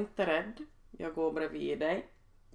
Var 0.00 0.06
inte 0.06 0.26
rädd, 0.26 0.64
jag 0.90 1.14
går 1.14 1.32
bredvid 1.32 1.78
dig. 1.78 2.08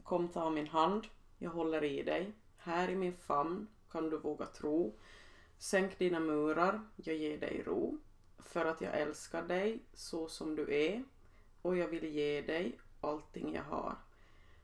Kom 0.03 0.27
ta 0.27 0.49
min 0.49 0.67
hand, 0.67 1.07
jag 1.37 1.49
håller 1.49 1.83
i 1.83 2.03
dig. 2.03 2.33
Här 2.57 2.89
i 2.89 2.95
min 2.95 3.17
famn 3.17 3.67
kan 3.91 4.09
du 4.09 4.17
våga 4.17 4.45
tro. 4.45 4.95
Sänk 5.57 5.99
dina 5.99 6.19
murar, 6.19 6.81
jag 6.95 7.15
ger 7.15 7.37
dig 7.37 7.63
ro. 7.65 7.97
För 8.39 8.65
att 8.65 8.81
jag 8.81 8.99
älskar 8.99 9.43
dig 9.43 9.79
så 9.93 10.27
som 10.27 10.55
du 10.55 10.75
är 10.75 11.03
och 11.61 11.77
jag 11.77 11.87
vill 11.87 12.05
ge 12.05 12.41
dig 12.41 12.79
allting 13.01 13.53
jag 13.53 13.63
har. 13.63 13.95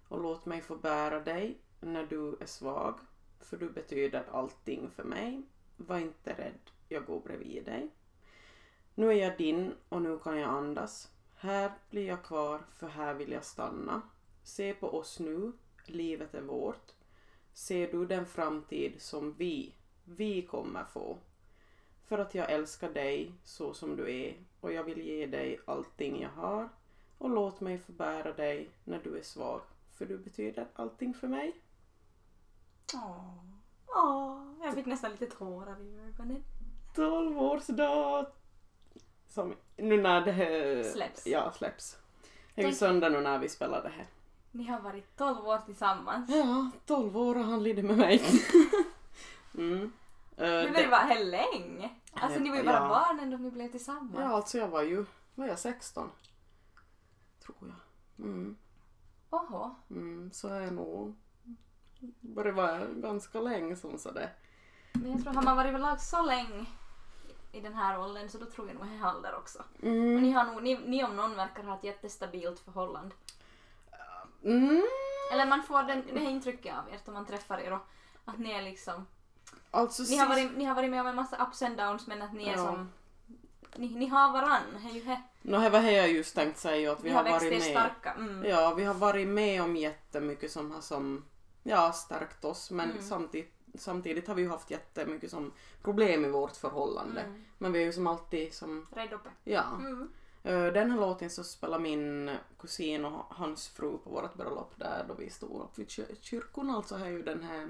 Och 0.07 0.21
låt 0.21 0.45
mig 0.45 0.61
få 0.61 0.75
bära 0.75 1.19
dig 1.19 1.57
när 1.79 2.05
du 2.05 2.37
är 2.39 2.45
svag, 2.45 2.99
för 3.39 3.57
du 3.57 3.69
betyder 3.69 4.23
allting 4.31 4.89
för 4.89 5.03
mig. 5.03 5.41
Var 5.77 5.99
inte 5.99 6.33
rädd, 6.33 6.71
jag 6.89 7.05
går 7.05 7.19
bredvid 7.19 7.65
dig. 7.65 7.89
Nu 8.95 9.07
är 9.09 9.13
jag 9.13 9.37
din 9.37 9.73
och 9.89 10.01
nu 10.01 10.19
kan 10.19 10.37
jag 10.37 10.49
andas. 10.49 11.11
Här 11.43 11.71
blir 11.89 12.07
jag 12.07 12.23
kvar, 12.23 12.61
för 12.71 12.87
här 12.87 13.13
vill 13.13 13.31
jag 13.31 13.43
stanna. 13.43 14.01
Se 14.43 14.73
på 14.73 14.97
oss 14.97 15.19
nu, 15.19 15.51
livet 15.85 16.33
är 16.33 16.41
vårt. 16.41 16.91
Ser 17.53 17.91
du 17.91 18.05
den 18.05 18.25
framtid 18.25 19.01
som 19.01 19.33
vi, 19.33 19.73
vi 20.03 20.41
kommer 20.41 20.83
få? 20.83 21.17
För 22.07 22.17
att 22.17 22.35
jag 22.35 22.51
älskar 22.51 22.89
dig 22.89 23.33
så 23.43 23.73
som 23.73 23.95
du 23.95 24.11
är 24.11 24.35
och 24.59 24.73
jag 24.73 24.83
vill 24.83 25.01
ge 25.01 25.25
dig 25.25 25.59
allting 25.65 26.21
jag 26.21 26.29
har 26.29 26.69
och 27.17 27.29
låt 27.29 27.61
mig 27.61 27.77
få 27.77 27.91
bära 27.91 28.33
dig 28.33 28.69
när 28.83 28.99
du 29.03 29.17
är 29.17 29.23
svag 29.23 29.61
för 29.91 30.05
du 30.05 30.17
betyder 30.17 30.67
allting 30.75 31.13
för 31.13 31.27
mig. 31.27 31.61
Åh, 32.93 33.43
åh, 33.87 34.53
jag 34.63 34.73
fick 34.73 34.85
nästan 34.85 35.11
lite 35.11 35.25
tårar 35.25 35.81
i 35.81 35.99
ögonen. 35.99 36.43
12-årsdag! 36.95 38.40
Som 39.31 39.55
nu 39.77 40.01
när 40.01 40.21
det 40.25 40.31
här 40.31 40.83
Släpps. 40.83 41.27
Ja, 41.27 41.51
släpps. 41.51 41.97
Det 42.55 42.61
är 42.61 42.67
ju 42.67 42.73
söndag 42.73 43.09
nu 43.09 43.21
när 43.21 43.39
vi 43.39 43.49
spelar 43.49 43.83
det 43.83 43.89
här. 43.89 44.05
Ni 44.51 44.67
har 44.67 44.79
varit 44.79 45.17
12 45.17 45.47
år 45.47 45.57
tillsammans. 45.57 46.29
Ja, 46.29 46.71
12 46.85 47.17
år 47.17 47.37
och 47.37 47.43
han 47.45 47.63
lidde 47.63 47.83
med 47.83 47.97
mig. 47.97 48.21
mm. 49.57 49.91
Men 50.35 50.47
det- 50.73 50.81
det 50.81 50.87
var 50.87 50.97
här 50.97 51.23
länge. 51.25 51.89
Alltså 52.13 52.39
ni 52.39 52.49
var 52.49 52.57
ju 52.57 52.63
bara 52.63 52.75
Ja. 52.75 52.87
barn 52.87 53.19
ändå 53.19 53.37
ni 53.37 53.51
blev 53.51 53.71
tillsammans. 53.71 54.15
Ja, 54.19 54.25
alltså 54.25 54.57
jag 54.57 54.67
var 54.67 54.81
ju, 54.81 55.05
var 55.35 55.47
jag 55.47 55.59
16? 55.59 56.09
Tror 57.45 57.57
jag. 57.61 58.25
Mm. 58.27 58.57
Oho. 59.29 59.75
Mm, 59.89 60.31
så 60.33 60.47
är 60.47 60.61
jag 60.61 60.73
nog. 60.73 61.15
Börjar 62.19 62.53
vara 62.53 62.85
ganska 62.85 63.41
länge 63.41 63.75
som 63.75 63.97
sådär. 63.97 64.33
Men 64.93 65.11
jag 65.11 65.23
tror 65.23 65.33
har 65.33 65.41
man 65.43 65.55
varit 65.57 65.69
överlag 65.69 66.01
så 66.01 66.21
länge 66.25 66.65
i 67.51 67.61
den 67.61 67.73
här 67.73 67.99
åldern 67.99 68.29
så 68.29 68.37
då 68.37 68.45
tror 68.45 68.67
jag 68.67 68.75
nog 68.75 68.85
är 69.01 69.15
ålder 69.15 69.35
också. 69.35 69.59
Och 69.77 69.83
Mm. 69.83 70.21
ni, 70.21 70.31
har 70.31 70.43
nog, 70.45 70.63
ni, 70.63 70.79
ni 70.85 71.03
om 71.03 71.15
någon 71.15 71.35
verkar 71.35 71.63
ha 71.63 71.75
ett 71.77 71.83
jättestabilt 71.83 72.59
förhållande. 72.59 73.15
Mm. 74.43 74.81
Eller 75.33 75.45
man 75.45 75.63
får 75.63 75.83
den, 75.83 76.03
det 76.13 76.19
här 76.19 76.29
intrycket 76.29 76.75
av 76.77 76.93
er 76.93 76.99
om 77.05 77.13
man 77.13 77.25
träffar 77.25 77.57
er 77.59 77.73
och 77.73 77.79
att 78.25 78.39
ni 78.39 78.51
är 78.51 78.61
liksom 78.61 79.07
Alltså 79.71 80.03
ni 80.03 80.17
har, 80.17 80.27
varit, 80.27 80.57
ni 80.57 80.65
har 80.65 80.75
varit 80.75 80.89
med 80.89 81.01
om 81.01 81.07
en 81.07 81.15
massa 81.15 81.47
ups 81.47 81.61
and 81.61 81.77
downs 81.77 82.07
men 82.07 82.21
att 82.21 82.33
ni 82.33 82.43
är 82.47 82.51
Ja. 82.51 82.57
som 82.57 82.91
ni, 83.75 83.89
ni 83.89 84.05
har 84.07 84.31
varann. 84.31 84.61
Det 84.83 84.89
är 84.89 84.93
ju 84.93 85.03
he, 85.03 85.21
Nå, 85.41 85.59
det 85.59 85.69
var 85.69 85.81
det 85.81 85.91
jag 85.91 86.11
just 86.11 86.35
tänkt 86.35 86.57
säga 86.59 86.91
att 86.91 87.03
vi 87.03 87.09
ni 87.09 87.15
har 87.15 87.23
har 87.23 87.31
varit 87.31 87.51
med. 87.53 87.63
starka. 87.63 88.11
Mm. 88.13 88.45
Ja, 88.45 88.73
vi 88.73 88.83
har 88.83 88.93
varit 88.93 89.27
med 89.27 89.61
om 89.63 89.75
jättemycket 89.75 90.51
som 90.51 90.71
har 90.71 90.81
som, 90.81 91.25
ja, 91.63 91.91
stärkt 91.93 92.45
oss 92.45 92.71
men 92.71 92.91
Mm. 92.91 93.03
samtidigt, 93.03 93.53
samtidigt 93.75 94.27
har 94.27 94.35
vi 94.35 94.41
ju 94.41 94.49
haft 94.49 94.71
jättemycket 94.71 95.31
som 95.31 95.51
problem 95.81 96.25
i 96.25 96.29
vårt 96.29 96.55
förhållande. 96.55 97.21
Mm. 97.21 97.43
Men 97.57 97.71
vi 97.71 97.81
är 97.81 97.85
ju 97.85 97.93
som 97.93 98.07
alltid 98.07 98.53
som, 98.53 98.87
Rädd 98.91 99.13
uppe. 99.13 99.29
ja. 99.43 99.63
Mm. 99.79 100.09
Eh, 100.43 100.65
Den 100.73 100.91
här 100.91 100.99
låten 100.99 101.29
så 101.29 101.43
spelar 101.43 101.79
min 101.79 102.31
kusin 102.59 103.05
och 103.05 103.25
hans 103.29 103.67
fru 103.67 103.97
på 104.03 104.09
vårt 104.09 104.33
bröllop 104.33 104.73
där 104.75 105.05
då 105.07 105.13
vi 105.13 105.29
stod 105.29 105.61
upp 105.61 105.79
vid 105.79 105.87
kyr- 105.87 106.15
kyrkan. 106.21 106.69
Alltså 106.69 106.95
är 106.95 107.05
ju 107.07 107.23
den 107.23 107.43
här 107.43 107.67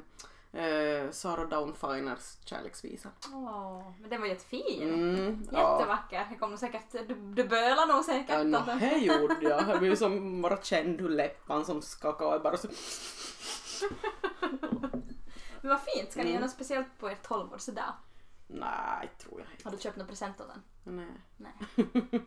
eh, 0.54 1.12
Sarah 1.12 1.50
Dawn 1.50 1.74
Finers 1.74 2.38
kärleksvisa. 2.46 3.10
Åh, 3.34 3.92
men 4.02 4.10
den 4.10 4.22
var 4.22 4.28
jättefin. 4.28 4.94
Mm, 4.94 5.48
ja. 5.52 5.78
Jättevacker. 5.80 6.16
Jag 6.30 6.40
kommer 6.40 6.48
nog 6.50 6.60
säkert, 6.60 6.92
du, 6.92 7.16
du 7.16 7.44
bölar 7.44 7.88
nog 7.96 8.06
säkert. 8.06 8.30
Ja, 8.30 8.44
no, 8.44 8.80
det 8.80 8.98
gjorde 8.98 9.36
jag. 9.42 9.70
Jag 9.70 9.80
blev 9.80 9.96
som 9.96 10.42
bara 10.42 10.58
känd 10.62 11.02
hur 11.02 11.10
läppan 11.10 11.66
som 11.66 11.82
skakade 11.82 12.36
och 12.36 12.42
bara 12.42 12.58
så... 12.58 12.68
Men 15.62 15.70
vad 15.70 15.82
fint. 15.82 16.12
Ska 16.12 16.20
ni 16.20 16.26
Mm. 16.30 16.34
göra 16.34 16.46
något 16.46 16.52
speciellt 16.56 16.88
på 17.00 17.12
er 17.12 17.18
12-årsdag? 17.24 17.94
Nej, 18.48 19.12
tror 19.18 19.40
jag 19.42 19.52
inte. 19.52 19.64
Har 19.64 19.72
du 19.72 19.78
köpt 19.78 19.98
någon 19.98 20.08
present 20.08 20.42
åt 20.42 20.48
den? 20.48 20.64
Nej. 20.96 21.08
Nej. 21.38 21.54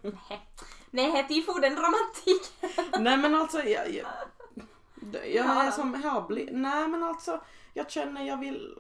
Nej. 0.03 0.49
Nej, 0.91 1.29
tifo 1.29 1.53
den 1.53 1.77
romantik. 1.77 2.43
Nej 3.01 3.17
men 3.17 3.35
alltså 3.35 3.63
jag, 3.63 3.91
jag, 3.95 4.07
jag 5.13 5.47
Ja. 5.47 5.63
är 5.63 5.71
som 5.71 6.01
jag 6.03 6.11
har 6.11 6.27
bli, 6.29 6.49
Nej 6.53 6.89
men 6.89 7.03
alltså 7.03 7.41
jag 7.75 7.91
känner 7.91 8.23
jag 8.27 8.37
vill 8.37 8.79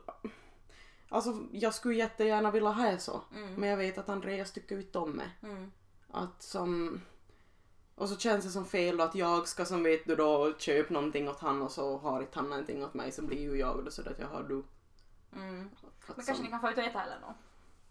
Alltså 1.09 1.42
jag 1.53 1.75
skulle 1.75 1.94
jättegärna 1.94 2.50
vilja 2.50 2.71
ha 2.71 2.91
det 2.91 2.98
så. 2.98 3.21
Mm. 3.36 3.54
Men 3.54 3.69
jag 3.69 3.76
vet 3.76 3.98
att 3.98 4.09
Andreas 4.09 4.53
tycker 4.53 4.78
inte 4.78 4.98
om 4.98 5.16
det. 5.19 5.47
Mm. 5.47 5.72
Att 6.10 6.42
som 6.42 7.00
och 7.94 8.09
så 8.09 8.16
känns 8.16 8.44
det 8.44 8.50
som 8.50 8.65
fel 8.65 8.97
då 8.97 9.05
att 9.05 9.15
jag 9.15 9.49
ska 9.49 9.65
som 9.65 9.82
vet 9.82 10.06
du 10.06 10.16
då 10.16 10.55
köpa 10.59 10.94
någonting 10.94 11.28
åt 11.28 11.41
han 11.41 11.62
och 11.62 11.72
så 11.72 11.99
har 11.99 12.21
inte 12.21 12.38
han 12.38 12.49
någonting 12.49 12.84
åt 12.84 12.94
mig 12.94 13.12
så 13.12 13.22
blir 13.22 13.41
ju 13.41 13.59
jag 13.59 13.84
då 13.84 13.91
så 13.91 14.03
att 14.03 14.19
jag 14.19 14.28
har 14.28 14.43
du. 14.43 14.62
Mm. 15.37 15.56
Men 15.56 15.71
kanske 16.06 16.34
som, 16.34 16.44
ni 16.44 16.50
kan 16.50 16.60
få 16.60 16.71
ut 16.71 16.78
och 16.78 16.84
äta 16.84 17.03
eller 17.03 17.21
något? 17.21 17.37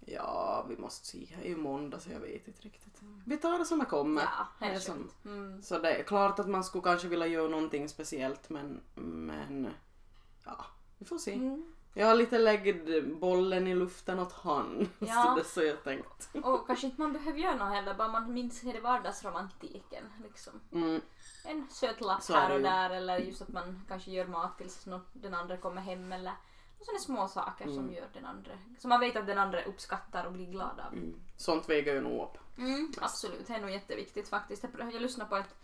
Ja 0.05 0.65
vi 0.69 0.77
måste 0.77 1.07
se, 1.07 1.27
det 1.39 1.45
är 1.45 1.49
ju 1.49 1.57
måndag 1.57 1.99
så 1.99 2.11
jag 2.11 2.19
vet 2.19 2.47
inte 2.47 2.61
riktigt. 2.61 3.01
Vi 3.25 3.37
tar 3.37 3.59
det 3.59 3.65
som 3.65 3.79
det 3.79 3.85
kommer. 3.85 4.21
Ja, 4.21 4.47
Det 4.59 4.65
helt 4.65 4.83
som-. 4.83 5.11
Mm. 5.25 5.61
Så 5.61 5.79
det 5.79 5.95
är 5.95 6.03
klart 6.03 6.39
att 6.39 6.49
man 6.49 6.63
skulle 6.63 6.83
kanske 6.83 7.07
vilja 7.07 7.27
göra 7.27 7.47
någonting 7.47 7.89
speciellt 7.89 8.49
men, 8.49 8.81
men 8.95 9.67
ja, 10.45 10.65
vi 10.97 11.05
får 11.05 11.17
se. 11.17 11.33
Mm. 11.33 11.72
Jag 11.95 12.07
har 12.07 12.15
lite 12.15 12.37
läggt 12.39 12.87
bollen 13.19 13.67
i 13.67 13.75
luften 13.75 14.19
åt 14.19 14.33
han. 14.33 14.89
Ja. 14.99 15.23
Så 15.23 15.35
det 15.35 15.43
så 15.43 15.63
jag 15.63 15.83
tänkt. 15.83 16.29
Och 16.43 16.67
kanske 16.67 16.85
inte 16.87 17.01
man 17.01 17.13
behöver 17.13 17.39
göra 17.39 17.55
något 17.55 17.73
heller, 17.73 17.93
bara 17.93 18.07
man 18.07 18.33
minns 18.33 18.61
det 18.61 18.79
vardagsromantiken. 18.79 20.03
Liksom. 20.23 20.53
Mm, 20.71 21.01
En 21.45 21.67
söt 21.69 22.01
lapp 22.01 22.29
här 22.29 22.51
och 22.55 22.61
där 22.61 22.89
eller 22.89 23.17
just 23.17 23.41
att 23.41 23.47
man 23.49 23.85
kanske 23.87 24.11
gör 24.11 24.25
mat 24.27 24.57
tills 24.57 24.87
den 25.13 25.33
andra 25.33 25.57
kommer 25.57 25.81
hem 25.81 26.11
eller 26.11 26.33
sådana 26.81 26.99
små 26.99 27.27
saker 27.27 27.65
som 27.65 27.79
Mm. 27.79 27.93
gör 27.93 28.07
den 28.13 28.25
andra, 28.25 28.51
som 28.79 28.89
man 28.89 28.99
vet 28.99 29.15
att 29.15 29.27
den 29.27 29.37
andra 29.37 29.63
uppskattar 29.63 30.25
och 30.25 30.31
blir 30.31 30.45
glad 30.45 30.79
av. 30.87 30.93
mm. 30.93 31.15
Sånt 31.37 31.69
väger 31.69 31.93
ju 31.93 32.01
nog 32.01 32.23
upp. 32.23 32.37
Mm, 32.57 32.91
absolut, 33.01 33.47
det 33.47 33.53
är 33.53 33.61
nog 33.61 33.71
jätteviktigt 33.71 34.29
faktiskt. 34.29 34.65
Jag, 34.79 35.01
lyssnade 35.01 35.29
på 35.29 35.35
ett 35.37 35.55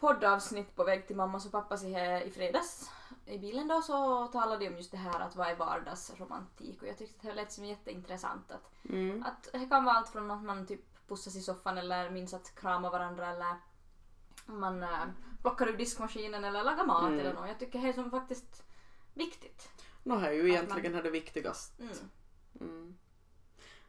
poddavsnitt 0.00 0.76
på 0.76 0.84
väg 0.84 1.06
till 1.06 1.16
mammas 1.16 1.46
och 1.46 1.52
pappas 1.52 1.84
i 1.84 2.32
fredags 2.34 2.90
i 3.26 3.38
bilen 3.38 3.68
då 3.68 3.82
så 3.82 4.26
talade 4.26 4.58
de 4.64 4.68
om 4.68 4.76
just 4.76 4.90
det 4.90 4.96
här 4.96 5.20
att 5.20 5.36
vad 5.36 5.48
är 5.48 5.56
vardagsromantik 5.56 6.82
och 6.82 6.88
jag 6.88 6.98
tyckte 6.98 7.26
det 7.28 7.34
lät 7.34 7.52
som 7.52 7.64
jätteintressant 7.64 8.50
att, 8.50 8.70
Mm. 8.88 9.22
att 9.22 9.48
det 9.52 9.66
kan 9.66 9.84
vara 9.84 9.96
allt 9.96 10.08
från 10.08 10.30
att 10.30 10.42
man 10.44 10.66
typ 10.66 10.80
pussas 11.08 11.36
i 11.36 11.40
soffan 11.40 11.78
eller 11.78 12.10
minns 12.10 12.34
att 12.34 12.54
krama 12.54 12.90
varandra 12.90 13.26
eller 13.30 13.56
man 14.46 14.82
äh, 14.82 15.04
plockar 15.42 15.66
ur 15.68 15.76
diskmaskinen 15.76 16.44
eller 16.44 16.64
lagar 16.64 16.86
mat 16.86 17.06
Mm. 17.06 17.18
eller 17.20 17.34
något. 17.34 17.48
Jag 17.48 17.58
tycker 17.58 17.82
det 17.82 17.88
är 17.88 17.92
som 17.92 18.10
faktiskt 18.10 18.62
viktigt. 19.14 19.68
Nå, 20.02 20.16
det 20.20 20.26
är 20.28 20.32
ju 20.32 20.48
egentligen 20.50 20.92
det 20.92 21.10
viktigaste. 21.10 21.82
Mm. 21.82 21.96
Mm. 22.60 22.96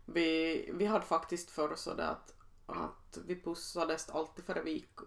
Vi, 0.06 0.70
vi 0.74 0.86
hade 0.86 1.06
faktiskt 1.06 1.50
förr 1.50 1.76
så 1.76 1.92
att, 2.02 2.34
att 2.66 3.18
vi 3.26 3.42
pussades 3.42 4.10
alltid 4.10 4.46
före 4.46 4.62
vi 4.62 4.72
gick, 4.72 4.98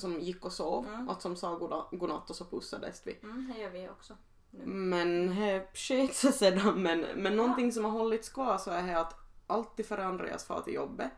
som 0.00 0.20
gick 0.20 0.44
och 0.44 0.52
sov. 0.52 0.86
Mm. 0.86 1.08
Att 1.08 1.22
som 1.22 1.36
sa 1.36 1.54
godna- 1.58 1.86
godnatt 1.96 2.30
och 2.30 2.36
så 2.36 2.44
pussades 2.44 3.02
vi. 3.06 3.18
Mm, 3.22 3.52
det 3.54 3.60
gör 3.62 3.70
vi 3.70 3.88
också. 3.88 4.16
Nu. 4.50 4.64
Men 4.66 5.36
det 5.36 5.66
sket 5.74 6.14
sig 6.14 6.32
sedan. 6.32 6.82
Men, 6.82 7.00
men 7.00 7.36
någonting 7.36 7.72
som 7.72 7.84
har 7.84 7.90
hållits 7.92 8.28
kvar 8.28 8.58
så 8.58 8.70
är 8.70 8.82
det 8.82 9.00
att 9.00 9.14
alltid 9.46 9.86
före 9.86 10.04
Andreas 10.04 10.44
far 10.44 10.60
till 10.60 10.74
jobbet 10.74 11.10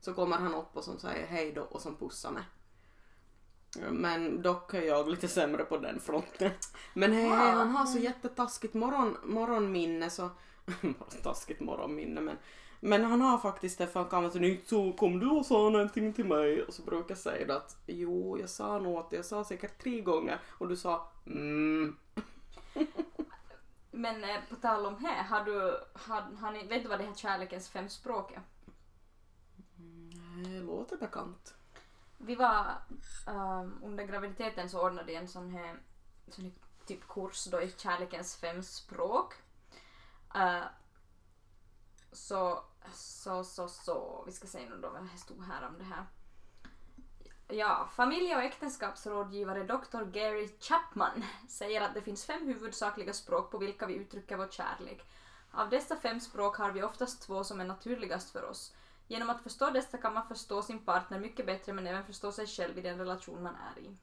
så 0.00 0.14
kommer 0.14 0.36
han 0.36 0.54
upp 0.54 0.76
och 0.76 0.84
som 0.84 0.98
säger 0.98 1.26
hej 1.26 1.52
då 1.52 1.62
och 1.62 1.80
som 1.80 1.96
pussar 1.96 2.30
mig. 2.30 2.42
Men 3.90 4.42
dock 4.42 4.74
är 4.74 4.82
jag 4.82 5.08
lite 5.08 5.28
sämre 5.28 5.64
på 5.64 5.78
den 5.78 6.00
fronten. 6.00 6.50
Men 6.94 7.12
he, 7.12 7.22
Ja. 7.22 7.34
han 7.34 7.70
har 7.70 7.86
så 7.86 7.98
jättetaskigt 7.98 8.74
morgon, 8.74 9.16
morgonminne 9.24 10.10
så... 10.10 10.30
taskigt 11.22 11.60
morgonminne 11.60 12.20
men... 12.20 12.36
Men 12.80 13.04
han 13.04 13.20
har 13.20 13.38
faktiskt 13.38 13.78
det 13.78 13.86
för 13.86 14.00
han 14.00 14.08
kan 14.10 14.22
vara 14.22 14.32
så 14.32 14.38
"Inte 14.38 14.68
så 14.68 14.92
kom 14.92 15.18
du 15.18 15.28
och 15.28 15.46
sa 15.46 15.68
någonting 15.68 16.12
till 16.12 16.24
mig 16.24 16.62
och 16.62 16.74
så 16.74 16.82
brukar 16.82 17.10
jag 17.10 17.18
säga 17.18 17.56
att 17.56 17.76
jo 17.86 18.38
jag 18.38 18.50
sa 18.50 18.78
nog 18.78 18.98
att 18.98 19.12
jag 19.12 19.24
sa 19.24 19.44
säkert 19.44 19.82
tre 19.82 20.00
gånger 20.00 20.38
och 20.48 20.68
du 20.68 20.76
sa 20.76 21.08
mm. 21.26 21.96
Men 23.90 24.24
eh, 24.24 24.40
på 24.48 24.56
tal 24.56 24.86
om 24.86 25.02
det, 25.02 25.08
har 25.08 25.44
du, 25.44 25.80
har, 25.94 26.20
har 26.20 26.52
ni, 26.52 26.66
vet 26.66 26.82
du 26.82 26.88
vad 26.88 26.98
det 26.98 27.04
här 27.04 27.14
kärlekens 27.14 27.68
fem 27.68 27.88
språk 27.88 28.32
är? 28.32 28.42
Det 30.44 30.60
låter 30.60 30.96
bekant. 30.96 31.54
Vi 32.18 32.34
var 32.34 32.66
ehm, 33.26 33.80
under 33.82 34.04
graviditeten 34.04 34.70
så 34.70 34.86
ordnade 34.86 35.12
jag 35.12 35.22
en 35.22 35.28
sån 35.28 35.50
här, 35.50 35.76
sån 36.28 36.44
här 36.44 36.52
typ 36.86 37.08
kurs 37.08 37.44
då 37.44 37.62
i 37.62 37.70
kärlekens 37.76 38.36
fem 38.36 38.62
språk. 38.62 39.34
Eh, 40.34 40.64
så, 42.12 42.64
så, 42.94 43.44
så, 43.44 43.68
så, 43.68 44.22
vi 44.26 44.32
ska 44.32 44.46
se 44.46 44.68
nu 44.68 44.76
då 44.76 44.90
vad 44.90 45.02
det 45.02 45.18
stod 45.18 45.44
här 45.44 45.68
om 45.68 45.78
det 45.78 45.84
här. 45.84 46.06
Ja, 47.48 47.88
familje 47.96 48.36
och 48.36 48.42
äktenskapsrådgivare 48.42 49.64
Dr. 49.64 50.04
Gary 50.04 50.48
Chapman 50.60 51.24
säger 51.48 51.80
att 51.80 51.94
det 51.94 52.02
finns 52.02 52.24
fem 52.24 52.46
huvudsakliga 52.46 53.12
språk 53.12 53.50
på 53.50 53.58
vilka 53.58 53.86
vi 53.86 53.94
uttrycker 53.94 54.36
vår 54.36 54.48
kärlek. 54.48 55.04
Av 55.52 55.70
dessa 55.70 55.96
fem 55.96 56.20
språk 56.20 56.56
har 56.56 56.72
vi 56.72 56.82
oftast 56.82 57.22
två 57.22 57.44
som 57.44 57.60
är 57.60 57.64
naturligast 57.64 58.30
för 58.30 58.44
oss. 58.44 58.74
Genom 59.06 59.30
att 59.30 59.42
förstå 59.42 59.70
dessa 59.70 59.98
kan 59.98 60.14
man 60.14 60.26
förstå 60.26 60.62
sin 60.62 60.78
partner 60.78 61.20
mycket 61.20 61.46
bättre 61.46 61.72
men 61.72 61.86
även 61.86 62.04
förstå 62.04 62.32
sig 62.32 62.46
själv 62.46 62.78
i 62.78 62.82
den 62.82 62.98
relation 62.98 63.42
man 63.42 63.54
är 63.54 63.80
i. 63.80 63.96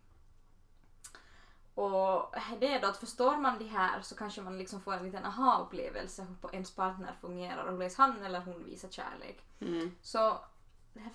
Och 1.78 2.36
det 2.60 2.74
är 2.74 2.82
då 2.82 2.88
att 2.88 2.98
förstår 2.98 3.38
man 3.38 3.60
det 3.60 3.66
här 3.66 4.02
så 4.02 4.16
kanske 4.16 4.42
man 4.42 4.58
liksom 4.58 4.82
får 4.82 4.94
en 4.94 5.04
liten 5.04 5.26
aha-upplevelse 5.26 6.28
hur 6.42 6.54
ens 6.54 6.76
partner 6.76 7.16
fungerar 7.22 7.66
och 7.66 7.78
hur 7.78 7.98
han 7.98 8.24
eller 8.24 8.40
hon 8.40 8.64
visar 8.64 8.90
kärlek. 8.90 9.46
Mm. 9.60 9.92
Så 10.02 10.40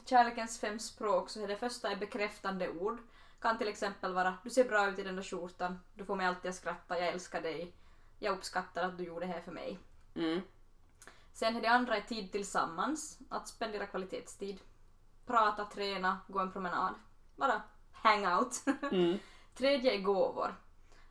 kärlekens 0.05 0.61
fem 0.61 0.79
språk 0.79 1.31
så 1.31 1.43
är 1.43 1.49
det 1.49 1.57
första 1.57 1.91
är 1.91 1.97
bekräftande 1.97 2.71
ord. 2.71 2.99
Kan 3.41 3.59
till 3.59 3.69
exempel 3.69 4.15
vara 4.15 4.35
du 4.45 4.51
ser 4.51 4.65
bra 4.65 4.91
ut 4.91 4.99
i 4.99 5.03
den 5.03 5.17
där 5.17 5.23
skjortan, 5.23 5.81
du 5.95 6.05
får 6.05 6.17
mig 6.17 6.27
alltid 6.27 6.49
att 6.49 6.55
skratta, 6.55 6.99
jag 6.99 7.09
älskar 7.09 7.43
dig, 7.43 7.75
jag 8.19 8.37
uppskattar 8.37 8.85
att 8.85 8.99
du 8.99 9.05
gjorde 9.05 9.27
det 9.27 9.33
här 9.33 9.41
för 9.41 9.53
mig. 9.53 9.79
Mm. 10.15 10.41
Sen 11.33 11.57
är 11.57 11.61
det 11.61 11.69
andra 11.71 11.97
är 11.97 12.01
tid 12.01 12.33
tillsammans, 12.33 13.19
att 13.29 13.49
spendera 13.49 13.87
kvalitetstid. 13.87 14.61
Prata, 15.27 15.65
träna, 15.65 16.21
gå 16.29 16.39
en 16.39 16.53
promenad. 16.53 16.95
Bara 17.37 17.63
hang 17.93 18.27
out. 18.27 18.63
Mm. 18.93 19.19
Tredje 19.55 19.95
är 19.95 20.01
gåvor. 20.01 20.55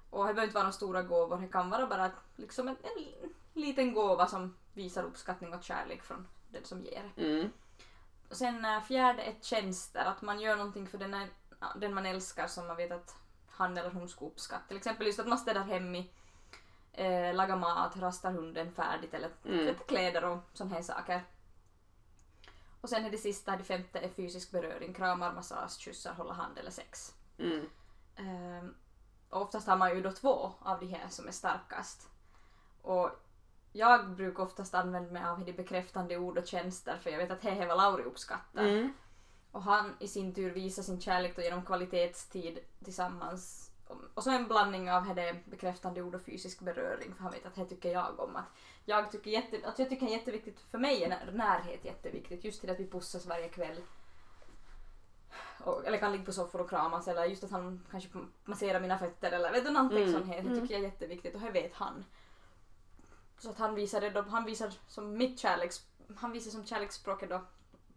Och 0.10 0.28
det 0.28 0.34
behöver 0.34 0.44
inte 0.44 0.54
vara 0.54 0.64
några 0.64 0.72
stora 0.72 1.02
gåvor, 1.04 1.38
det 1.38 1.48
kan 1.48 1.70
vara 1.70 1.88
bara 1.88 2.12
liksom 2.36 2.68
en, 2.68 2.78
en 2.84 3.30
liten 3.62 3.94
gåva 3.94 4.28
som 4.28 4.56
visar 4.74 5.04
uppskattning 5.04 5.54
och 5.54 5.64
kärlek 5.64 6.04
från 6.04 6.28
den 6.50 6.66
som 6.66 6.84
ger. 6.86 7.12
Mm. 7.18 7.52
Och 8.30 8.38
sen 8.38 8.66
äh, 8.66 8.82
fjärde 8.82 9.24
är 9.24 9.36
tjänster, 9.42 10.06
att 10.06 10.22
man 10.22 10.40
gör 10.40 10.56
någonting 10.56 10.88
för 10.88 10.98
den, 10.98 11.28
den 11.76 11.94
man 11.94 12.06
älskar 12.06 12.48
som 12.48 12.68
man 12.68 12.78
vet 12.78 12.92
att 12.92 13.16
han 13.50 13.78
eller 13.78 13.90
hon 13.92 14.10
ska 14.10 14.26
uppskatta. 14.26 14.68
Till 14.68 14.78
exempel 14.78 15.08
just 15.08 15.20
att 15.20 15.28
man 15.28 15.38
städar 15.38 15.64
hem 15.64 15.96
i, 15.96 16.12
eh, 16.94 17.36
lagar 17.36 17.56
mat, 17.56 17.98
rastar 17.98 18.32
hunden 18.32 18.72
färdigt 18.72 19.14
eller 19.14 19.30
Mm. 19.46 19.66
tvättar 19.66 19.86
kläder 19.86 20.26
och 20.26 20.38
sådana 20.54 20.76
här 20.76 20.82
saker. 20.82 21.24
Och 22.82 22.90
sen 22.90 23.06
är 23.06 23.12
det 23.12 23.18
sista, 23.18 23.58
det 23.58 23.64
femte 23.64 24.00
är 24.00 24.10
fysisk 24.10 24.52
beröring, 24.52 24.94
kramar, 24.94 25.34
massage, 25.34 25.80
kyssar, 25.80 26.14
hålla 26.14 26.34
hand 26.34 26.58
eller 26.58 26.72
sex. 26.72 27.14
Mm. 27.38 27.70
Och 29.30 29.42
oftast 29.42 29.68
har 29.68 29.78
man 29.78 29.96
ju 29.96 30.02
då 30.02 30.12
två 30.12 30.52
av 30.60 30.80
de 30.80 30.86
här 30.86 31.10
som 31.10 31.28
är 31.28 31.32
starkast. 31.32 32.10
Och 32.82 33.10
jag 33.72 34.10
brukar 34.10 34.44
oftast 34.44 34.74
använda 34.74 35.12
mig 35.12 35.24
av 35.24 35.46
de 35.46 35.54
bekräftande 35.54 36.18
ord 36.18 36.38
och 36.38 36.48
tjänster 36.48 36.98
för 36.98 37.10
jag 37.10 37.18
vet 37.18 37.32
att 37.32 37.42
det 37.42 37.50
är 37.50 37.68
vad 37.68 37.78
Lauri 37.78 38.04
uppskattar. 38.04 38.64
Mm. 38.64 38.94
Och 39.52 39.64
han 39.64 39.96
i 40.00 40.08
sin 40.08 40.34
tur 40.34 40.52
visar 40.52 40.84
sin 40.84 41.02
kärlek 41.02 41.36
då 41.36 41.42
genom 41.42 41.66
kvalitetstid 41.66 42.60
tillsammans. 42.84 43.72
Och 44.14 44.24
så 44.24 44.30
en 44.32 44.48
blandning 44.48 44.92
av 44.92 45.16
det 45.16 45.46
bekräftande 45.46 46.02
ord 46.02 46.16
och 46.16 46.22
fysisk 46.22 46.60
beröring 46.60 47.14
för 47.14 47.24
han 47.24 47.32
vet 47.32 47.46
att 47.46 47.56
det 47.56 47.66
tycker 47.66 47.92
jag 47.92 48.20
om. 48.20 48.36
Att 48.36 48.46
jag 48.86 49.12
tycker, 49.12 49.32
jätte, 49.32 49.68
att 49.68 49.80
jag 49.80 49.90
tycker 49.90 50.06
det 50.06 50.12
är 50.12 50.18
jätteviktigt, 50.18 50.60
för 50.72 50.78
mig 50.78 51.04
är 51.04 51.10
när- 51.10 51.32
närhet 51.32 51.86
jätteviktigt. 51.86 52.44
Just 52.44 52.62
till 52.62 52.70
att 52.70 52.80
vi 52.80 52.90
pussas 52.90 53.26
varje 53.26 53.50
kväll. 53.50 53.82
Och, 55.64 55.88
eller 55.88 55.98
kan 55.98 56.12
ligga 56.12 56.24
på 56.26 56.32
soffor 56.32 56.62
och 56.62 56.70
kramas 56.70 57.08
eller 57.08 57.26
just 57.26 57.44
att 57.44 57.52
han 57.52 57.82
kanske 57.92 58.10
masserar 58.46 58.80
mina 58.80 58.98
fötter 58.98 59.32
eller 59.32 59.52
vet 59.52 59.66
du 59.66 59.72
någonting 59.72 59.98
Mm, 59.98 60.14
sånt 60.14 60.26
här. 60.28 60.34
Det 60.42 60.50
mm. 60.50 60.62
tycker 60.62 60.74
jag 60.74 60.84
är 60.84 60.86
jätteviktigt 60.88 61.36
och 61.36 61.42
det 61.42 61.52
vet 61.52 61.74
han. 61.74 62.06
Så 63.40 63.50
att 63.50 63.58
han 63.58 63.76
visar 63.76 64.02
det 64.02 64.10
då, 64.10 64.22
han 64.22 64.46
visar 64.46 64.74
som 64.88 65.18
mitt 65.18 65.40
kärleks, 65.40 65.82
han 66.16 66.32
visar 66.32 66.52
som 66.52 66.66
kärleksspråket 66.66 67.30
då 67.30 67.42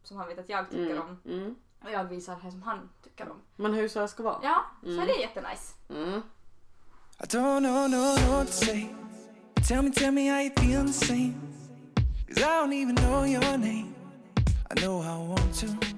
som 0.02 0.16
han 0.16 0.28
vet 0.28 0.38
att 0.38 0.48
jag 0.48 0.70
tycker 0.70 1.00
om. 1.00 1.20
Mm. 1.24 1.38
Mm. 1.40 1.54
Och 1.84 1.90
jag 1.90 2.04
visar 2.04 2.36
det 2.44 2.50
som 2.50 2.62
han 2.62 2.88
tycker 3.04 3.30
om. 3.30 3.36
Men 3.56 3.74
hur 3.74 3.88
så 3.88 4.00
här 4.00 4.06
ska 4.06 4.22
vara? 4.22 4.38
Ja, 4.42 4.64
så 4.82 4.88
Mm. 4.88 5.06
det 5.06 5.12
är 5.12 5.20
jättenice. 5.20 5.74
Mm. 5.88 6.22
I 7.20 7.24
don't 7.26 7.58
know, 7.60 7.88
no, 7.90 8.16
know 8.16 8.36
what 8.38 8.46
to 8.46 8.52
say. 8.52 8.88
Tell 9.68 9.82
me, 9.82 9.90
tell 9.90 10.12
me 10.12 10.28
how 10.30 10.40
you 10.40 10.50
feel 10.56 10.86
the 10.86 10.92
same. 10.92 11.34
Cause 12.28 12.40
I 12.40 12.44
don't 12.44 12.72
even 12.72 12.94
know 12.96 13.24
your 13.26 13.58
name. 13.58 13.94
I 14.70 14.74
know 14.80 15.00
I 15.02 15.28
want 15.28 15.54
to. 15.60 15.93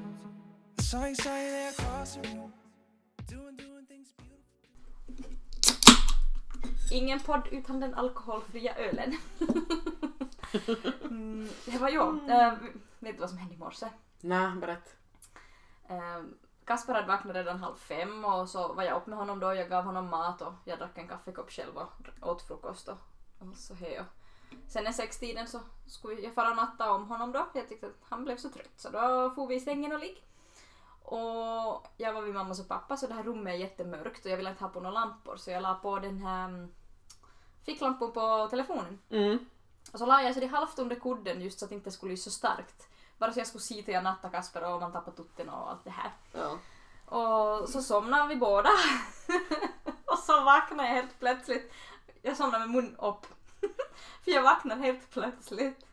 Ingen 6.90 7.20
podd 7.20 7.48
utan 7.50 7.80
den 7.80 7.94
alkoholfria 7.94 8.74
ölen. 8.74 9.16
mm, 11.02 11.48
det 11.66 11.78
var 11.78 11.88
jag. 11.88 12.30
Äh, 12.30 12.52
vet 12.98 13.14
du 13.14 13.20
vad 13.20 13.30
som 13.30 13.38
hände 13.38 13.54
i 13.54 13.58
morse? 13.58 13.88
Nej, 14.20 14.56
berätt. 14.56 14.96
Eh, 15.88 16.22
Kasper 16.64 16.94
hade 16.94 17.06
vaknat 17.06 17.36
redan 17.36 17.58
halv 17.58 17.76
fem 17.76 18.24
och 18.24 18.48
så 18.48 18.72
var 18.72 18.82
jag 18.82 18.96
upp 18.96 19.06
med 19.06 19.18
honom 19.18 19.40
då. 19.40 19.54
Jag 19.54 19.68
gav 19.68 19.84
honom 19.84 20.08
mat 20.08 20.42
och 20.42 20.52
jag 20.64 20.78
drack 20.78 20.98
en 20.98 21.08
kaffekopp 21.08 21.50
själv 21.50 21.76
och 21.76 21.92
åt 22.22 22.42
frukost 22.42 22.88
och, 22.88 22.98
och 23.38 23.56
så 23.56 23.74
här. 23.74 24.00
Och 24.00 24.06
Sen 24.68 24.86
i 24.86 24.92
sextiden 24.92 25.46
så 25.46 25.60
skulle 25.86 26.20
jag 26.20 26.34
fara 26.34 26.50
och 26.50 26.56
natta 26.56 26.92
om 26.92 27.08
honom 27.08 27.32
då. 27.32 27.46
Jag 27.54 27.68
tyckte 27.68 27.86
att 27.86 27.96
han 28.08 28.24
blev 28.24 28.36
så 28.36 28.50
trött 28.50 28.72
så 28.76 28.90
då 28.90 29.32
får 29.34 29.46
vi 29.46 29.54
i 29.54 29.60
sängen 29.60 29.92
och 29.92 30.00
ligg. 30.00 30.22
Och 31.06 31.86
jag 31.96 32.12
var 32.12 32.22
vid 32.22 32.34
mammas 32.34 32.60
och 32.60 32.68
pappa 32.68 32.96
så 32.96 33.06
det 33.06 33.14
här 33.14 33.22
rummet 33.22 33.54
är 33.54 33.58
jättemörkt 33.58 34.24
och 34.24 34.30
jag 34.30 34.36
ville 34.36 34.50
inte 34.50 34.64
ha 34.64 34.70
på 34.70 34.80
några 34.80 35.00
lampor 35.00 35.36
så 35.36 35.50
jag 35.50 35.62
la 35.62 35.74
på 35.74 35.98
den 35.98 36.18
här 36.18 36.44
mm, 36.44 36.74
ficklampor 37.64 38.08
på 38.08 38.48
telefonen. 38.50 38.98
Mm. 39.10 39.38
Och 39.92 39.98
så 39.98 40.06
la 40.06 40.22
jag 40.22 40.34
så 40.34 40.40
det 40.40 40.46
halvt 40.46 40.78
under 40.78 40.96
kudden 40.96 41.40
just 41.40 41.58
så 41.58 41.64
att 41.64 41.68
det 41.68 41.74
inte 41.74 41.90
skulle 41.90 42.12
lysa 42.12 42.30
så 42.30 42.36
starkt. 42.36 42.88
Bara 43.18 43.32
så 43.32 43.40
jag 43.40 43.46
skulle 43.46 43.62
se 43.62 43.82
till 43.82 43.94
jag 43.94 44.04
natta 44.04 44.28
Kasper 44.28 44.74
och 44.74 44.80
man 44.80 44.92
tappade 44.92 45.16
tutten 45.16 45.48
och 45.48 45.70
allt 45.70 45.84
det 45.84 45.90
här. 45.90 46.10
Ja. 46.32 46.58
Och 47.18 47.68
så 47.68 47.82
somnade 47.82 48.28
vi 48.28 48.36
båda. 48.36 48.70
och 50.04 50.18
så 50.18 50.44
vaknade 50.44 50.88
jag 50.88 50.94
helt 50.94 51.18
plötsligt. 51.18 51.72
Jag 52.22 52.36
somnade 52.36 52.66
med 52.66 52.74
mun 52.74 52.96
upp. 52.96 53.26
För 54.24 54.30
jag 54.30 54.42
vaknade 54.42 54.82
helt 54.82 55.10
plötsligt. 55.10 55.85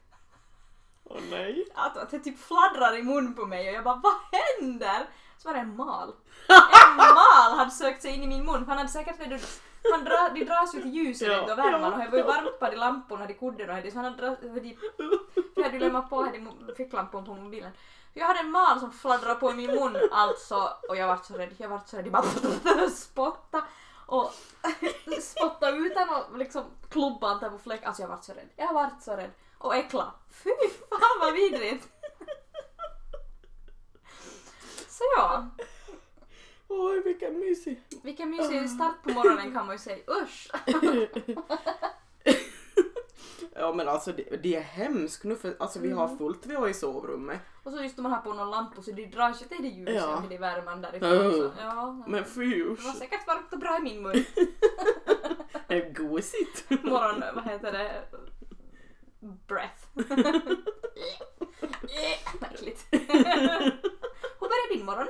Åh 1.16 1.22
nej. 1.32 1.66
Att, 1.74 1.98
att 1.98 2.12
det 2.12 2.20
typ 2.20 2.40
fladdrar 2.40 2.98
i 2.98 3.04
mun 3.04 3.36
på 3.36 3.46
mig 3.46 3.70
och 3.70 3.76
jag 3.76 3.84
bara 3.84 4.02
vad 4.04 4.14
händer? 4.32 5.08
Så 5.38 5.50
var 5.50 5.54
det 5.54 5.60
en 5.60 5.76
mal. 5.76 6.14
En 6.90 6.98
mal 6.98 7.58
hade 7.58 7.72
sökt 7.72 8.02
sig 8.02 8.14
in 8.14 8.24
i 8.24 8.28
min 8.28 8.46
mun 8.46 8.66
för 8.66 8.70
han 8.70 8.78
hade 8.78 8.90
säkert 8.90 9.20
vet 9.20 9.30
du, 9.30 9.40
han 9.92 10.04
dra, 10.04 10.30
de 10.34 10.46
dras 10.46 10.76
ju 10.76 10.82
till 10.82 10.94
ljuset 10.94 11.28
Ja, 11.28 11.42
och 11.42 11.58
värmen 11.58 11.82
ja, 11.82 11.88
och 11.88 12.00
det 12.00 12.10
var 12.10 12.18
ju 12.18 12.24
varmt 12.24 12.60
på 12.60 12.70
de 12.70 12.76
lamporna, 12.76 13.28
de 13.28 13.34
kudden 13.34 13.70
och 13.70 13.76
det 13.84 13.92
så 13.92 13.98
han 13.98 14.06
hade 14.06 14.18
dra, 14.18 14.36
de, 14.42 14.78
jag 15.56 15.64
hade 15.64 15.78
ju 15.78 15.80
lämnat 15.80 16.10
på 16.10 16.24
här 16.24 16.76
ficklampor 16.76 17.22
på 17.22 17.36
mobilen. 17.36 17.72
Jag 18.14 18.26
hade 18.26 18.40
en 18.40 18.52
mal 18.52 18.80
som 18.80 18.92
fladdrade 18.92 19.36
på 19.36 19.52
i 19.52 19.54
min 19.54 19.72
mun 19.76 19.98
alltså 20.12 20.70
och 20.90 20.98
jag 20.98 21.08
vart 21.08 21.26
så 21.26 21.34
rädd, 21.34 21.56
jag 21.58 21.70
vart 21.70 21.88
så 21.88 21.98
rädd, 21.98 22.06
jag 22.06 22.14
bara 22.14 22.90
spotta 22.96 23.64
och 24.06 24.32
spotta 25.22 25.70
ut 25.70 25.96
den 25.96 26.10
och 26.10 26.38
liksom 26.38 26.64
klubba 26.90 27.50
på 27.50 27.58
fläck. 27.58 27.84
Alltså 27.84 28.02
jag 28.02 28.10
vart 28.10 28.24
så 28.24 28.34
rädd, 28.34 28.50
jag 28.56 28.74
vart 28.74 29.02
så 29.02 29.16
rädd. 29.16 29.32
Och 29.64 29.76
äckla. 29.76 30.14
Fy 30.44 30.50
fan 30.90 31.20
vad 31.20 31.34
vidrigt! 31.34 31.88
Så 34.90 35.04
ja, 35.18 35.50
Oj, 36.68 37.02
vilken 37.04 37.40
mysig. 37.40 37.82
vilken 38.04 38.30
mysig 38.30 38.70
start 38.70 39.04
på 39.04 39.10
morgonen 39.10 39.54
kan 39.54 39.66
man 39.66 39.76
ju 39.76 39.80
säga. 39.80 39.98
Usch! 40.24 40.52
Ja 43.56 43.74
men 43.74 43.88
alltså 43.90 44.12
det, 44.12 44.44
det 44.44 44.56
är 44.56 44.62
hemskt 44.62 45.24
nu 45.24 45.36
för 45.36 45.56
alltså 45.60 45.80
vi 45.80 45.92
har 45.92 46.18
fullt 46.18 46.46
vi 46.46 46.56
har 46.56 46.68
i 46.68 46.74
sovrummet. 46.74 47.40
Och 47.64 47.72
så 47.72 47.84
just 47.84 47.98
när 47.98 48.02
man 48.02 48.12
har 48.12 48.22
på 48.22 48.34
någon 48.34 48.50
lampa 48.52 48.82
så 48.82 48.92
det 48.92 49.06
dras 49.06 49.42
ju 49.42 49.46
till 49.46 49.62
det 49.62 49.68
ljuset 49.68 49.96
Ja. 49.96 50.16
och 50.18 50.30
det 50.30 50.36
är 50.36 50.40
värmen 50.40 50.82
därifrån. 50.82 51.32
Så, 51.34 51.52
ja, 51.60 52.04
Men 52.08 52.26
fy 52.26 52.58
det 52.60 52.64
var 52.64 52.72
usch. 52.72 52.96
säkert 52.98 53.28
varmt 53.28 53.54
och 53.54 53.60
bra 53.60 53.78
i 53.78 53.82
min 53.82 54.02
mun. 54.04 54.26
Det 55.68 55.74
är 55.76 55.94
gosigt. 55.94 56.70
Morgon, 56.70 57.24
vad 57.36 57.44
heter 57.44 57.72
det? 57.72 58.04
Breath. 59.48 59.84
Äckligt. 62.42 62.86
Hur 62.92 64.40
börjar 64.40 64.74
din 64.78 64.86
morgon? 64.86 65.08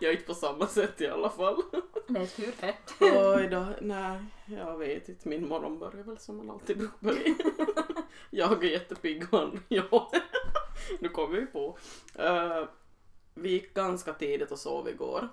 Jag 0.00 0.08
är 0.08 0.12
inte 0.12 0.26
på 0.26 0.34
samma 0.34 0.66
sätt 0.66 1.00
i 1.00 1.06
alla 1.06 1.30
fall. 1.30 1.62
Är 2.08 2.26
tur 2.26 2.54
det. 2.60 2.76
Oj 3.00 3.48
då, 3.48 3.66
nej 3.80 4.18
jag 4.46 4.78
vet 4.78 5.08
inte. 5.08 5.28
Min 5.28 5.48
morgon 5.48 5.78
börjar 5.78 6.04
väl 6.04 6.18
som 6.18 6.36
man 6.36 6.50
alltid 6.50 6.78
brukar 6.78 6.96
börja. 7.00 7.34
Jag 8.30 8.64
är 8.64 8.68
jättepigg 8.70 9.26
och 9.34 9.38
han, 9.38 9.60
ja. 9.68 10.10
Nu 11.00 11.08
kommer 11.08 11.40
vi 11.40 11.46
på. 11.46 11.78
Eh, 12.14 12.64
vi 13.34 13.50
gick 13.50 13.74
ganska 13.74 14.12
tidigt 14.12 14.50
och 14.52 14.58
sov 14.58 14.88
igår. 14.88 15.28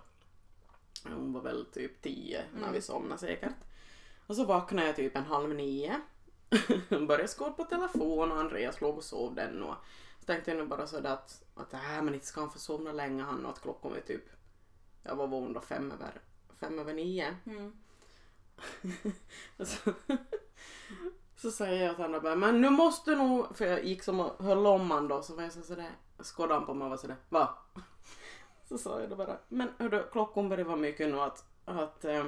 Hon 1.03 1.33
var 1.33 1.41
väl 1.41 1.65
typ 1.65 2.01
tio 2.01 2.41
när 2.53 2.59
Mm. 2.61 2.73
vi 2.73 2.81
somnade 2.81 3.19
säkert. 3.19 3.53
Och 4.27 4.35
så 4.35 4.45
vaknade 4.45 4.87
jag 4.87 4.95
typ 4.95 5.15
en 5.15 5.25
halv 5.25 5.55
nio. 5.55 6.01
Började 6.89 7.27
skåla 7.27 7.51
på 7.51 7.63
telefon 7.63 8.31
och 8.31 8.37
Andreas 8.37 8.81
låg 8.81 8.97
och 8.97 9.03
sov 9.03 9.35
den 9.35 9.63
och 9.63 9.75
så 10.19 10.25
tänkte 10.25 10.51
jag 10.51 10.57
nu 10.57 10.65
bara 10.65 10.87
sådär 10.87 11.13
att, 11.13 11.43
att 11.55 11.73
äh, 11.73 12.01
men 12.01 12.13
inte 12.13 12.25
ska 12.25 12.41
han 12.41 12.51
få 12.51 12.59
somna 12.59 12.91
länge 12.91 13.23
han 13.23 13.45
och 13.45 13.51
att 13.51 13.61
klockan 13.61 13.91
var 13.91 13.99
typ, 13.99 14.23
jag 15.03 15.15
var 15.15 15.27
vaken 15.27 15.53
då 15.53 15.61
fem 15.61 15.91
över, 15.91 16.21
fem 16.59 16.79
över 16.79 16.93
nio. 16.93 17.35
Mm. 17.45 17.73
så, 19.65 19.93
så 21.35 21.51
säger 21.51 21.85
jag 21.85 21.95
till 21.95 22.05
honom 22.05 22.21
bara, 22.21 22.35
men 22.35 22.61
nu 22.61 22.69
måste 22.69 23.15
nog, 23.15 23.57
för 23.57 23.65
jag 23.65 23.85
gick 23.85 24.03
som 24.03 24.19
och 24.19 24.43
höll 24.43 24.67
om 24.67 24.91
han 24.91 25.07
då 25.07 25.21
så 25.21 25.35
var 25.35 25.43
jag 25.43 25.51
så 25.51 25.61
sådär, 25.61 25.91
skådde 26.23 26.53
han 26.53 26.65
på 26.65 26.73
mig 26.73 26.85
och 26.85 26.89
var 26.89 26.97
sådär, 26.97 27.17
va? 27.29 27.57
Så 28.63 28.77
sa 28.77 28.99
jag 29.01 29.09
då 29.09 29.15
bara, 29.15 29.37
men 29.47 29.69
hördu, 29.77 30.03
klockan 30.11 30.49
börjar 30.49 30.65
vara 30.65 30.77
mycket 30.77 31.09
nu 31.09 31.19
att, 31.19 31.45
att, 31.65 32.05
eh, 32.05 32.25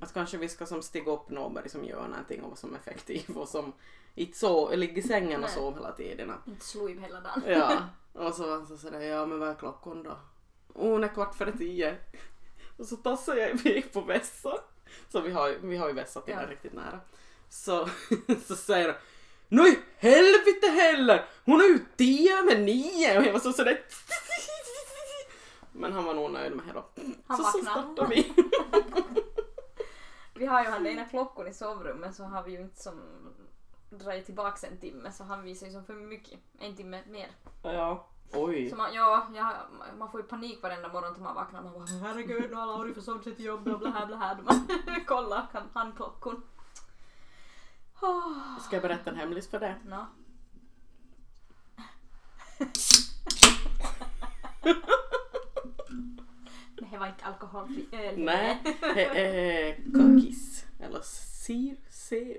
att 0.00 0.14
kanske 0.14 0.36
vi 0.36 0.48
ska 0.48 0.66
som 0.66 0.82
stiga 0.82 1.10
upp 1.12 1.30
någon 1.30 1.68
som 1.68 1.84
gör 1.84 2.08
någonting 2.08 2.42
och 2.42 2.48
vara 2.48 2.56
som 2.56 2.74
effektiv 2.74 3.30
och 3.36 3.48
som 3.48 3.72
inte 4.14 4.38
så, 4.38 4.76
ligger 4.76 4.98
i 4.98 5.02
sängen 5.02 5.34
och 5.34 5.40
Nej. 5.40 5.50
sov 5.50 5.74
hela 5.74 5.92
tiden. 5.92 6.32
Inte 6.46 6.64
slog 6.64 7.00
hela 7.00 7.20
dagen. 7.20 7.42
Ja, 7.46 7.82
och 8.12 8.34
så 8.34 8.46
var 8.46 8.52
han 8.52 8.66
så 8.66 8.76
sådär, 8.76 9.00
ja 9.00 9.26
men 9.26 9.38
vad 9.38 9.48
är 9.48 9.54
klockan 9.54 10.02
då? 10.02 10.18
Hon 10.74 11.04
är 11.04 11.08
kvart 11.08 11.34
före 11.34 11.52
tio. 11.52 11.96
Och 12.76 12.86
så 12.86 12.96
tassade 12.96 13.40
jag 13.40 13.50
iväg 13.50 13.92
på 13.92 14.00
vässa. 14.00 14.58
Så 15.08 15.20
vi 15.20 15.32
har, 15.32 15.56
vi 15.62 15.76
har 15.76 15.88
ju 15.88 15.94
vässa 15.94 16.20
till 16.20 16.34
Ja. 16.34 16.50
riktigt 16.50 16.72
nära. 16.72 17.00
Så, 17.48 17.88
så 18.46 18.56
säger 18.56 18.88
han, 18.88 18.96
nu 19.48 19.68
i 19.68 19.78
helvete 19.96 20.66
heller! 20.66 21.28
Hon 21.44 21.60
är 21.60 21.64
ju 21.64 21.78
tio 21.96 22.42
med 22.42 22.60
nio! 22.60 23.18
Och 23.18 23.24
jag 23.24 23.32
var 23.32 23.40
så 23.40 23.52
sådär... 23.52 23.80
Men 25.72 25.92
han 25.92 26.04
var 26.04 26.14
nog 26.14 26.30
nöjd 26.30 26.52
med 26.56 26.66
det 26.66 26.72
då. 26.72 26.84
Han 27.26 27.36
så, 27.36 27.42
så 27.44 27.58
startade 27.58 28.08
vi. 28.08 28.32
Vi 30.34 30.46
har 30.46 30.64
ju 30.64 30.70
han 30.70 30.86
ena 30.86 31.04
klockan 31.04 31.48
i 31.48 31.54
sovrummet 31.54 32.14
så 32.14 32.24
har 32.24 32.42
vi 32.42 32.52
ju 32.52 32.60
inte 32.60 32.82
som 32.82 33.00
dragit 33.90 34.26
tillbaks 34.26 34.64
en 34.64 34.78
timme 34.78 35.12
så 35.12 35.24
han 35.24 35.42
visar 35.42 35.66
ju 35.66 35.72
som 35.72 35.84
för 35.84 35.94
mycket. 35.94 36.40
En 36.58 36.76
timme 36.76 37.02
mer. 37.06 37.30
Ja. 37.62 38.06
Oj. 38.32 38.70
Så 38.70 38.76
man, 38.76 38.94
ja, 38.94 39.26
ja, 39.34 39.52
man 39.98 40.10
får 40.10 40.20
ju 40.20 40.26
panik 40.26 40.62
varenda 40.62 40.88
morgon 40.88 41.14
till 41.14 41.22
man 41.22 41.34
vaknar 41.34 41.62
man 41.62 41.72
bara 41.72 41.86
herregud 41.86 42.50
nu 42.50 42.56
har 42.56 42.66
Lauri 42.66 42.94
försovit 42.94 43.24
sig 43.24 43.34
till 43.34 43.44
jobbet 43.44 43.74
och 43.74 43.80
bla 43.80 44.06
bla 44.06 44.06
bla. 44.16 44.36
Man 44.44 44.66
kollar 45.06 45.46
kan 45.52 45.62
handklockan. 45.72 46.42
Oh. 48.00 48.58
Ska 48.60 48.76
jag 48.76 48.82
berätta 48.82 49.10
en 49.10 49.16
hemlis 49.16 49.50
för 49.50 49.60
det? 49.60 49.76
No. 49.84 50.06
Det 56.76 56.98
var 56.98 57.06
inte 57.06 57.24
alkoholfri 57.24 57.86
öl. 57.92 58.14
Nej. 58.18 58.58
Eh, 58.82 58.98
eh, 59.16 59.74
cookies. 59.94 60.64
Eller 60.80 61.00
zero. 61.02 61.76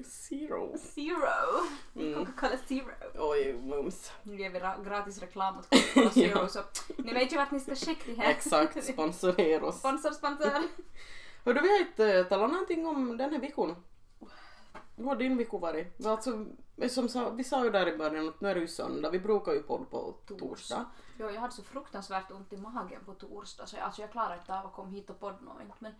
Zero. 0.03 0.77
Zero. 0.77 1.65
Mm. 1.95 2.25
Coca-Cola 2.25 2.57
Zero. 2.67 2.85
Oj, 3.17 3.53
mums. 3.63 4.11
Nu 4.23 4.37
ger 4.37 4.49
vi 4.49 4.59
ra- 4.59 4.83
gratis 4.85 5.19
reklam 5.19 5.57
åt 5.57 5.69
Coca-Cola 5.69 6.09
Zero 6.13 6.39
Ja. 6.39 6.47
så 6.47 6.59
ni 6.97 7.13
vet 7.13 7.33
ju 7.33 7.37
vart 7.37 7.51
ni 7.51 7.59
ska 7.59 7.75
checka 7.75 8.01
det 8.05 8.21
här. 8.21 8.31
Exakt, 8.31 8.83
sponsorera 8.83 9.65
oss. 9.65 9.79
Sponsor, 9.79 10.11
sponsor. 10.11 10.51
Hördu, 11.45 11.61
vi 11.61 11.69
har 11.69 11.79
inte 11.79 12.23
talat 12.23 12.51
någonting 12.51 12.85
om 12.85 13.17
den 13.17 13.31
här 13.33 13.39
veckan. 13.39 13.75
Hur 14.95 15.05
har 15.05 15.15
din 15.15 15.37
vecka 15.37 15.57
varit? 15.57 16.05
Alltså, 16.05 16.45
som 16.89 17.09
sa, 17.09 17.29
vi 17.29 17.43
sa 17.43 17.63
ju 17.63 17.71
där 17.71 17.87
i 17.87 17.97
början 17.97 18.29
att 18.29 18.41
nu 18.41 18.49
är 18.49 18.55
det 18.55 18.61
ju 18.61 18.67
söndag, 18.67 19.09
vi 19.09 19.19
brukar 19.19 19.53
ju 19.53 19.63
podda 19.63 19.85
på 19.85 20.15
torsdag. 20.27 20.85
Jo, 21.19 21.29
jag 21.29 21.41
hade 21.41 21.53
så 21.53 21.63
fruktansvärt 21.63 22.31
ont 22.31 22.53
i 22.53 22.57
magen 22.57 23.01
på 23.05 23.13
torsdag 23.13 23.65
så 23.65 23.75
jag, 23.75 23.83
alltså 23.83 24.01
jag 24.01 24.11
klarade 24.11 24.39
inte 24.39 24.59
av 24.59 24.65
att 24.65 24.73
komma 24.73 24.89
hit 24.89 25.09
och 25.09 25.19
podda. 25.19 25.37
Men 25.79 25.93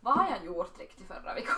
vad 0.00 0.14
har 0.14 0.30
jag 0.30 0.44
gjort 0.44 0.78
riktigt 0.78 1.06
förra 1.06 1.34
veckan? 1.34 1.56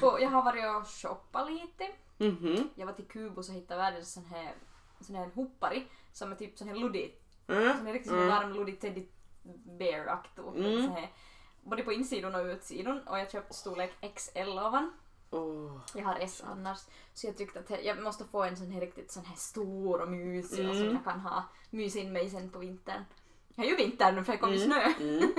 Jag 0.20 0.30
har 0.30 0.42
varit 0.42 0.76
och 0.76 0.88
shoppat 0.88 1.50
lite. 1.50 1.88
Mhm. 2.18 2.70
Jag 2.74 2.86
var 2.86 2.92
till 2.92 3.06
Kubus 3.06 3.48
och 3.48 3.54
hittade 3.54 3.80
världens 3.80 4.12
sån 4.12 4.24
här, 4.24 4.54
sån 5.00 5.16
här 5.16 5.30
hoppari 5.34 5.86
som 6.12 6.32
är 6.32 6.36
typ 6.36 6.58
sån 6.58 6.68
här 6.68 6.74
luddig. 6.74 7.16
Mm. 7.48 7.86
Är 7.86 7.92
riktigt 7.92 8.12
en 8.12 8.28
varm 8.28 8.52
luddig 8.52 8.80
teddy 8.80 9.06
bear-aktig. 9.78 10.42
Mm. 10.42 10.86
sån 10.86 11.06
Både 11.62 11.82
på 11.82 11.92
insidan 11.92 12.34
och 12.34 12.46
utsidan 12.46 13.08
och 13.08 13.18
jag 13.18 13.30
köpte 13.30 13.54
storlek 13.54 14.14
XL 14.14 14.58
ovan. 14.58 14.92
Åh. 15.30 15.80
Jag 15.94 16.04
har 16.04 16.16
S 16.20 16.42
annars. 16.46 16.78
Så 17.14 17.26
jag 17.26 17.36
tyckte 17.36 17.58
att 17.60 17.84
jag 17.84 18.02
måste 18.02 18.24
få 18.24 18.42
en 18.44 18.56
sån 18.56 18.70
här 18.70 18.80
riktigt 18.80 19.12
sån 19.12 19.24
här 19.24 19.36
stor 19.36 20.00
och 20.00 20.08
mysig 20.08 20.68
och 20.68 20.74
Mm. 20.74 20.86
som 20.86 20.94
jag 20.94 21.04
kan 21.04 21.20
ha 21.20 21.44
mys 21.70 21.96
in 21.96 22.12
mig 22.12 22.30
sen 22.30 22.50
på 22.50 22.58
vintern. 22.58 23.04
Jag 23.54 23.66
är 23.66 23.70
ju 23.70 23.76
vinter 23.76 24.12
nu 24.12 24.24
för 24.24 24.32
det 24.32 24.38
kommer 24.38 24.56
Mm. 24.56 24.66
snö. 24.70 24.92
Mm. 25.04 25.32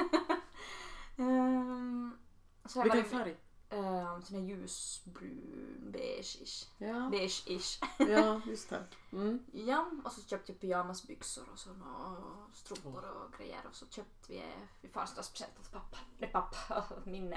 Um, 1.17 2.17
så 2.65 2.79
jag 2.79 2.83
Vilken 2.83 3.03
var 3.03 3.10
färg? 3.10 3.38
um, 3.69 4.21
sån 4.21 4.36
här 4.38 4.43
ljusbrun, 4.43 5.91
beige-ish. 5.93 6.67
Ja, 6.77 7.10
Beige-ish. 7.12 7.83
ja 7.98 8.41
just 8.48 8.69
det. 8.69 8.83
Mm. 9.12 9.39
ja, 9.53 9.91
och 10.05 10.12
så 10.12 10.21
köpte 10.21 10.51
jag 10.51 10.60
pyjamasbyxor 10.62 11.43
och 11.53 11.60
såna 11.60 12.17
strumpor 12.53 13.05
och 13.05 13.38
grejer 13.38 13.62
och 13.69 13.75
så 13.75 13.86
köpte 13.89 14.31
vi 14.33 14.43
vid 14.81 14.91
födelsedagspresent 14.93 15.60
åt 15.60 15.71
pappa. 15.71 15.98
Nej 16.17 16.29
pappa, 16.31 16.83
min 17.05 17.29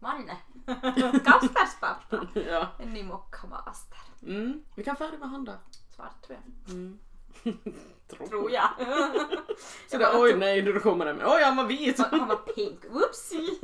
eh, 0.00 0.08
man. 0.08 0.30
Kaspers 1.24 1.80
pappa. 1.80 2.26
ja. 2.34 2.68
En 2.78 2.90
ny 2.90 3.02
mockamaster. 3.02 3.98
Mm. 4.22 4.62
Vilken 4.76 4.96
färg 4.96 5.16
var 5.16 5.26
han 5.26 5.44
då? 5.44 5.52
Svart 5.96 6.22
tror 6.22 6.38
jag. 6.38 6.74
Mm. 6.74 6.98
Tror. 8.08 8.26
Tror 8.28 8.50
jag. 8.50 8.70
Så 9.90 9.98
det, 9.98 10.10
oj 10.14 10.36
nej, 10.36 10.62
nu 10.62 10.80
kommer 10.80 11.06
den 11.06 11.16
med. 11.16 11.26
Oj, 11.26 11.42
han 11.42 11.56
var 11.56 11.64
vit! 11.64 11.98
Han 11.98 12.28
var 12.28 12.36
pink. 12.36 12.84
Whoopsie! 12.84 13.58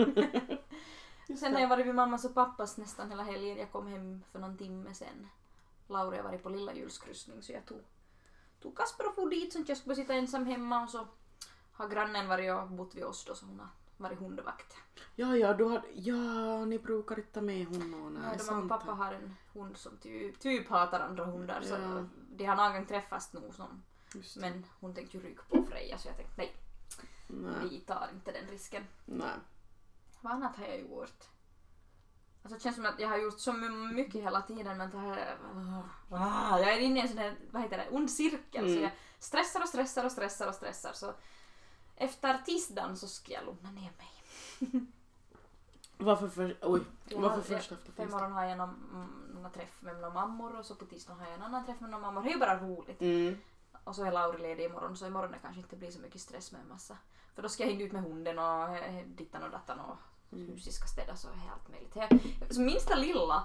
Just 1.29 1.43
Sen 1.43 1.55
har 1.55 1.61
jag 1.61 1.69
varit 1.69 1.87
vid 1.87 1.95
mammas 1.95 2.25
och 2.25 2.35
pappas 2.35 2.77
nästan 2.77 3.11
hela 3.11 3.23
helgen. 3.23 3.59
Jag 3.59 3.73
kom 3.73 3.87
hem 3.87 4.23
för 4.33 4.39
någon 4.39 4.57
timme 4.57 4.95
sen. 4.95 5.29
Laura 5.87 6.17
har 6.17 6.23
varit 6.23 6.43
på 6.43 6.49
lilla 6.49 6.75
julskryssning 6.75 7.43
så 7.43 7.53
jag 7.53 7.67
tog, 7.67 7.81
tog 8.63 8.77
Kasper 8.77 9.09
och 9.09 9.15
for 9.15 9.31
dit 9.31 9.53
så 9.53 9.61
att 9.61 9.69
jag 9.69 9.79
skulle 9.79 9.95
sitta 9.95 10.15
ensam 10.15 10.47
hemma 10.47 10.83
och 10.83 10.91
så 10.91 11.07
har 11.73 11.89
grannen 11.89 12.29
varit 12.29 12.53
och 12.53 12.69
bott 12.69 12.95
vid 12.95 13.05
oss 13.05 13.25
då 13.25 13.35
så 13.35 13.47
hon 13.47 13.61
har 13.61 13.69
varit 13.97 14.19
hundvakt. 14.19 14.77
Ja, 15.15 15.37
ja, 15.37 15.55
du 15.55 15.65
hade, 15.69 15.87
ja, 15.95 16.65
ni 16.65 16.79
brukar 16.79 17.19
inte 17.19 17.33
ta 17.33 17.41
med 17.41 17.67
honom. 17.67 18.15
Nej, 18.23 18.39
Ja, 18.49 18.57
och 18.59 18.69
pappa 18.69 18.93
har 18.93 19.13
en 19.13 19.37
hund 19.53 19.77
som 19.77 19.97
typ, 19.97 20.39
typ 20.41 20.69
hatar 20.69 21.01
andra 21.01 21.25
hundar 21.25 21.61
så 21.63 21.75
Ja. 21.75 22.05
de 22.37 22.45
har 22.45 22.57
någon 22.57 22.73
gång 22.73 22.87
träffats 22.87 23.31
som, 23.31 23.83
det. 24.13 24.41
men 24.41 24.67
hon 24.81 24.95
tänkte 24.95 25.17
ju 25.17 25.23
ryka 25.23 25.43
på 25.49 25.63
Freja 25.63 25.99
så 25.99 26.09
jag 26.09 26.17
tänkte 26.17 26.35
nej, 26.37 26.57
Nej, 27.29 27.69
vi 27.71 27.81
tar 27.81 28.09
inte 28.15 28.33
den 28.33 28.47
risken. 28.51 28.85
nej. 29.05 29.31
Vad 30.21 30.33
annat 30.33 30.57
har 30.57 30.65
jag 30.67 30.81
gjort? 30.81 31.25
Alltså 32.43 32.55
det 32.59 32.63
känns 32.63 32.77
som 32.77 32.87
att 32.87 33.01
jag 33.01 33.09
har 33.09 33.17
gjort 33.19 33.39
så 33.41 33.53
mycket 33.53 34.23
hela 34.23 34.43
tiden 34.43 34.79
men 34.79 34.91
det 34.91 34.99
här... 34.99 35.39
Ah, 36.11 36.59
jag 36.59 36.73
är 36.73 36.79
inne 36.79 36.99
i 36.99 37.03
en 37.03 37.09
sån 37.09 37.19
här, 37.19 37.37
vad 37.51 37.63
heter 37.63 37.77
det, 37.79 37.89
ond 37.91 38.11
cirkel 38.11 38.65
så 38.65 38.71
Mm. 38.71 38.83
jag 38.83 38.93
stressar 39.19 39.61
och 39.63 39.69
stressar 39.69 40.05
och 40.05 40.13
stressar 40.13 40.49
och 40.49 40.55
stressar 40.55 40.93
så 40.93 41.15
efter 41.97 42.39
tisdagen 42.39 42.97
så 42.97 43.09
ska 43.09 43.33
jag 43.33 43.45
lugna 43.45 43.71
ner 43.71 43.93
mig. 43.99 44.83
Varför 45.99 46.29
för, 46.29 46.57
oj, 46.63 46.81
Jag 47.09 47.21
varför 47.21 47.37
har- 47.37 47.43
först 47.43 47.73
efter 47.73 47.77
För 47.77 47.85
tisdag? 47.85 48.03
imorgon 48.03 48.33
har 48.33 48.45
jag 48.45 48.59
någon, 48.59 48.75
mm, 48.95 49.43
någon 49.43 49.53
träff 49.53 49.83
med 49.83 49.95
några 49.95 50.11
mammor 50.15 50.57
och 50.59 50.67
så 50.67 50.75
på 50.75 50.85
tisdagen 50.85 51.21
har 51.21 51.27
jag 51.27 51.35
en 51.35 51.43
annan 51.43 51.67
träff 51.67 51.81
med 51.81 51.91
några 51.91 52.03
mammor. 52.03 52.23
Det 52.23 52.29
är 52.29 52.33
ju 52.33 52.39
bara 52.41 52.59
roligt. 52.61 53.01
Mm. 53.01 53.39
Och 53.85 53.97
så 53.97 54.05
är 54.05 54.13
Lauri 54.13 54.43
ledig 54.43 54.65
imorgon 54.65 54.97
så 54.97 55.07
imorgon 55.07 55.31
det 55.33 55.39
kanske 55.43 55.61
inte 55.61 55.77
blir 55.77 55.91
så 55.91 56.01
mycket 56.01 56.21
stress 56.21 56.53
med 56.53 56.61
en 56.61 56.69
massa. 56.69 56.97
För 57.35 57.43
då 57.43 57.49
ska 57.49 57.63
jag 57.63 57.71
hinna 57.71 57.85
ut 57.85 57.93
med 57.93 58.03
hunden 58.03 58.39
och 58.39 58.77
eh, 58.77 59.07
dittan 59.07 59.43
och 59.43 59.51
dattan 59.51 59.81
och 59.81 59.97
Mm. 60.33 60.49
huset 60.49 60.73
ska 60.75 60.87
städas 60.87 61.25
och 61.25 61.31
allt 61.53 61.69
möjligt. 61.69 61.97
Jag, 61.97 62.55
så 62.55 62.61
minsta 62.61 62.95
lilla 62.95 63.45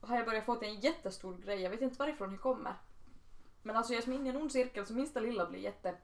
har 0.00 0.16
jag 0.16 0.26
börjat 0.26 0.44
få 0.44 0.54
till 0.54 0.68
en 0.68 0.80
jättestor 0.80 1.36
grej. 1.36 1.60
Jag 1.60 1.70
vet 1.70 1.80
inte 1.80 1.98
varifrån 1.98 2.30
det 2.32 2.36
kommer. 2.38 2.74
Men 3.62 3.76
alltså 3.76 3.92
jag 3.92 3.98
är 3.98 4.02
som 4.04 4.12
inne 4.12 4.26
i 4.26 4.30
en 4.30 4.36
ond 4.36 4.52
cirkel 4.52 4.86
så 4.86 4.92
minsta 4.94 5.20
lilla 5.20 5.46
blir 5.46 5.60
jätte 5.60 5.96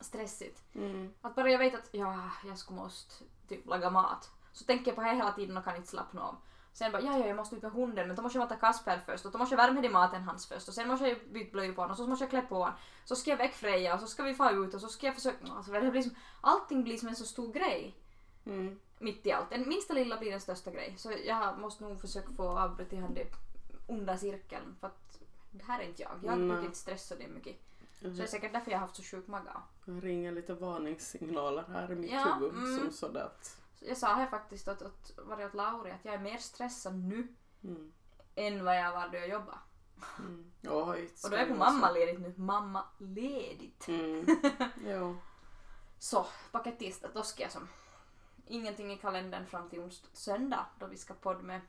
stressigt. 0.00 0.62
Mm. 0.74 1.12
Att 1.20 1.34
bara 1.34 1.50
jag 1.50 1.58
vet 1.58 1.74
att 1.74 1.88
ja, 1.92 2.30
jag 2.44 2.58
skulle 2.58 2.80
måste 2.80 3.24
typ 3.48 3.66
laga 3.66 3.90
mat. 3.90 4.30
Så 4.52 4.64
tänker 4.64 4.86
jag 4.86 4.96
på 4.96 5.02
det 5.02 5.08
hela 5.08 5.32
tiden 5.32 5.56
och 5.56 5.64
kan 5.64 5.76
inte 5.76 5.88
slappna 5.88 6.22
av. 6.22 6.36
Sen 6.72 6.92
bara 6.92 7.02
ja, 7.02 7.18
ja, 7.18 7.26
jag 7.26 7.36
måste 7.36 7.56
ut 7.56 7.62
med 7.62 7.72
hunden 7.72 8.06
men 8.06 8.16
då 8.16 8.22
måste 8.22 8.38
jag 8.38 8.44
mata 8.44 8.56
Kasper 8.56 9.00
först 9.06 9.26
och 9.26 9.32
då 9.32 9.38
måste 9.38 9.54
jag 9.54 9.66
värma 9.66 9.80
till 9.80 9.90
maten 9.90 10.22
hans 10.22 10.46
först 10.46 10.68
och 10.68 10.74
sen 10.74 10.88
måste 10.88 11.08
jag 11.08 11.18
byta 11.32 11.52
blöjor 11.52 11.72
på 11.72 11.80
honom 11.80 11.90
och 11.90 11.96
så 11.96 12.06
måste 12.06 12.24
jag 12.24 12.30
klä 12.30 12.42
på 12.42 12.54
honom. 12.54 12.74
Så 13.04 13.16
ska 13.16 13.30
jag 13.30 13.38
väck 13.38 13.54
Freja 13.54 13.94
och 13.94 14.00
så 14.00 14.06
ska 14.06 14.22
vi 14.22 14.34
få 14.34 14.50
ut 14.50 14.74
och 14.74 14.80
så 14.80 14.88
ska 14.88 15.06
jag 15.06 15.14
försöka... 15.14 15.52
Alltså, 15.52 15.72
det 15.72 15.90
blir 15.90 16.02
som, 16.02 16.14
allting 16.40 16.84
blir 16.84 16.96
som 16.96 17.08
en 17.08 17.16
så 17.16 17.24
stor 17.24 17.52
grej 17.52 17.96
Mm. 18.44 18.78
mitt 18.98 19.26
i 19.26 19.32
allt. 19.32 19.50
Den 19.50 19.68
minsta 19.68 19.94
lilla 19.94 20.18
blir 20.18 20.30
den 20.30 20.40
största 20.40 20.70
grej. 20.70 20.94
Så 20.98 21.12
jag 21.26 21.58
måste 21.58 21.84
nog 21.84 22.00
försöka 22.00 22.32
få 22.32 22.58
avbryta 22.58 22.96
den 22.96 23.18
onda 23.86 24.16
cirkeln 24.16 24.76
för 24.80 24.86
att 24.86 25.18
det 25.50 25.64
här 25.64 25.80
är 25.80 25.84
inte 25.84 26.02
jag. 26.02 26.12
Jag 26.22 26.38
brukar 26.38 26.64
inte 26.64 26.78
stressa 26.78 27.14
det 27.16 27.28
mycket. 27.28 27.56
Så 28.00 28.08
det 28.08 28.22
är 28.22 28.26
säkert 28.26 28.52
därför 28.52 28.70
jag 28.70 28.78
har 28.78 28.86
haft 28.86 28.96
så 28.96 29.02
sjuk 29.02 29.26
mage. 29.26 29.50
Jag 29.84 30.04
ringer 30.04 30.32
lite 30.32 30.54
varningssignaler 30.54 31.64
här 31.68 31.92
i 31.92 31.94
mitt 31.94 32.10
Ja, 32.10 32.34
huvud 32.40 32.54
mm. 32.54 32.78
som 32.78 32.92
sådär 32.92 33.24
att... 33.24 33.60
Jag 33.80 33.96
sa 33.96 34.14
här 34.14 34.26
faktiskt 34.26 34.68
åt, 34.68 34.82
åt, 34.82 35.12
var 35.16 35.36
det 35.36 35.46
åt 35.46 35.54
Lauri 35.54 35.90
att 35.90 36.04
jag 36.04 36.14
är 36.14 36.18
mer 36.18 36.38
stressad 36.38 36.98
nu 36.98 37.28
Mm. 37.64 37.92
än 38.34 38.64
vad 38.64 38.78
jag 38.78 38.92
var 38.92 39.08
då 39.08 39.18
jag 39.18 39.28
jobbade. 39.28 39.58
Mm. 40.18 40.50
Oj, 40.62 41.10
Och 41.24 41.30
då 41.30 41.36
är 41.36 41.46
på 41.46 41.54
mammaledigt 41.54 42.20
nu. 42.20 42.34
Mamma 42.36 42.84
ledigt. 42.98 43.88
Mm. 43.88 44.26
Jo. 44.86 45.16
Så, 45.98 46.26
paket 46.52 46.78
tisdag, 46.78 47.08
då 47.14 47.22
ska 47.22 47.42
jag 47.42 47.52
som 47.52 47.68
ingenting 48.46 48.92
i 48.92 48.96
kalendern 48.96 49.46
fram 49.46 49.68
till 49.68 49.80
onsdag, 49.80 50.08
söndag 50.12 50.66
då 50.78 50.86
vi 50.86 50.96
ska 50.96 51.14
podda 51.14 51.42
med 51.42 51.60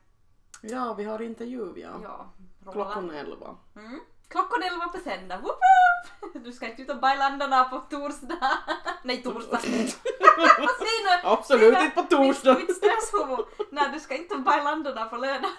Ja, 0.62 0.94
vi 0.94 1.04
har 1.04 1.22
intervju 1.22 1.74
ja. 1.76 2.00
ja, 2.04 2.30
Klockan 2.72 3.12
elva. 3.12 3.58
Mm. 3.76 4.00
Klockan 4.32 4.64
elva 4.64 4.88
på 4.88 5.00
söndag. 5.10 5.38
Woop 5.38 5.46
woop! 5.46 6.44
Du 6.46 6.52
ska 6.52 6.70
inte 6.70 6.82
ut 6.82 6.90
och 6.90 7.00
bajlandarna 7.00 7.64
på 7.64 7.80
torsdag. 7.80 8.58
Nej, 9.04 9.24
torsdag. 9.24 9.60
Absolut 11.24 11.80
inte 11.80 11.96
på 11.96 12.02
Mitt, 12.02 12.10
torsdag! 12.10 12.54
mitt 12.54 12.76
stresshuvud. 12.78 13.46
Nej, 13.72 13.90
du 13.94 14.00
ska 14.00 14.16
inte 14.16 14.36
bajlandarna 14.36 15.06
på 15.06 15.18
lördag. 15.18 15.52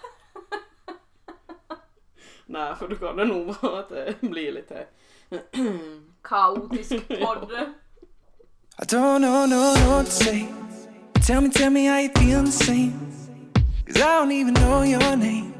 Nej, 2.46 2.76
för 2.76 2.88
då 2.88 2.96
kan 2.96 3.16
det 3.16 3.24
nog 3.24 3.54
vara 3.62 3.80
att 3.80 3.88
det 3.88 4.20
blir 4.20 4.52
lite... 4.52 4.86
Kaotisk 6.22 7.08
podd. 7.08 7.52
I 8.78 8.84
don't 8.84 9.18
know, 9.18 9.46
no, 9.46 9.46
no 9.46 9.90
what 9.90 10.06
to 10.06 10.10
say. 10.10 10.46
Tell 11.26 11.40
me, 11.40 11.50
tell 11.50 11.70
me 11.70 11.86
how 11.86 11.98
you 11.98 12.08
feel 12.08 12.44
the 12.44 12.52
same. 12.52 12.92
Cause 13.86 13.98
I 13.98 14.18
don't 14.18 14.32
even 14.32 14.54
know 14.54 14.82
your 14.84 15.16
name. 15.16 15.52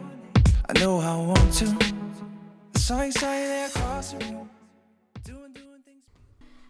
I 0.69 0.73
know 0.79 0.99
I 1.01 1.27
want 1.27 1.53
to. 1.59 1.92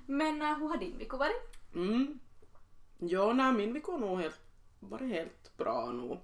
Men 0.07 0.42
uh, 0.42 0.59
hur 0.59 0.69
har 0.69 0.76
din 0.76 0.99
vecka 0.99 1.16
varit? 1.16 1.57
Mm. 1.75 2.19
Ja, 2.99 3.33
nej, 3.33 3.52
min 3.52 3.73
vecka 3.73 3.92
har 3.92 3.99
nog 3.99 4.21
helt, 4.21 4.40
varit 4.81 5.09
helt 5.09 5.57
bra 5.57 5.92
nog. 5.92 6.19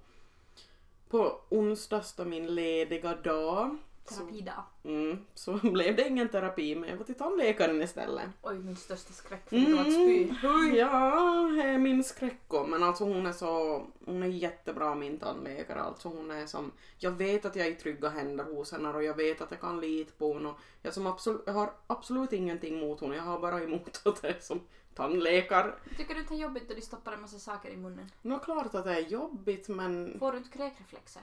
På 1.09 1.41
onsdags 1.49 2.13
då 2.15 2.25
min 2.25 2.55
lediga 2.55 3.15
dag 3.15 3.77
så, 4.05 4.15
Terapidag. 4.15 4.63
mm, 4.83 5.17
så 5.33 5.53
blev 5.63 5.95
det 5.95 6.07
ingen 6.07 6.29
terapi 6.29 6.75
men 6.75 6.89
jag 6.89 6.97
var 6.97 7.05
till 7.05 7.15
tandläkaren 7.15 7.81
istället. 7.81 8.25
Oj, 8.41 8.59
min 8.59 8.75
största 8.75 9.13
skräck 9.13 9.43
förutom 9.47 9.79
att 9.79 9.93
spy. 9.93 10.23
Mm. 10.23 10.75
Ja, 10.75 11.63
är 11.63 11.77
min 11.77 12.03
skräck 12.03 12.41
också. 12.47 12.63
men 12.67 12.83
alltså 12.83 13.03
hon 13.03 13.25
är 13.25 13.31
så, 13.31 13.83
hon 14.05 14.23
är 14.23 14.27
jättebra 14.27 14.95
min 14.95 15.19
tandläkare 15.19 15.81
alltså 15.81 16.09
hon 16.09 16.31
är 16.31 16.45
som, 16.45 16.71
jag 16.97 17.11
vet 17.11 17.45
att 17.45 17.55
jag 17.55 17.67
är 17.67 17.71
i 17.71 17.75
trygga 17.75 18.09
händer 18.09 18.43
hos 18.43 18.71
henne 18.71 18.89
och 18.89 19.03
jag 19.03 19.13
vet 19.17 19.41
att 19.41 19.51
jag 19.51 19.61
kan 19.61 19.79
lita 19.79 20.11
på 20.17 20.33
henne 20.33 20.49
och 20.49 20.57
jag, 20.81 20.93
som 20.93 21.07
absolut, 21.07 21.43
jag 21.45 21.53
har 21.53 21.73
absolut 21.87 22.33
ingenting 22.33 22.79
mot 22.79 23.01
henne, 23.01 23.15
jag 23.15 23.23
har 23.23 23.39
bara 23.39 23.63
emot 23.63 24.01
att 24.05 24.21
det 24.21 24.27
är 24.27 24.39
som 24.39 24.59
tandläkare. 24.95 25.73
Tycker 25.97 26.13
du 26.13 26.19
inte 26.19 26.33
det 26.33 26.39
är 26.39 26.43
jobbigt 26.43 26.69
att 26.69 26.75
de 26.75 26.81
stoppar 26.81 27.11
en 27.13 27.21
massa 27.21 27.39
saker 27.39 27.69
i 27.69 27.77
munnen? 27.77 28.11
Nå 28.21 28.39
klart 28.39 28.75
att 28.75 28.83
det 28.85 28.93
är 28.95 28.99
jobbigt 29.07 29.67
men 29.67 30.19
Får 30.19 30.31
du 30.31 30.37
inte 30.37 30.57
kräkreflexer? 30.57 31.21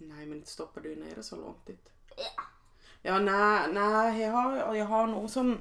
nej 0.00 0.26
men 0.26 0.38
inte 0.38 0.50
stoppar 0.50 0.80
du 0.80 0.96
ner 0.96 1.22
så 1.22 1.36
långt 1.36 1.66
dit. 1.66 1.92
Ja 3.02 3.18
nej, 3.18 3.72
nej 3.72 4.20
jag 4.20 4.32
har, 4.32 4.74
jag 4.74 4.84
har 4.84 5.06
nog 5.06 5.30
som, 5.30 5.58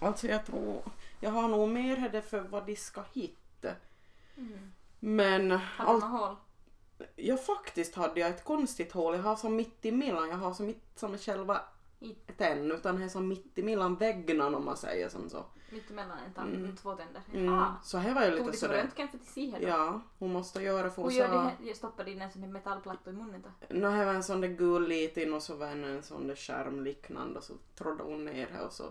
alltså 0.00 0.26
jag 0.26 0.46
tror, 0.46 0.82
jag 1.20 1.30
har 1.30 1.48
nog 1.48 1.68
mer 1.68 2.08
det 2.08 2.22
för 2.22 2.40
vad 2.40 2.66
de 2.66 2.76
ska 2.76 3.02
hitta. 3.12 3.68
Mm. 4.36 4.72
Men 5.00 5.58
allt, 5.78 6.04
något 6.04 6.20
hål? 6.20 6.36
ja 7.16 7.36
faktiskt 7.36 7.94
hade 7.94 8.20
jag 8.20 8.30
ett 8.30 8.44
konstigt 8.44 8.92
hål, 8.92 9.14
jag 9.14 9.22
har 9.22 9.36
som 9.36 9.56
mitt 9.56 9.84
emellan, 9.84 10.28
jag 10.28 10.36
har 10.36 10.52
som 10.52 10.66
mitt 10.66 10.98
som 10.98 11.18
själva 11.18 11.60
I, 12.00 12.14
tenn 12.36 12.72
utan 12.72 12.98
det 12.98 13.04
är 13.04 13.08
som 13.08 13.28
mitt 13.28 13.58
emellan 13.58 13.96
väggarna 13.96 14.46
om 14.46 14.64
man 14.64 14.76
säger 14.76 15.08
som 15.08 15.30
så. 15.30 15.44
Mittemellan 15.72 16.18
en 16.26 16.32
tand, 16.32 16.54
Mm. 16.54 16.76
två 16.76 16.94
tänder? 16.94 17.22
Mm. 17.32 17.44
Jaha. 17.44 17.74
Så 17.82 17.98
här 17.98 18.14
var 18.14 18.22
ju 18.24 18.30
Tog 18.30 18.38
lite 18.38 18.50
de 18.50 18.56
som 18.56 18.68
sådär. 18.68 18.82
röntgen 18.82 19.08
för 19.08 19.18
att 19.18 19.24
se 19.24 19.50
här 19.50 19.60
då? 19.60 19.66
Ja, 19.68 20.00
hon 20.18 20.32
måste 20.32 20.62
göra 20.62 20.90
för 20.90 20.96
Hur 20.96 21.02
hon 21.02 21.14
gör 21.14 21.28
sa... 21.28 21.34
de 21.34 21.66
här? 21.66 21.74
Stoppar 21.74 22.04
de 22.04 22.10
in 22.12 22.22
en 22.22 22.30
sån 22.30 22.42
här 22.42 22.48
metallplatta 22.50 23.10
i 23.10 23.12
munnen 23.12 23.42
då? 23.42 23.74
Nå, 23.74 23.90
det 23.90 24.04
var 24.04 24.14
en 24.14 24.22
sån 24.22 24.40
där 24.40 24.48
gul 24.48 24.88
liten 24.88 25.34
och 25.34 25.42
så 25.42 25.56
var 25.56 25.66
det 25.66 25.72
en 25.88 26.02
sån 26.02 26.26
där 26.26 26.34
skärmliknande 26.36 27.38
och 27.38 27.44
så 27.44 27.54
trodde 27.74 28.02
hon 28.02 28.24
ner 28.24 28.46
här 28.52 28.66
och 28.66 28.72
så, 28.72 28.84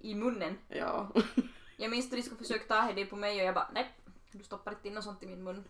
I 0.00 0.14
munnen? 0.14 0.58
ja. 0.68 1.08
Jag 1.80 1.90
minns 1.90 2.06
att 2.06 2.12
de 2.12 2.22
skulle 2.22 2.38
försöka 2.38 2.64
ta 2.74 2.92
det 2.92 3.06
på 3.06 3.16
mig 3.16 3.40
och 3.40 3.46
jag 3.46 3.54
bara 3.54 3.70
nej, 3.74 3.96
du 4.32 4.44
stoppar 4.44 4.72
inte 4.72 4.88
in 4.88 4.94
något 4.94 5.04
sånt 5.04 5.22
i 5.22 5.26
min 5.26 5.44
mun. 5.44 5.64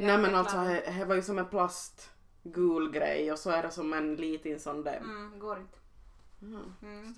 Nej 0.00 0.18
men 0.18 0.34
alltså 0.34 0.56
det 0.56 0.94
det 0.98 1.04
var 1.04 1.14
ju 1.14 1.22
som 1.22 1.38
en 1.38 1.46
plast 1.48 2.10
gul 2.42 2.90
grej 2.92 3.32
och 3.32 3.38
så 3.38 3.50
är 3.50 3.62
det 3.62 3.70
som 3.70 3.92
en 3.92 4.16
liten 4.16 4.60
sån 4.60 4.82
där. 4.84 4.96
Mm, 4.96 5.38
går 5.38 5.58
inte. 5.58 5.78
Mm. 6.42 6.72
Mm. 6.82 7.14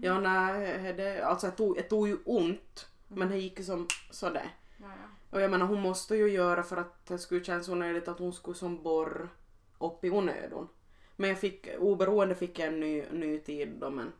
Ja 0.00 0.20
nej, 0.20 0.92
det, 0.92 1.22
alltså 1.22 1.46
det 1.46 1.52
tog, 1.52 1.76
det 1.76 1.82
tog 1.82 2.08
ju 2.08 2.18
ont 2.24 2.88
men 3.08 3.28
det 3.28 3.36
gick 3.36 3.58
ju 3.58 3.64
som 3.64 3.88
sådär. 4.10 4.56
Ja, 4.76 4.86
ja. 4.86 5.08
Och 5.30 5.40
jag 5.40 5.50
menar 5.50 5.66
hon 5.66 5.80
måste 5.80 6.16
ju 6.16 6.28
göra 6.28 6.62
för 6.62 6.76
att 6.76 7.06
det 7.06 7.18
skulle 7.18 7.44
kännas 7.44 7.68
onödigt 7.68 8.08
att 8.08 8.18
hon 8.18 8.32
skulle 8.32 8.56
som 8.56 8.82
borr 8.82 9.28
upp 9.78 10.04
i 10.04 10.10
onödan. 10.10 10.68
Men 11.16 11.28
jag 11.28 11.40
fick, 11.40 11.68
oberoende 11.78 12.34
fick 12.34 12.58
jag 12.58 12.68
en 12.68 12.80
ny, 12.80 13.04
ny 13.12 13.38
tid 13.38 13.68
då 13.68 13.90
men. 13.90 14.12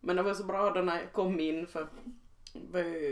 Men 0.00 0.16
det 0.16 0.22
var 0.22 0.34
så 0.34 0.44
bra 0.44 0.70
då 0.70 0.80
när 0.80 1.00
jag 1.00 1.12
kom 1.12 1.40
in 1.40 1.66
för 1.66 1.86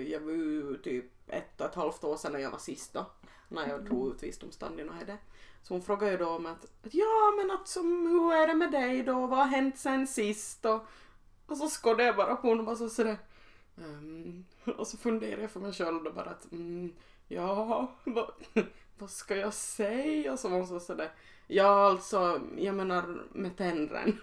jag 0.07 0.21
var 0.21 0.33
ju 0.33 0.79
typ 0.83 1.05
ett 1.29 1.61
och 1.61 1.67
ett 1.67 1.75
halvt 1.75 2.05
år 2.05 2.17
sedan 2.17 2.33
när 2.33 2.39
jag 2.39 2.51
var 2.51 2.59
sist 2.59 2.93
då. 2.93 3.07
När 3.49 3.69
jag 3.69 3.85
drog 3.85 4.15
ut 4.15 4.23
visdomstanden 4.23 4.89
och 4.89 4.95
hade. 4.95 5.17
Så 5.63 5.75
hon 5.75 5.83
frågade 5.83 6.13
ju 6.13 6.19
då 6.19 6.29
om 6.29 6.47
att, 6.47 6.65
att 6.65 6.95
ja 6.95 7.35
men 7.37 7.51
att 7.51 7.69
som, 7.69 8.07
hur 8.07 8.33
är 8.33 8.47
det 8.47 8.55
med 8.55 8.73
dig 8.73 9.03
då? 9.03 9.27
Vad 9.27 9.39
har 9.39 9.47
hänt 9.47 9.79
sen 9.79 10.07
sist? 10.07 10.65
Och, 10.65 10.87
och 11.49 11.57
så 11.57 11.69
skådde 11.69 12.05
jag 12.05 12.17
bara 12.17 12.37
på 12.37 12.49
henne 12.49 12.61
och 12.61 12.67
bara 12.67 12.77
så 12.77 12.89
sådär. 12.89 13.19
ehm, 13.79 14.45
och 14.77 14.87
så 14.87 14.97
funderade 14.97 15.43
jag 15.43 15.51
för 15.51 15.61
mig 15.61 15.73
själv 15.73 16.05
då 16.05 16.11
bara 16.13 16.31
att 16.31 16.53
mm, 16.53 16.93
ja, 17.29 17.89
vad, 18.05 18.31
vad 18.99 19.11
ska 19.11 19.37
jag 19.37 19.55
säga? 19.55 20.33
Och 20.33 20.39
så 20.39 20.49
var 20.49 20.57
hon 20.57 20.67
så 20.67 20.81
sådär. 20.81 21.11
Ja 21.47 21.87
alltså, 21.87 22.41
jag 22.57 22.75
menar 22.75 23.23
med 23.33 23.57
tändren. 23.57 24.21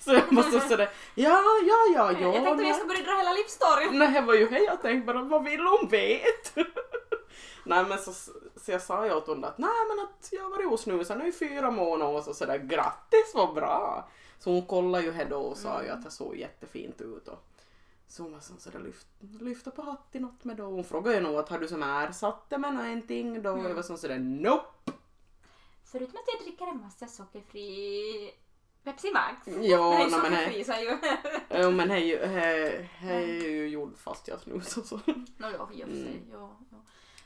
Så 0.00 0.12
jag 0.12 0.44
så 0.44 0.60
sådär, 0.60 0.90
ja, 1.14 1.42
ja, 1.66 1.76
ja, 1.94 2.12
ja. 2.12 2.34
jag 2.34 2.44
tänkte 2.44 2.64
jag 2.64 2.76
ska 2.76 2.86
börja 2.86 3.02
dra 3.02 3.16
hela 3.16 3.32
livsstoryn. 3.32 3.98
Nej, 3.98 4.12
det 4.12 4.20
var 4.20 4.34
ju 4.34 4.50
hej, 4.50 4.64
jag 4.64 4.82
tänkte 4.82 5.12
bara 5.12 5.22
vad 5.22 5.44
vill 5.44 5.60
hon 5.60 5.88
vet? 5.88 6.56
nej 7.64 7.84
men 7.88 7.98
så, 7.98 8.12
så 8.56 8.72
jag 8.72 8.82
sa 8.82 9.06
ju 9.06 9.14
åt 9.14 9.26
hon 9.26 9.44
att 9.44 9.58
nej 9.58 9.70
men 9.88 10.06
att 10.06 10.28
jag 10.32 10.42
har 10.42 10.50
varit 10.50 10.72
osnusad 10.72 11.18
nu 11.18 11.28
i 11.28 11.32
fyra 11.32 11.70
månader 11.70 12.16
och 12.16 12.24
så 12.24 12.34
sådär 12.34 12.58
grattis 12.58 13.32
vad 13.34 13.54
bra. 13.54 14.08
Så 14.42 14.50
hon 14.50 14.66
kollade 14.66 15.04
ju 15.04 15.12
här 15.12 15.24
då 15.24 15.38
och 15.38 15.56
sa 15.56 15.82
ju 15.82 15.88
att 15.88 16.04
det 16.04 16.10
såg 16.10 16.36
jättefint 16.36 17.00
ut 17.00 17.28
och 17.28 17.38
så 18.06 18.22
hon 18.22 18.32
var 18.32 18.40
som 18.40 18.58
sådär 18.58 18.80
lyft, 18.80 19.06
lyfta 19.40 19.70
på 19.70 19.82
hatten 19.82 20.22
något 20.22 20.44
med 20.44 20.56
då. 20.56 20.64
Hon 20.64 20.84
frågade 20.84 21.16
ju 21.16 21.22
nog 21.22 21.36
att 21.36 21.48
har 21.48 21.58
du 21.58 21.68
som 21.68 21.82
ersatt 21.82 22.50
det 22.50 22.58
med 22.58 22.74
någonting 22.74 23.42
då? 23.42 23.50
Och 23.50 23.64
jag 23.64 23.74
var 23.74 23.82
som 23.82 23.98
sådär 23.98 24.18
nope. 24.18 24.92
Förutom 25.84 26.16
att 26.16 26.34
jag 26.34 26.46
dricker 26.46 26.66
en 26.66 26.80
massa 26.80 27.06
sockerfri 27.06 28.32
Pepsi 28.84 29.12
Max. 29.12 29.46
Ja, 29.46 29.90
Nej, 29.90 30.08
nej, 30.10 30.30
men 30.30 30.82
ju. 30.82 30.98
Jo 31.50 31.70
men 31.70 31.88
det 31.88 31.94
är 31.94 31.98
ju, 31.98 32.18
det 33.02 33.14
är 33.14 33.50
ju 33.50 33.68
gjord 33.68 33.98
fast 33.98 34.28
jag 34.28 34.40
snusar 34.40 34.82
så. 34.82 35.00
Nå 35.36 35.50
ja, 35.50 35.70
i 35.72 35.84
och 35.84 35.88
för 35.88 35.96
sig. 35.96 36.16
Mm. 36.16 36.30
Ja, 36.32 36.56
ja. 36.70 36.76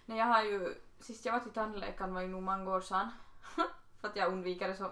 Nej, 0.07 0.19
jag 0.19 0.27
har 0.27 0.43
ju, 0.43 0.75
sist 1.01 1.25
jag 1.25 1.33
var 1.33 1.41
till 1.41 1.53
tandläkaren 1.53 2.15
var 2.15 2.21
ju 2.21 2.29
nog 2.29 2.43
många 2.43 2.71
år 2.71 2.81
sedan. 2.81 3.09
för 4.01 4.09
att 4.09 4.17
jag 4.17 4.33
undviker 4.33 4.69
det 4.69 4.77
så. 4.77 4.91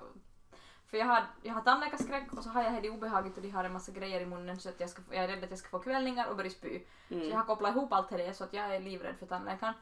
För 0.94 0.98
jag 0.98 1.06
har, 1.06 1.22
jag 1.42 1.54
har 1.54 1.60
tandläkarskräck 1.62 2.32
och 2.32 2.44
så 2.44 2.50
har 2.50 2.62
jag 2.62 2.82
det 2.82 2.90
obehagligt 2.90 3.36
och 3.36 3.42
de 3.42 3.50
har 3.50 3.64
en 3.64 3.72
massa 3.72 3.92
grejer 3.92 4.20
i 4.20 4.26
munnen 4.26 4.60
så 4.60 4.68
att 4.68 4.80
jag, 4.80 4.90
ska, 4.90 5.02
jag 5.10 5.24
är 5.24 5.28
rädd 5.28 5.44
att 5.44 5.50
jag 5.50 5.58
ska 5.58 5.68
få 5.68 5.78
kvällningar 5.78 6.26
och 6.28 6.36
börja 6.36 6.50
spy. 6.50 6.78
Så 7.08 7.14
jag 7.14 7.22
Mm. 7.22 7.36
har 7.36 7.44
kopplat 7.44 7.76
ihop 7.76 7.92
allt 7.92 8.08
det 8.10 8.34
så 8.36 8.44
att 8.44 8.52
jag 8.52 8.74
är 8.76 8.80
livrädd 8.80 9.14
för 9.18 9.26
tandläkaren. 9.26 9.74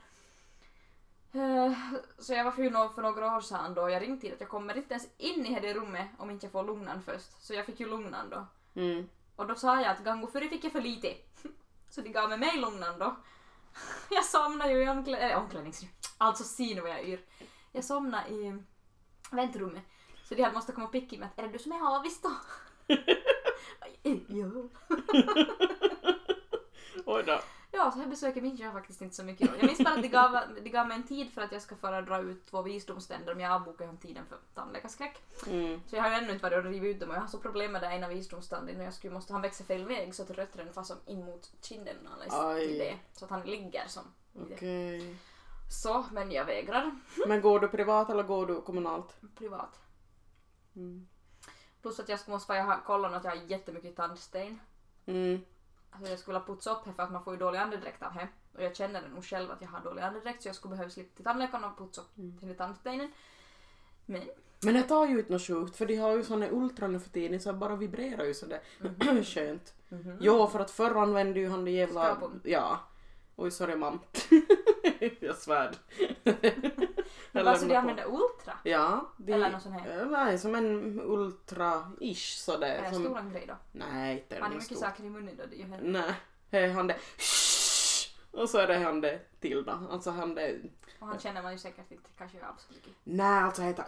Eh, 1.32 1.72
Så 2.18 2.32
jag 2.32 2.44
var 2.44 2.50
för, 2.52 2.88
för 2.94 3.02
några 3.02 3.36
år 3.36 3.40
sedan 3.40 3.74
då 3.74 3.90
jag 3.90 4.02
ringde 4.02 4.20
till 4.20 4.32
att 4.32 4.40
jag 4.40 4.48
kommer 4.48 4.76
inte 4.76 4.94
ens 4.94 5.08
in 5.18 5.46
i 5.46 5.60
det 5.60 5.74
rummet 5.74 6.08
om 6.18 6.30
inte 6.30 6.46
jag 6.46 6.52
får 6.52 6.64
lugnan 6.64 7.02
först. 7.02 7.42
Så 7.42 7.54
jag 7.54 7.66
fick 7.66 7.80
ju 7.80 7.88
lugnan 7.90 8.30
då. 8.30 8.46
Mm. 8.80 9.08
Och 9.36 9.46
då 9.46 9.54
sa 9.54 9.80
jag 9.80 9.90
att 9.90 10.04
gång 10.04 10.26
före 10.26 10.48
fick 10.48 10.64
jag 10.64 10.72
för 10.72 10.80
lite. 10.80 11.14
Så 11.90 12.00
de 12.00 12.10
gav 12.12 12.28
mig 12.28 12.38
mig 12.38 12.56
lugnan 12.60 12.98
då. 12.98 13.16
Jag 14.10 14.24
somnade 14.24 14.72
ju 14.72 14.82
i 14.82 14.86
omklä- 14.86 15.30
äh, 15.30 15.38
omklädningsrummet. 15.38 15.96
Alltså 16.18 16.44
se 16.44 16.74
nu 16.74 16.80
vad 16.80 16.90
jag 16.90 17.04
yr. 17.08 17.20
Jag 17.72 17.84
somnade 17.84 18.28
i 18.28 18.62
väntrummet. 19.30 19.82
Så 20.32 20.36
de 20.36 20.42
hade 20.42 20.54
måste 20.54 20.72
komma 20.72 20.86
och 20.86 20.92
picka 20.92 21.16
i 21.16 21.18
mig 21.18 21.28
att 21.28 21.38
är 21.38 21.42
det 21.42 21.52
du 21.52 21.58
som 21.58 21.72
är 21.72 21.96
avis 21.96 22.20
då? 22.22 22.30
ja. 24.26 24.48
Oj 27.04 27.22
då. 27.26 27.40
Ja, 27.70 27.90
så 27.90 27.98
här 27.98 28.06
besöket 28.06 28.42
minns 28.42 28.60
jag 28.60 28.72
faktiskt 28.72 29.02
inte 29.02 29.16
så 29.16 29.24
mycket. 29.24 29.50
Jag 29.58 29.66
minns 29.66 29.78
bara 29.78 29.94
att 29.94 30.02
de 30.02 30.08
gav, 30.08 30.38
de 30.62 30.70
gav 30.70 30.88
mig 30.88 30.96
en 30.96 31.06
tid 31.06 31.30
för 31.30 31.42
att 31.42 31.52
jag 31.52 31.62
ska 31.62 31.76
föra 31.76 32.02
dra 32.02 32.20
ut 32.20 32.46
två 32.46 32.62
visdomständer 32.62 33.32
om 33.32 33.40
jag 33.40 33.52
avbokar 33.52 33.88
om 33.88 33.96
tiden 33.96 34.24
för 34.28 34.38
tandläkarskräck. 34.54 35.22
Mm. 35.46 35.80
Så 35.86 35.96
jag 35.96 36.02
har 36.02 36.10
ju 36.10 36.16
ännu 36.16 36.32
inte 36.32 36.42
varit 36.42 36.64
och 36.64 36.70
rivit 36.70 36.94
ut 36.94 37.00
dem 37.00 37.10
och 37.10 37.16
jag 37.16 37.20
har 37.20 37.28
så 37.28 37.38
problem 37.38 37.72
med 37.72 37.82
det 37.82 37.86
ena 37.86 38.08
visdomstanden 38.08 38.76
och 38.76 38.84
jag 38.84 38.94
skulle 38.94 39.14
måste 39.14 39.32
han 39.32 39.42
växa 39.42 39.64
fel 39.64 39.84
väg 39.84 40.14
så 40.14 40.22
att 40.22 40.30
rötterna 40.30 40.72
far 40.72 40.82
som 40.82 40.96
in 41.06 41.24
mot 41.24 41.50
kinden 41.62 41.96
till 42.58 42.78
det. 42.78 42.98
Så 43.12 43.24
att 43.24 43.30
han 43.30 43.42
ligger 43.42 43.86
som. 43.86 44.04
Okej. 44.34 45.16
Så, 45.70 46.04
men 46.12 46.32
jag 46.32 46.44
vägrar. 46.44 46.90
Men 47.26 47.40
går 47.40 47.60
du 47.60 47.68
privat 47.68 48.10
eller 48.10 48.22
går 48.22 48.46
du 48.46 48.60
kommunalt? 48.60 49.16
Privat. 49.38 49.81
Mm. 50.76 51.06
Plus 51.82 52.00
att 52.00 52.08
jag 52.08 52.18
måste 52.26 52.54
jag 52.54 52.64
har 52.64 52.80
kollat 52.86 53.12
att 53.12 53.24
jag 53.24 53.30
har 53.30 53.42
jättemycket 53.46 53.96
tandsten. 53.96 54.60
Mm. 55.06 55.40
Alltså 55.90 56.10
jag 56.10 56.18
skulle 56.18 56.38
ha 56.38 56.46
putsat 56.46 56.78
upp 56.78 56.86
här 56.86 56.92
för 56.92 57.02
att 57.02 57.12
man 57.12 57.24
får 57.24 57.32
ju 57.34 57.38
dålig 57.38 57.58
andedräkt 57.58 58.02
av 58.02 58.14
det. 58.14 58.28
Och 58.54 58.62
jag 58.62 58.76
känner 58.76 59.08
nog 59.08 59.24
själv 59.24 59.50
att 59.50 59.60
jag 59.60 59.68
har 59.68 59.80
dålig 59.80 60.02
andedräkt 60.02 60.42
så 60.42 60.48
jag 60.48 60.56
skulle 60.56 60.70
behöva 60.70 60.90
slippa 60.90 61.16
till 61.16 61.24
tandläkaren 61.24 61.64
och 61.64 61.78
putsa 61.78 62.00
upp 62.00 62.18
Mm. 62.18 62.54
tandstenen. 62.56 63.12
Men 64.06 64.22
Men 64.62 64.74
det 64.74 64.82
tar 64.82 65.06
ju 65.06 65.18
inte 65.18 65.32
något 65.32 65.42
sjukt 65.46 65.76
för 65.76 65.86
de 65.86 65.96
har 65.96 66.16
ju 66.16 66.24
såna 66.24 66.48
ultra 66.50 66.88
nu 66.88 67.00
för 67.00 67.10
tiden 67.10 67.40
så 67.40 67.52
det 67.52 67.58
bara 67.58 67.76
vibrerar 67.76 68.24
ju 68.24 68.34
sådär 68.34 68.60
skönt. 69.24 69.74
Mhm. 69.88 70.18
Jo 70.20 70.46
för 70.46 70.60
att 70.60 70.70
förr 70.70 70.94
använde 70.94 71.40
ju 71.40 71.48
han 71.48 71.64
det 71.64 71.70
jävla... 71.70 72.04
Skrapon. 72.04 72.40
Ja. 72.44 72.80
Oj 73.36 73.50
sorry 73.50 73.76
mam. 73.76 73.98
jag 75.20 75.36
svär. 75.36 75.74
Men 77.32 77.44
de 77.44 77.50
lämnar 77.68 77.68
på. 77.74 77.78
använder 77.80 78.06
ultra? 78.06 78.58
Ja. 78.62 79.10
De, 79.16 79.32
Eller 79.32 79.50
någon 79.50 79.60
sån 79.60 79.72
här? 79.72 80.00
Eh, 80.00 80.06
Nej, 80.06 80.38
som 80.38 80.54
en 80.54 81.00
ultra-ish 81.00 82.10
Är 82.10 82.42
sådär. 82.44 82.68
det 82.68 82.74
en 82.86 82.94
Som, 82.94 83.04
stor 83.04 83.18
en 83.18 83.30
grej 83.30 83.44
då? 83.48 83.54
nej, 83.72 84.18
inte 84.18 84.42
Har 84.42 84.48
ni 84.48 84.54
mycket 84.54 84.66
stor. 84.76 84.76
saker 84.86 85.04
i 85.04 85.10
munnen 85.10 85.36
då? 85.36 85.42
Det 85.50 85.62
är 85.62 85.80
Nej, 85.82 86.14
är 86.50 86.72
han 86.72 86.86
det. 86.86 86.96
Och 88.30 88.48
så 88.50 88.58
är 88.58 88.66
det 88.66 88.78
han 88.78 89.00
det 89.00 89.18
till 89.40 89.64
då. 89.64 89.78
Alltså 89.90 90.10
han 90.10 90.34
det 90.34 90.58
Och 91.00 91.06
han 91.06 91.18
känner 91.18 91.42
man 91.42 91.52
ju 91.52 91.58
säkert 91.58 91.90
inte 91.92 92.10
kanske 92.18 92.38
av 92.46 92.54
så 92.58 92.72
mycket. 92.72 92.92
Nej, 93.04 93.42
alltså 93.42 93.62
det 93.62 93.72
tar, 93.72 93.86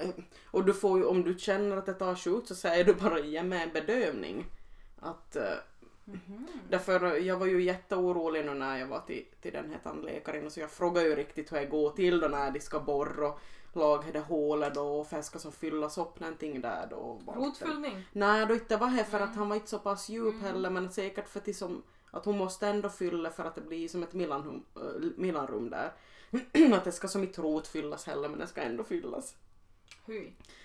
och 0.50 0.64
du 0.64 0.74
får 0.74 0.98
ju, 0.98 1.04
om 1.04 1.22
du 1.24 1.38
känner 1.38 1.76
att 1.76 1.86
det 1.86 1.94
tar 1.94 2.14
slut 2.14 2.48
så 2.48 2.54
säger 2.54 2.84
du 2.84 2.94
bara 2.94 3.18
ge 3.18 3.42
mig 3.42 3.62
en 3.62 3.72
bedövning. 3.72 4.46
Att, 5.00 5.36
Mhm. 6.04 6.46
Därför 6.70 7.16
jag 7.16 7.36
var 7.38 7.46
ju 7.46 7.62
jätteorolig 7.62 8.44
nu 8.44 8.54
när 8.54 8.78
jag 8.78 8.86
var 8.86 9.00
till, 9.00 9.24
till 9.40 9.52
den 9.52 9.70
här 9.70 9.78
tandläkaren 9.82 10.50
så 10.50 10.60
jag 10.60 10.70
frågade 10.70 11.08
ju 11.08 11.14
riktigt 11.14 11.52
hur 11.52 11.56
det 11.56 11.66
går 11.66 11.90
till 11.90 12.20
då 12.20 12.28
när 12.28 12.50
de 12.50 12.60
ska 12.60 12.80
borra 12.80 13.28
och 13.28 13.40
laga 13.72 14.12
det 14.12 14.20
hålet 14.20 14.74
då 14.74 15.00
och 15.00 15.06
för 15.06 15.22
ska 15.22 15.38
så 15.38 15.50
fyllas 15.50 15.98
upp 15.98 16.20
någonting 16.20 16.60
där 16.60 16.86
då. 16.90 17.20
Rotfyllning. 17.26 18.06
Nej, 18.12 18.46
då 18.46 18.54
inte 18.54 18.76
var 18.76 18.90
det 18.96 19.04
för 19.04 19.16
att 19.20 19.26
Mm. 19.26 19.38
han 19.38 19.48
var 19.48 19.56
inte 19.56 19.70
så 19.70 19.78
pass 19.78 20.08
djup 20.08 20.34
Mm. 20.34 20.44
heller 20.44 20.70
men 20.70 20.90
säkert 20.90 21.28
för 21.28 21.40
att, 21.50 21.56
som, 21.56 21.82
att 22.10 22.24
hon 22.24 22.38
måste 22.38 22.68
ändå 22.68 22.88
fylla 22.88 23.30
för 23.30 23.44
att 23.44 23.54
det 23.54 23.60
blir 23.60 23.88
som 23.88 24.02
ett 24.02 24.12
mellanrum, 24.12 24.64
äh, 24.76 24.82
mellanrum 25.16 25.70
där. 25.70 25.92
att 26.74 26.84
det 26.84 26.92
ska 26.92 27.08
som 27.08 27.22
inte 27.22 27.42
rotfyllas 27.42 28.06
heller 28.06 28.28
men 28.28 28.38
det 28.38 28.46
ska 28.46 28.60
ändå 28.60 28.84
fyllas. 28.84 29.36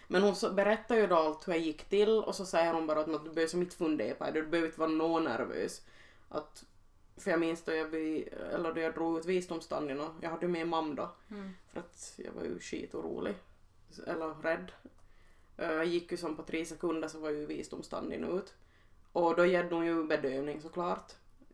Men 0.07 0.21
hon 0.23 0.35
så 0.35 0.51
berättar 0.53 0.95
ju 0.95 1.07
då 1.07 1.15
allt 1.15 1.47
hur 1.47 1.53
det 1.53 1.59
gick 1.59 1.89
till 1.89 2.09
och 2.09 2.35
så 2.35 2.45
säger 2.45 2.73
hon 2.73 2.87
bara 2.87 2.99
att 2.99 3.05
du 3.05 3.29
behöver 3.29 3.47
som 3.47 3.61
inte 3.61 3.75
fundera 3.75 4.15
på 4.15 4.23
det, 4.25 4.31
du 4.31 4.47
behöver 4.47 4.67
inte 4.67 4.79
vara 4.79 4.89
någon 4.89 5.23
nervös. 5.23 5.81
Att, 6.29 6.65
för 7.17 7.31
jag 7.31 7.39
minns 7.39 7.63
då 7.63 7.71
jag, 7.73 7.85
vi, 7.85 8.29
eller 8.53 8.73
då 8.73 8.79
jag 8.81 8.93
drog 8.93 9.19
ut 9.19 9.25
visdomstanden 9.25 9.99
och 9.99 10.11
jag 10.21 10.29
hade 10.29 10.47
med 10.47 10.67
mamma 10.67 10.93
då 10.93 11.11
Mm. 11.35 11.49
för 11.73 11.79
att 11.79 12.13
jag 12.25 12.31
var 12.31 12.43
ju 12.43 12.59
skitorolig. 12.59 13.35
Eller 14.07 14.33
rädd. 14.41 14.71
Eh, 15.57 15.71
Jag 15.71 15.85
gick 15.85 16.11
ju 16.11 16.17
som 16.17 16.35
på 16.35 16.43
tre 16.43 16.65
sekunder 16.65 17.07
så 17.07 17.19
var 17.19 17.29
ju 17.29 17.45
visdomstanden 17.45 18.23
ut. 18.37 18.53
Och 19.11 19.35
då 19.35 19.45
gällde 19.45 19.75
hon 19.75 19.85
ju 19.85 20.03
bedövning 20.03 20.61
såklart. 20.61 21.11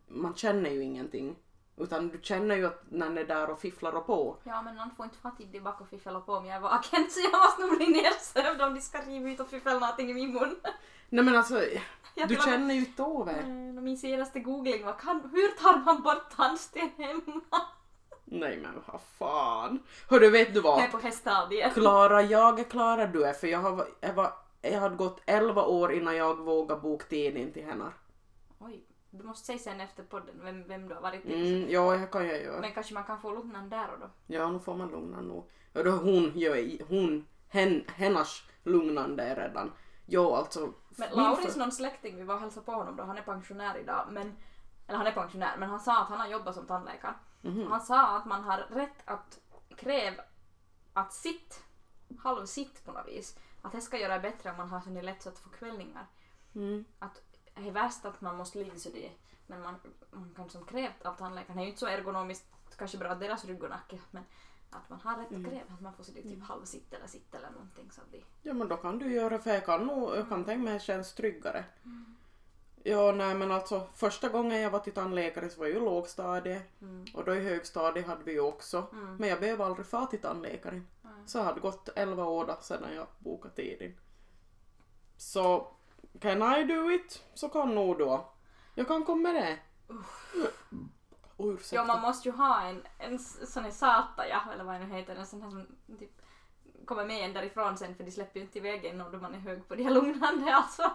Man 0.08 0.34
känner 0.36 0.70
ju 0.70 0.82
ingenting. 0.82 1.36
Utan 1.76 2.08
du 2.08 2.18
känner 2.22 2.56
ju 2.56 2.66
att 2.66 2.82
när 2.88 3.10
det 3.10 3.20
är 3.20 3.26
där 3.26 3.50
och 3.50 3.60
fifflar 3.60 3.92
och 3.92 4.06
på. 4.06 4.36
Ja 4.44 4.62
men 4.62 4.76
man 4.76 4.90
får 4.96 5.04
inte 5.04 5.18
få 5.18 5.30
tid 5.30 5.52
tillbaka 5.52 5.84
och 5.84 5.90
fiffla 5.90 6.20
på 6.20 6.32
om 6.32 6.46
jag 6.46 6.56
är 6.56 6.60
vaken 6.70 7.06
så 7.10 7.20
jag 7.20 7.40
måste 7.42 7.62
nog 7.62 7.76
bli 7.76 7.86
nersövd 7.86 8.62
om 8.62 8.74
de 8.74 8.80
ska 8.80 8.98
riva 8.98 9.30
ut 9.30 9.40
och 9.40 9.48
fiffla 9.48 9.72
någonting 9.72 10.10
i 10.10 10.14
min 10.14 10.32
mun. 10.32 10.56
Nej 11.08 11.24
men 11.24 11.36
alltså, 11.36 11.62
Jag 12.14 12.28
du 12.28 12.34
till 12.34 12.44
känner 12.44 12.74
ju 12.74 12.80
inte 12.80 13.02
av 13.02 13.26
det. 13.26 13.42
Min 13.82 13.98
senaste 13.98 14.40
googling 14.40 14.84
var 14.84 14.92
kan, 14.92 15.30
hur 15.32 15.48
tar 15.48 15.78
man 15.84 16.02
bort 16.02 16.30
tandsten 16.36 16.90
hemma? 16.96 17.40
Nej 18.24 18.58
men 18.62 18.82
vad 18.86 19.00
fan. 19.18 19.82
Hörru 20.10 20.30
vet 20.30 20.54
du 20.54 20.60
Jag 20.60 20.78
är 20.78 20.80
vad? 20.80 20.90
på 20.90 20.98
häststadiet. 20.98 21.74
Klara, 21.74 22.22
jag 22.22 22.60
är 22.60 22.64
Klara 22.64 23.06
du 23.06 23.24
är 23.24 23.32
för 23.32 23.46
jag, 23.46 23.58
har, 23.58 23.86
jag, 24.00 24.14
var, 24.14 24.32
jag 24.62 24.80
hade 24.80 24.96
gått 24.96 25.20
11 25.26 25.64
år 25.64 25.92
innan 25.92 26.16
jag 26.16 26.34
vågade 26.38 26.80
boka 26.80 27.04
tid 27.06 27.36
in 27.36 27.52
till 27.52 27.64
henne. 27.66 27.84
Oj, 28.58 28.84
du 29.18 29.24
måste 29.24 29.46
säga 29.46 29.58
sen 29.58 29.80
efter 29.80 30.02
podden 30.02 30.34
vem, 30.42 30.68
vem 30.68 30.88
du 30.88 30.94
har 30.94 31.02
varit 31.02 31.22
till. 31.22 31.56
Mm, 31.58 31.70
ja, 31.70 31.96
det 31.96 32.06
kan 32.06 32.26
jag 32.28 32.42
göra. 32.42 32.60
Men 32.60 32.72
kanske 32.72 32.94
man 32.94 33.04
kan 33.04 33.20
få 33.20 33.32
lugnan 33.34 33.68
där 33.68 33.92
och 33.92 33.98
då. 34.00 34.10
Ja, 34.26 34.50
nu 34.50 34.58
får 34.58 34.74
man 34.74 34.88
lugna 34.88 35.20
nog. 35.20 35.50
Ja, 35.72 35.82
då 35.82 35.90
hon 35.90 36.32
gör 36.38 36.84
hon, 36.88 37.26
hen, 37.48 37.84
hennes 37.88 38.42
lugnande 38.64 39.22
är 39.22 39.36
redan. 39.36 39.72
Jo, 40.06 40.34
alltså. 40.34 40.72
Men 40.88 41.10
Lauris 41.12 41.52
för- 41.52 41.58
någon 41.58 41.72
släkting, 41.72 42.16
vi 42.16 42.22
var 42.22 42.34
och 42.34 42.40
hälsade 42.40 42.66
på 42.66 42.72
honom 42.72 42.96
då, 42.96 43.02
han 43.04 43.18
är 43.18 43.22
pensionär 43.22 43.78
idag, 43.78 44.08
men 44.10 44.36
eller 44.86 44.98
han 44.98 45.06
är 45.06 45.12
pensionär, 45.12 45.56
men 45.58 45.68
han 45.70 45.80
sa 45.80 46.02
att 46.02 46.08
han 46.08 46.20
har 46.20 46.26
jobbat 46.28 46.54
som 46.54 46.66
tandläkare. 46.66 47.14
Mhm. 47.40 47.66
Han 47.70 47.80
sa 47.80 48.16
att 48.16 48.24
man 48.26 48.44
har 48.44 48.58
rätt 48.58 49.02
att 49.04 49.38
kräva 49.76 50.22
att 50.92 51.12
sitt, 51.12 51.64
halvsitt 52.18 52.84
på 52.84 52.92
något 52.92 53.08
vis, 53.08 53.38
att 53.62 53.72
det 53.72 53.80
ska 53.80 53.98
göra 53.98 54.18
bättre 54.18 54.50
om 54.50 54.56
man 54.56 54.68
har 54.68 54.80
så 54.80 54.90
lätt 54.90 55.22
så 55.22 55.28
att 55.28 55.38
få 55.38 55.48
kvällningar. 55.50 56.06
Mm. 56.54 56.84
Att 56.98 57.22
det 57.56 57.68
är 57.68 57.72
värst 57.72 58.04
att 58.04 58.20
man 58.20 58.36
måste 58.36 58.58
ligga 58.58 58.78
så 58.78 58.88
det 58.90 59.10
men 59.46 59.60
man, 59.62 59.74
man 60.10 60.34
kan 60.36 60.50
som 60.50 60.64
krävt 60.64 61.06
av 61.06 61.14
tandläkaren, 61.14 61.56
det 61.56 61.62
är 61.62 61.64
ju 61.64 61.70
inte 61.70 61.80
så 61.80 61.86
ergonomiskt 61.86 62.46
kanske 62.78 62.98
bra 62.98 63.08
att 63.08 63.20
deras 63.20 63.44
rygg 63.44 63.62
och 63.62 63.70
nacke, 63.70 63.98
men 64.10 64.24
att 64.70 64.90
man 64.90 65.00
har 65.00 65.16
rätt 65.16 65.26
att 65.26 65.44
kräva 65.44 65.74
att 65.74 65.80
man 65.80 65.94
får 65.94 66.04
sitta 66.04 66.22
typ 66.22 66.42
halvsitt 66.42 66.92
eller 66.92 67.06
sitt 67.06 67.34
eller 67.34 67.50
någonting 67.50 67.90
så 67.90 68.00
att 68.00 68.12
det 68.12 68.22
Ja, 68.42 68.54
men 68.54 68.68
då 68.68 68.76
kan 68.76 68.98
du 68.98 69.12
göra 69.14 69.38
för 69.38 69.50
jag 69.50 69.66
kan 69.66 69.86
nog, 69.86 70.16
jag 70.16 70.28
kan 70.28 70.44
tänka 70.44 70.64
mig 70.64 70.72
att 70.74 70.80
det 70.80 70.84
känns 70.84 71.14
tryggare. 71.14 71.64
Ja, 72.82 73.12
nej 73.12 73.34
men 73.34 73.50
alltså 73.50 73.88
första 73.94 74.28
gången 74.28 74.60
jag 74.60 74.70
var 74.70 74.78
till 74.78 74.92
tandläkare 74.92 75.50
så 75.50 75.60
var 75.60 75.66
ju 75.66 75.80
lågstadie 75.80 76.62
Mm. 76.80 77.04
och 77.14 77.24
då 77.24 77.34
i 77.34 77.40
högstadie 77.40 78.06
hade 78.06 78.24
vi 78.24 78.32
ju 78.32 78.40
också. 78.40 78.86
Mm. 78.92 79.16
Men 79.16 79.28
jag 79.28 79.40
behöver 79.40 79.64
aldrig 79.64 79.86
få 79.86 80.06
till 80.06 80.20
tandläkaren. 80.20 80.86
Mm. 81.04 81.28
Så 81.28 81.38
det 81.38 81.44
hade 81.44 81.60
gått 81.60 81.88
11 81.96 82.24
år 82.24 82.56
sedan 82.60 82.94
jag 82.94 83.06
bokade 83.18 83.54
tiden. 83.54 83.96
Så 85.16 85.75
can 86.20 86.58
I 86.58 86.64
do 86.64 86.90
it 86.90 87.24
så 87.34 87.48
kan 87.48 87.74
nog 87.74 87.98
då. 87.98 88.32
Jag 88.74 88.88
kan 88.88 89.04
komma 89.04 89.32
med 89.32 89.34
det. 89.34 89.58
Oh, 91.36 91.54
ursäkta. 91.54 91.76
Ja, 91.76 91.84
man 91.84 92.00
måste 92.00 92.28
ju 92.28 92.34
ha 92.34 92.62
en, 92.62 92.82
en 92.98 93.18
sån 93.18 93.64
här 93.64 93.70
sataja, 93.70 94.42
eller 94.52 94.64
vad 94.64 94.74
det 94.74 94.86
nu 94.86 94.94
heter, 94.94 95.16
en 95.16 95.26
sån 95.26 95.42
här 95.42 95.50
som 95.50 95.66
typ 95.98 96.22
kommer 96.86 97.04
med 97.04 97.24
en 97.24 97.32
därifrån 97.32 97.76
sen 97.76 97.94
för 97.94 98.04
de 98.04 98.10
släpper 98.10 98.40
ju 98.40 98.46
inte 98.46 98.58
iväg 98.58 98.84
en 98.84 99.00
om 99.00 99.22
man 99.22 99.34
är 99.34 99.38
hög 99.38 99.68
på 99.68 99.74
de 99.74 99.82
här 99.82 99.90
lugnande 99.90 100.54
alltså. 100.54 100.90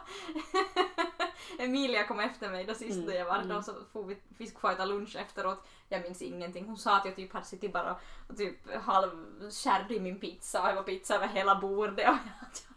Emilia 1.60 2.08
kom 2.08 2.20
efter 2.20 2.50
mig 2.50 2.66
då 2.66 2.74
sist 2.74 3.06
då 3.06 3.14
jag 3.14 3.26
var 3.26 3.44
då 3.44 3.62
så 3.62 3.74
får 3.94 4.04
vi 4.04 4.18
fiskfajta 4.38 4.86
lunch 4.86 5.16
efteråt. 5.16 5.68
Jag 5.90 6.02
minns 6.02 6.22
ingenting. 6.22 6.66
Hon 6.66 6.78
sa 6.78 6.98
att 6.98 7.06
jag 7.06 7.16
typ 7.16 7.34
hade 7.34 7.46
suttit 7.46 7.74
bara 7.74 8.00
och 8.30 8.38
typ 8.38 8.76
halvkärde 8.84 9.96
i 9.96 10.00
min 10.00 10.20
pizza 10.20 10.62
och 10.62 10.68
det 10.68 10.76
var 10.76 10.84
pizza 10.84 11.16
över 11.16 11.28
hela 11.28 11.60
bordet 11.60 11.94
och 12.10 12.16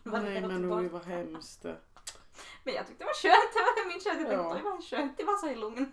jag 0.03 0.13
var 0.13 0.21
Nej 0.21 0.41
men 0.41 0.73
oj 0.73 0.89
vad 0.89 1.05
hemskt. 1.05 1.67
Men 2.65 2.75
jag 2.75 2.87
tyckte 2.87 3.05
det 3.05 3.07
var 3.09 3.15
skönt, 3.15 3.53
det 3.55 3.61
var 3.61 3.89
min 3.89 4.01
skönt. 4.01 4.07
Jag 4.07 4.17
tänkte 4.17 4.35
Ja. 4.35 4.55
det 4.55 4.63
var 4.63 4.83
skönt, 4.83 5.17
det 5.17 5.25
var 5.25 5.37
så 5.37 5.49
i 5.49 5.55
lugn. 5.57 5.93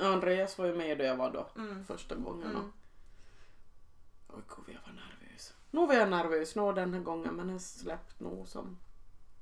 Andreas 0.00 0.58
var 0.58 0.66
ju 0.66 0.74
med 0.74 0.98
då 0.98 1.04
jag 1.04 1.16
var 1.16 1.30
då 1.30 1.46
Mm. 1.56 1.84
första 1.84 2.14
gången. 2.14 2.50
Mm. 2.50 2.72
Oj 4.28 4.42
gud 4.48 4.74
jag 4.76 4.80
var 4.92 5.00
nervös. 5.00 5.54
Nu 5.70 5.86
var 5.86 5.94
jag 5.94 6.10
nervös 6.10 6.56
nå 6.56 6.72
den 6.72 6.94
här 6.94 7.00
gången 7.00 7.34
men 7.34 7.48
jag 7.48 7.60
släppt 7.60 8.20
nog 8.20 8.48
som... 8.48 8.78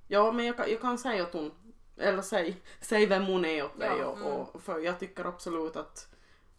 Ja 0.08 0.32
men 0.32 0.46
jag 0.46 0.56
kan, 0.56 0.70
jag 0.70 0.80
kan 0.80 0.98
säga 0.98 1.22
åt 1.22 1.32
hon, 1.32 1.52
eller 1.96 2.22
säg, 2.22 2.62
säg 2.80 3.06
vem 3.06 3.26
hon 3.26 3.44
är 3.44 3.64
åt 3.64 3.78
dig 3.80 3.98
Ja, 3.98 4.06
och, 4.06 4.16
mm. 4.18 4.32
och 4.32 4.62
för 4.62 4.78
jag 4.78 4.98
tycker 4.98 5.24
absolut 5.24 5.76
att 5.76 6.08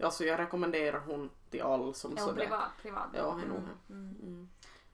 Alltså 0.03 0.23
jag 0.25 0.39
rekommenderar 0.39 0.99
hon 0.99 1.29
till 1.49 1.61
all 1.61 1.93
som 1.95 2.13
Ja, 2.17 2.23
sådär. 2.25 2.41
privat. 2.43 2.69
privat. 2.81 3.07
Ja, 3.13 3.35
nog 3.35 3.57
mm. 3.57 3.63
det. 3.87 3.93
Mm. 3.93 4.49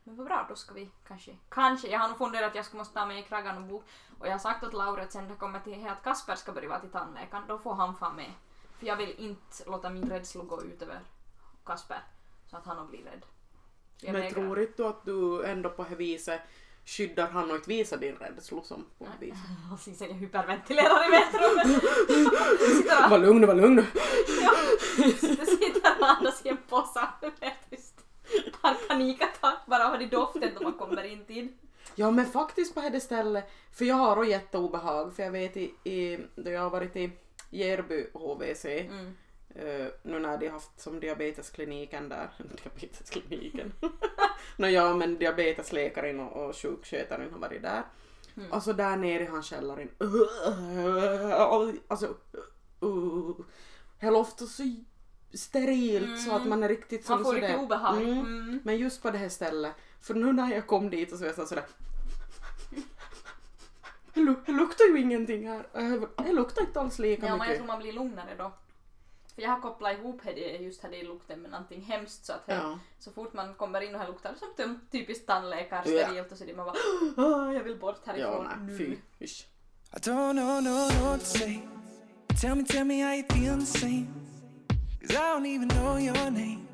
Men 0.08 0.16
vad 0.16 0.26
bra, 0.26 0.46
då 0.50 0.56
ska 0.56 0.74
vi 0.74 0.90
kanske, 1.08 1.38
kanske, 1.50 1.88
jag 1.88 2.00
har 2.00 2.08
nog 2.08 2.18
funderat 2.18 2.50
att 2.50 2.56
jag 2.56 2.66
ska 2.66 2.78
måste 2.78 2.94
ta 2.94 3.06
med 3.06 3.20
i 3.20 3.24
Kragan 3.24 3.58
och 3.58 3.64
bok 3.64 3.84
och 4.20 4.28
jag 4.28 4.32
har 4.32 4.40
sagt 4.40 4.64
åt 4.64 4.74
Laura 4.74 5.04
att 5.04 5.12
sen 5.12 5.28
det 5.28 5.36
kommer 5.36 5.60
till 5.60 5.88
att 5.88 6.04
Kasper 6.04 6.36
ska 6.36 6.52
börja 6.52 6.70
vara 6.70 6.80
till 6.80 6.90
tandläkaren, 6.90 7.44
då 7.48 7.58
får 7.58 7.74
han 7.74 7.96
fan 7.96 8.16
med. 8.16 8.32
För 8.80 8.88
jag 8.88 8.96
vill 8.96 9.16
inte 9.18 9.64
låta 9.66 9.90
min 9.90 10.10
rädsla 10.10 10.44
gå 10.44 10.64
ut 10.64 10.82
över 10.82 11.00
Kasper 11.66 12.04
så 12.50 12.58
att 12.58 12.66
han 12.66 12.88
blir 12.88 13.04
rädd. 13.04 13.26
Men 14.04 14.14
vägrar. 14.14 14.30
tror 14.30 14.60
inte 14.60 14.84
du 14.84 14.88
att 14.88 15.06
du 15.06 15.46
ändå 15.46 15.70
på 15.70 15.84
det 15.84 15.96
viset 15.96 16.42
skyddar 16.86 17.28
han 17.28 17.50
och 17.50 17.56
inte 17.56 17.70
visar 17.70 17.98
din 17.98 18.16
rädsla 18.16 18.64
som 18.64 18.86
på 18.98 19.06
det 19.20 19.26
viset? 19.26 19.40
Och 19.74 19.80
sen 19.80 19.96
säger 19.96 20.12
jag 20.12 20.20
hyperventilerar 20.20 21.08
i 21.08 21.12
väntrummet. 21.12 21.84
Var 23.10 23.20
lugn, 23.20 23.48
var 23.48 23.56
lugn. 23.56 23.86
Ja, 24.42 24.52
det 24.98 25.46
sitter 25.46 26.00
och 26.00 26.08
andas 26.08 26.46
i 26.46 26.50
en 26.50 26.58
påse. 26.58 27.08
Tar 28.66 28.88
panikattack 28.88 29.66
bara 29.66 29.92
av 29.92 30.10
doften 30.10 30.52
då 30.58 30.64
man 30.64 30.74
kommer 30.74 31.04
in 31.04 31.26
till. 31.26 31.48
Ja 31.96 32.12
men 32.12 32.26
faktiskt 32.26 32.76
på 32.76 32.82
det 32.82 33.00
stället, 33.00 33.50
för 33.72 33.86
jag 33.86 33.96
har 33.96 34.18
också 34.18 34.30
jätteobehag 34.30 35.16
för 35.16 35.24
jag 35.24 35.32
vet 35.32 35.58
i, 35.58 35.74
i, 35.84 36.20
då 36.36 36.52
jag 36.52 36.62
har 36.62 36.70
varit 36.70 36.96
i 36.96 37.12
Järby 37.50 38.08
HVC 38.14 38.66
Mm. 38.66 39.16
eh, 39.56 39.88
nu 40.04 40.20
när 40.20 40.38
de 40.38 40.48
haft 40.48 40.80
som 40.80 41.00
diabeteskliniken 41.00 42.10
där, 42.10 42.30
diabeteskliniken, 42.64 43.74
no, 44.58 44.68
ja 44.68 44.96
men 44.96 45.18
diabetesläkaren 45.18 46.20
och, 46.20 46.46
och 46.46 46.56
sjukskötaren 46.56 47.34
har 47.34 47.40
varit 47.40 47.62
där. 47.62 47.84
Mm. 48.38 48.54
Alltså 48.54 48.74
där 48.74 48.98
nere 48.98 49.24
i 49.24 49.28
hans 49.28 49.46
källaren, 49.46 49.90
alltså 51.88 52.08
uh, 52.84 53.36
det 54.00 54.12
låter 54.12 54.46
så 54.46 54.64
sterilt 55.36 56.22
så 56.22 56.32
att 56.36 56.46
man 56.48 56.64
är 56.64 56.70
riktigt 56.70 57.10
Man 57.10 57.18
får 57.18 57.26
sådär. 57.26 57.42
riktigt 57.42 57.58
obehag. 57.64 57.98
Mm. 58.02 58.20
Mm. 58.20 58.60
Men 58.64 58.78
just 58.78 59.02
på 59.02 59.12
det 59.12 59.18
här 59.18 59.30
stället, 59.30 59.74
för 60.02 60.14
nu 60.14 60.34
när 60.34 60.52
jag 60.56 60.68
kom 60.68 60.90
dit 60.90 61.12
och 61.12 61.18
så 61.18 61.24
var 61.26 61.34
jag 61.38 61.48
sådär 61.48 61.66
det 64.14 64.22
lu- 64.22 64.42
det 64.46 64.52
luktar 64.52 64.86
ju 64.86 65.00
ingenting 65.02 65.48
här. 65.50 65.68
Eh, 65.74 66.02
Det 66.26 66.32
luktar 66.34 66.62
inte 66.62 66.80
alls 66.80 67.00
lika 67.00 67.26
Ja, 67.26 67.32
men 67.32 67.38
jag 67.40 67.40
mycket. 67.48 67.58
tror 67.58 67.68
man 67.68 67.80
blir 67.80 67.94
lugnare 67.94 68.36
då. 68.38 68.52
För 69.36 69.42
jag 69.42 69.50
har 69.50 69.60
kopplat 69.62 69.98
ihop 69.98 70.22
det 70.24 70.58
just 70.58 70.82
det 70.82 71.04
lukten 71.04 71.42
med 71.42 71.52
någonting 71.52 71.82
hemskt 71.82 72.26
så 72.26 72.34
att 72.34 72.44
Ja. 72.46 72.80
så 73.00 73.12
fort 73.12 73.34
man 73.34 73.54
kommer 73.54 73.82
in 73.82 73.96
och 73.96 74.02
här 74.02 74.08
luktar 74.08 74.36
som 74.58 74.80
typiskt 74.92 75.28
tandläkare 75.28 75.90
Ja. 75.92 76.06
sterilt 76.08 76.32
och 76.32 76.38
så 76.38 76.46
det 76.46 76.56
man 76.56 76.66
bara 76.66 76.76
"Åh, 77.18 77.54
jag 77.56 77.64
vill 77.64 77.78
bort 77.80 78.00
Ja, 78.06 78.12
härifrån 78.12 78.46
nej, 78.46 78.58
nu. 78.68 78.78
fy. 78.78 78.96
Usch. 79.26 79.48
I 79.94 79.98
don't 79.98 80.32
know, 80.32 80.64
no, 80.64 80.90
know 80.90 81.10
what 81.12 81.20
to 81.20 81.26
say. 81.26 81.60
Tell 82.42 82.56
me, 82.56 82.64
tell 82.64 82.86
me 82.86 83.04
how 83.06 83.14
you 83.14 83.24
feeling 83.30 83.60
the 83.60 83.66
same. 83.66 84.06
Cause 85.08 85.18
I 85.20 85.34
don't 85.34 85.46
even 85.46 85.68
know 85.68 86.00
your 86.00 86.32
name. 86.32 86.68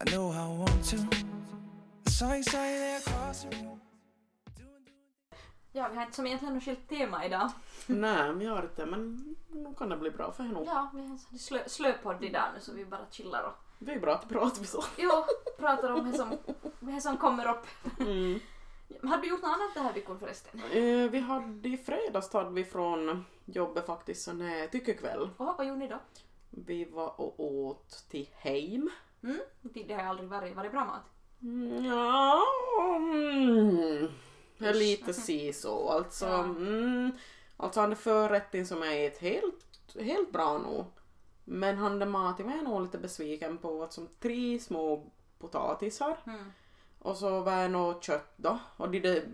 I 0.00 0.10
know 0.10 0.32
I 0.32 0.58
want 0.58 0.84
to. 0.90 0.96
I 2.06 2.10
saw 2.10 2.34
you, 2.34 2.42
saw 2.42 2.64
you 2.64 2.78
there 2.78 2.96
across 2.98 3.42
the 3.42 3.56
room. 3.56 3.80
Ja, 5.72 5.88
vi 5.88 5.96
har 5.96 6.02
inte 6.02 6.16
som 6.16 6.26
egentligen 6.26 6.54
något 6.54 6.64
skilt 6.64 6.88
tema 6.88 7.24
idag. 7.24 7.50
Nej, 7.86 8.32
men 8.32 8.40
jag 8.46 8.54
har 8.54 8.62
inte, 8.62 8.86
men 8.86 9.34
nu 9.50 9.74
kan 9.78 9.88
det 9.88 9.96
bli 9.96 10.10
bra 10.10 10.32
för 10.32 10.44
henne. 10.44 10.62
Ja, 10.66 10.90
vi 10.94 11.00
har 11.00 11.06
en 11.32 11.38
slö, 11.38 11.68
slöpodd 11.68 12.24
idag 12.24 12.44
nu 12.54 12.60
så 12.60 12.72
vi 12.72 12.84
bara 12.84 13.06
chillar 13.10 13.42
och 13.42 13.54
Det 13.78 13.92
är 13.92 14.00
bra 14.00 14.14
att 14.14 14.28
prata 14.28 14.60
vi 14.60 14.66
så. 14.66 14.84
jo, 14.98 15.24
pratar 15.58 15.90
om 15.90 16.10
det 16.10 16.18
som, 16.18 16.38
det 16.80 17.00
som 17.00 17.16
kommer 17.16 17.50
upp. 17.50 17.66
Mm. 18.00 18.40
Har 19.10 19.18
du 19.18 19.28
gjort 19.28 19.42
något 19.42 19.48
annat 19.48 19.74
den 19.74 19.84
här 19.84 19.92
veckan 19.92 20.18
förresten? 20.18 20.60
Eh, 20.72 21.10
vi 21.10 21.20
hade 21.20 21.68
i 21.68 21.76
fredags 21.76 22.32
hade 22.32 22.50
vi 22.50 22.64
från 22.64 23.24
jobbet 23.44 23.86
faktiskt 23.86 24.22
sån 24.22 24.40
här 24.40 24.66
tyckekväll. 24.66 25.30
Och 25.36 25.54
vad 25.58 25.66
gjorde 25.66 25.78
ni 25.78 25.88
då? 25.88 25.98
Vi 26.54 26.84
var 26.84 27.20
och 27.20 27.40
åt 27.40 28.04
till 28.10 28.28
Heim. 28.34 28.90
Mm? 29.22 29.38
Det 29.62 29.94
har 29.94 30.02
aldrig 30.02 30.28
varit, 30.28 30.56
varit 30.56 30.72
bra 30.72 30.84
mat. 30.84 31.02
Mm, 31.42 31.84
Ja, 31.84 32.42
mm, 32.96 34.08
det 34.58 34.66
är 34.68 34.74
lite 34.74 35.14
si 35.14 35.52
så. 35.52 35.88
Alltså, 35.88 36.26
Ja. 36.26 36.44
mm, 36.44 37.12
alltså 37.56 37.80
han 37.80 37.92
är 37.92 37.96
förrätten 37.96 38.66
som 38.66 38.82
är 38.82 39.06
ett 39.06 39.18
helt, 39.18 39.96
helt 40.00 40.32
bra 40.32 40.58
nog. 40.58 40.84
Men 41.44 41.78
han 41.78 41.98
där 41.98 42.06
maten 42.06 42.46
var 42.46 42.54
jag 42.54 42.64
nog 42.64 42.82
lite 42.82 42.98
besviken 42.98 43.58
på. 43.58 43.82
Att 43.82 43.92
som 43.92 44.08
tre 44.20 44.58
små 44.58 45.10
potatisar 45.38 46.16
Mm. 46.26 46.52
och 46.98 47.16
så 47.16 47.40
var 47.40 47.62
det 47.62 47.68
något 47.68 48.04
kött 48.04 48.32
då. 48.36 48.58
Och 48.76 48.90
det 48.90 49.24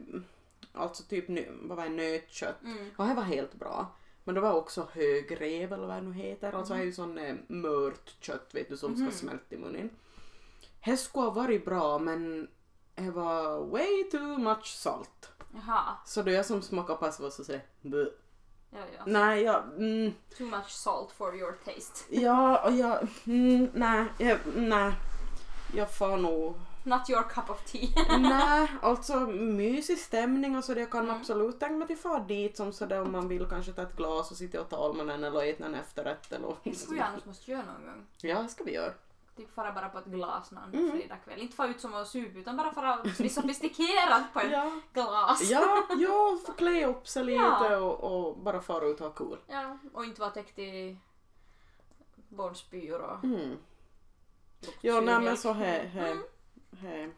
alltså 0.72 1.02
typ 1.04 1.24
vad 1.62 1.76
var 1.76 1.85
det, 1.85 1.90
nötkött. 1.90 2.62
Mm. 2.64 2.90
Och 2.96 3.07
det 3.07 3.14
var 3.14 3.22
helt 3.22 3.54
bra. 3.54 3.87
Men 4.28 4.34
det 4.34 4.40
var 4.40 4.52
också 4.52 4.88
högrev 4.92 5.72
eller 5.72 5.86
vad 5.86 5.96
det 5.96 6.00
nu 6.02 6.12
heter. 6.12 6.52
Alltså 6.52 6.74
det 6.74 6.80
är 6.80 6.84
ju 6.84 6.92
sån 6.92 7.18
eh, 7.18 7.34
mört 7.48 8.14
kött 8.20 8.48
vet 8.54 8.68
du 8.68 8.76
som 8.76 8.92
Mhm. 8.92 9.10
ska 9.10 9.18
smälta 9.18 9.54
i 9.54 9.58
munnen. 9.58 9.90
Det 10.84 10.96
skulle 10.96 11.24
ha 11.24 11.30
varit 11.30 11.64
bra 11.64 11.98
men 11.98 12.48
det 12.94 13.10
var 13.10 13.66
way 13.66 14.04
too 14.10 14.38
much 14.38 14.66
salt. 14.66 15.32
Jaha. 15.54 15.82
Så 16.06 16.22
då 16.22 16.30
jag 16.30 16.46
som 16.46 16.62
smakar 16.62 16.94
pass 16.94 17.20
var 17.20 17.30
så 17.30 17.44
sådär 17.44 17.62
"Bleh." 17.80 18.06
Ja, 18.70 18.78
ja. 18.96 19.02
Nej, 19.06 19.42
jag, 19.42 19.62
mm, 19.76 20.12
Too 20.38 20.46
much 20.46 20.68
salt 20.70 21.12
for 21.12 21.36
your 21.36 21.52
taste. 21.64 22.04
ja, 22.20 22.64
och 22.68 22.72
jag, 22.72 23.06
mm, 23.26 23.70
nej, 23.74 24.04
jag, 24.18 24.38
nej. 24.56 24.92
Jag 25.74 25.94
får 25.98 26.16
nog 26.16 26.54
Not 26.88 27.11
your 27.11 27.22
cup 27.22 27.51
of 27.51 27.64
tea. 27.64 27.88
Nej, 28.18 28.68
alltså 28.83 29.16
mysig 29.27 29.98
stämning 29.98 30.57
och 30.57 30.64
så 30.64 30.74
det. 30.74 30.81
Jag 30.81 30.90
kan 30.90 31.05
Mm. 31.05 31.16
absolut 31.16 31.61
tänka 31.61 31.74
mig 31.74 31.87
till 31.88 31.96
far 31.98 32.20
dit 32.20 32.57
som 32.57 32.72
sådär 32.72 33.01
om 33.03 33.12
man 33.12 33.29
vill 33.29 33.46
kanske 33.46 33.72
ta 33.72 33.83
ett 33.83 33.96
glas 33.96 34.31
och 34.31 34.37
sitta 34.37 34.61
och 34.61 34.68
tala 34.68 34.94
med 34.94 35.07
den 35.07 35.24
eller 35.24 35.42
äta 35.51 35.64
en 35.66 35.74
efterrätt 35.74 36.33
eller 36.33 36.57
Det 36.64 36.74
skulle 36.74 36.98
jag 36.98 37.07
annars 37.09 37.24
måste 37.24 37.51
göra 37.51 37.62
någon 37.62 37.87
gång. 37.87 38.07
Ja, 38.22 38.42
det 38.42 38.48
ska 38.48 38.64
vi 38.64 38.74
göra. 38.74 38.92
Typ 39.37 39.55
fara 39.55 39.72
bara 39.72 39.88
på 39.88 39.98
ett 39.98 40.05
glas 40.05 40.51
någon 40.51 40.74
Mm. 40.74 40.90
fredagkväll. 40.90 41.40
Inte 41.42 41.57
fara 41.57 41.68
ut 41.68 41.81
som 41.81 41.94
att 41.94 42.09
supa 42.09 42.38
utan 42.38 42.57
bara 42.57 42.72
fara 42.72 43.03
bli 43.18 43.29
sofistikerad 43.29 44.22
på 44.33 44.40
ett 44.40 44.53
Ja, 44.53 44.70
glas. 44.92 45.51
ja, 45.51 45.87
ja 45.98 46.38
klä 46.57 46.87
upp 46.87 47.09
sig 47.09 47.24
lite 47.24 47.40
Ja. 47.42 47.77
och, 47.77 48.29
och 48.29 48.38
bara 48.38 48.61
fara 48.61 48.85
ut 48.87 49.01
och 49.01 49.07
ha 49.07 49.14
kul. 49.14 49.38
Ja, 49.46 49.79
och 49.94 50.05
inte 50.05 50.20
vara 50.20 50.31
täckt 50.31 50.59
i 50.59 50.98
barnspyor 52.29 53.01
och 53.01 53.24
Mm. 53.24 53.57
Ja, 54.81 55.01
nej 55.01 55.20
men 55.20 55.37
så 55.37 55.53
he, 55.53 55.79
he, 55.87 56.11
Mm. 56.12 56.24
He. 56.78 57.08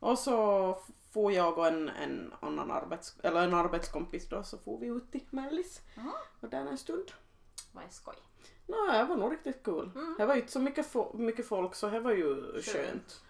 Och 0.00 0.18
så 0.18 0.78
får 1.12 1.32
jag 1.32 1.58
och 1.58 1.66
en, 1.66 1.88
en 1.88 2.34
annan 2.40 2.70
arbets, 2.70 3.16
eller 3.22 3.42
en 3.44 3.54
arbetskompis 3.54 4.28
då 4.28 4.42
så 4.42 4.58
får 4.58 4.78
vi 4.78 4.86
ut 4.86 5.12
till 5.12 5.24
Mellis. 5.30 5.80
Jaha. 5.94 6.12
Och 6.40 6.48
där 6.48 6.60
en 6.66 6.78
stund. 6.78 7.12
Vad 7.72 7.84
är 7.84 7.88
skoj. 7.88 8.14
Nej, 8.66 8.98
det 8.98 9.04
var 9.04 9.16
nog 9.16 9.32
riktigt 9.32 9.62
kul. 9.62 9.90
Mm. 9.94 10.14
Det 10.18 10.26
var 10.26 10.34
ju 10.34 10.40
inte 10.40 10.52
så 10.52 10.60
mycket, 10.60 10.92
fo- 10.92 11.16
mycket 11.16 11.48
folk 11.48 11.74
så 11.74 11.90
det 11.90 12.00
var 12.00 12.12
ju 12.12 12.52
Skönt. 12.52 12.64
skönt. 12.66 13.22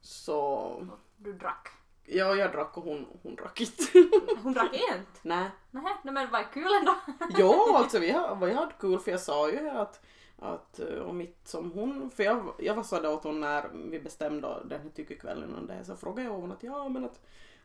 Så 0.00 0.86
Du 1.16 1.32
drack. 1.32 1.68
ja, 2.04 2.34
jag 2.34 2.52
drack 2.52 2.76
och 2.76 2.82
hon, 2.84 3.06
hon 3.22 3.34
drack 3.34 3.60
inte. 3.60 3.82
Hon 4.42 4.52
drack 4.52 4.72
inte? 4.74 5.06
Nej. 5.22 5.50
Nej, 5.70 5.82
men 6.02 6.30
vad 6.30 6.50
kul 6.52 6.72
ändå. 6.80 6.94
Jo, 7.38 7.76
alltså 7.76 7.98
vi, 7.98 8.06
vi 8.40 8.52
hade 8.52 8.72
kul 8.80 8.98
för 8.98 9.10
jag 9.10 9.20
sa 9.20 9.50
ju 9.50 9.68
att, 9.70 10.00
att 10.42 10.80
eh, 10.80 10.86
och 10.86 11.14
mitt 11.14 11.48
som 11.48 11.70
hon, 11.70 12.10
för 12.10 12.22
jag, 12.22 12.54
jag 12.58 12.74
var 12.74 12.82
sådär 12.82 13.12
åt 13.12 13.24
hon 13.24 13.40
när 13.40 13.68
vi 13.74 14.00
bestämde 14.00 14.62
den 14.64 14.80
här 14.80 14.90
tyckekvällen 14.90 15.54
och 15.54 15.66
det 15.66 15.84
så 15.84 15.96
frågade 15.96 16.28
jag 16.28 16.34
hon 16.34 16.52
att 16.52 16.62
ja 16.62 16.88
men 16.88 17.04
att, 17.04 17.20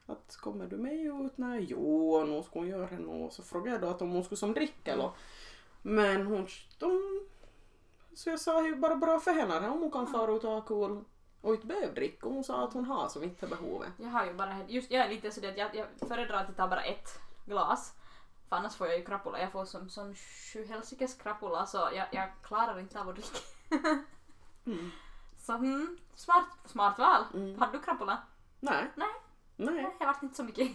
att 0.05 0.37
kommer 0.37 0.67
du 0.67 0.77
med 0.77 1.25
ut? 1.25 1.37
Nej, 1.37 1.65
jo, 1.69 2.23
nu 2.23 2.43
ska 2.43 2.59
hon 2.59 2.67
göra 2.67 2.97
det 2.97 3.05
och 3.05 3.33
så 3.33 3.43
frågade 3.43 3.71
jag 3.71 3.81
då 3.81 3.87
att 3.87 4.01
om 4.01 4.11
hon 4.11 4.23
skulle 4.23 4.37
som 4.37 4.53
dricka 4.53 4.93
eller 4.93 5.11
men 5.81 6.27
hon, 6.27 6.47
de, 6.79 7.21
så 8.13 8.29
jag 8.29 8.39
sa 8.39 8.67
ju 8.67 8.75
bara 8.75 8.95
bra 8.95 9.19
för 9.19 9.31
henne 9.31 9.69
om 9.69 9.81
hon 9.81 9.91
kan 9.91 10.07
fara 10.07 10.31
ut 10.31 10.43
och 10.43 10.51
ha 10.51 10.61
kul 10.61 11.03
och 11.41 11.53
inte 11.53 11.67
behöver 11.67 11.95
dricka 11.95 12.27
och 12.27 12.33
hon 12.33 12.43
sa 12.43 12.63
att 12.63 12.73
hon 12.73 12.85
har 12.85 13.09
som 13.09 13.23
inte 13.23 13.47
behovet. 13.47 13.89
Jag 13.97 14.09
har 14.09 14.25
ju 14.25 14.33
bara, 14.33 14.57
just 14.67 14.91
jag 14.91 15.05
är 15.05 15.09
lite 15.09 15.31
sådär 15.31 15.49
att 15.49 15.57
jag, 15.57 15.75
jag 15.75 16.07
föredrar 16.07 16.37
att 16.37 16.47
jag 16.47 16.57
tar 16.57 16.67
bara 16.67 16.83
ett 16.83 17.19
glas. 17.45 17.96
För 18.49 18.55
annars 18.55 18.75
får 18.75 18.87
jag 18.87 18.97
ju 18.97 19.05
krapula. 19.05 19.39
Jag 19.39 19.51
får 19.51 19.65
som 19.65 19.89
sån 19.89 20.15
sjuhelsikes 20.15 21.13
krapula 21.13 21.65
så 21.65 21.77
jag, 21.77 22.07
jag 22.11 22.29
klarar 22.43 22.79
inte 22.79 22.99
av 22.99 23.09
att 23.09 23.15
dricka. 23.15 23.37
Mm. 24.65 24.91
Så 25.37 25.53
mm, 25.53 25.97
smart, 26.15 26.45
smart 26.65 26.99
val. 26.99 27.23
Mm. 27.33 27.59
Har 27.59 27.71
du 27.71 27.79
krapula? 27.81 28.23
Nej. 28.59 28.91
Nej. 28.95 29.07
Nej. 29.55 29.73
Nej, 29.73 29.95
jag 29.99 30.07
vart 30.07 30.23
inte 30.23 30.35
så 30.35 30.43
mycket. 30.43 30.71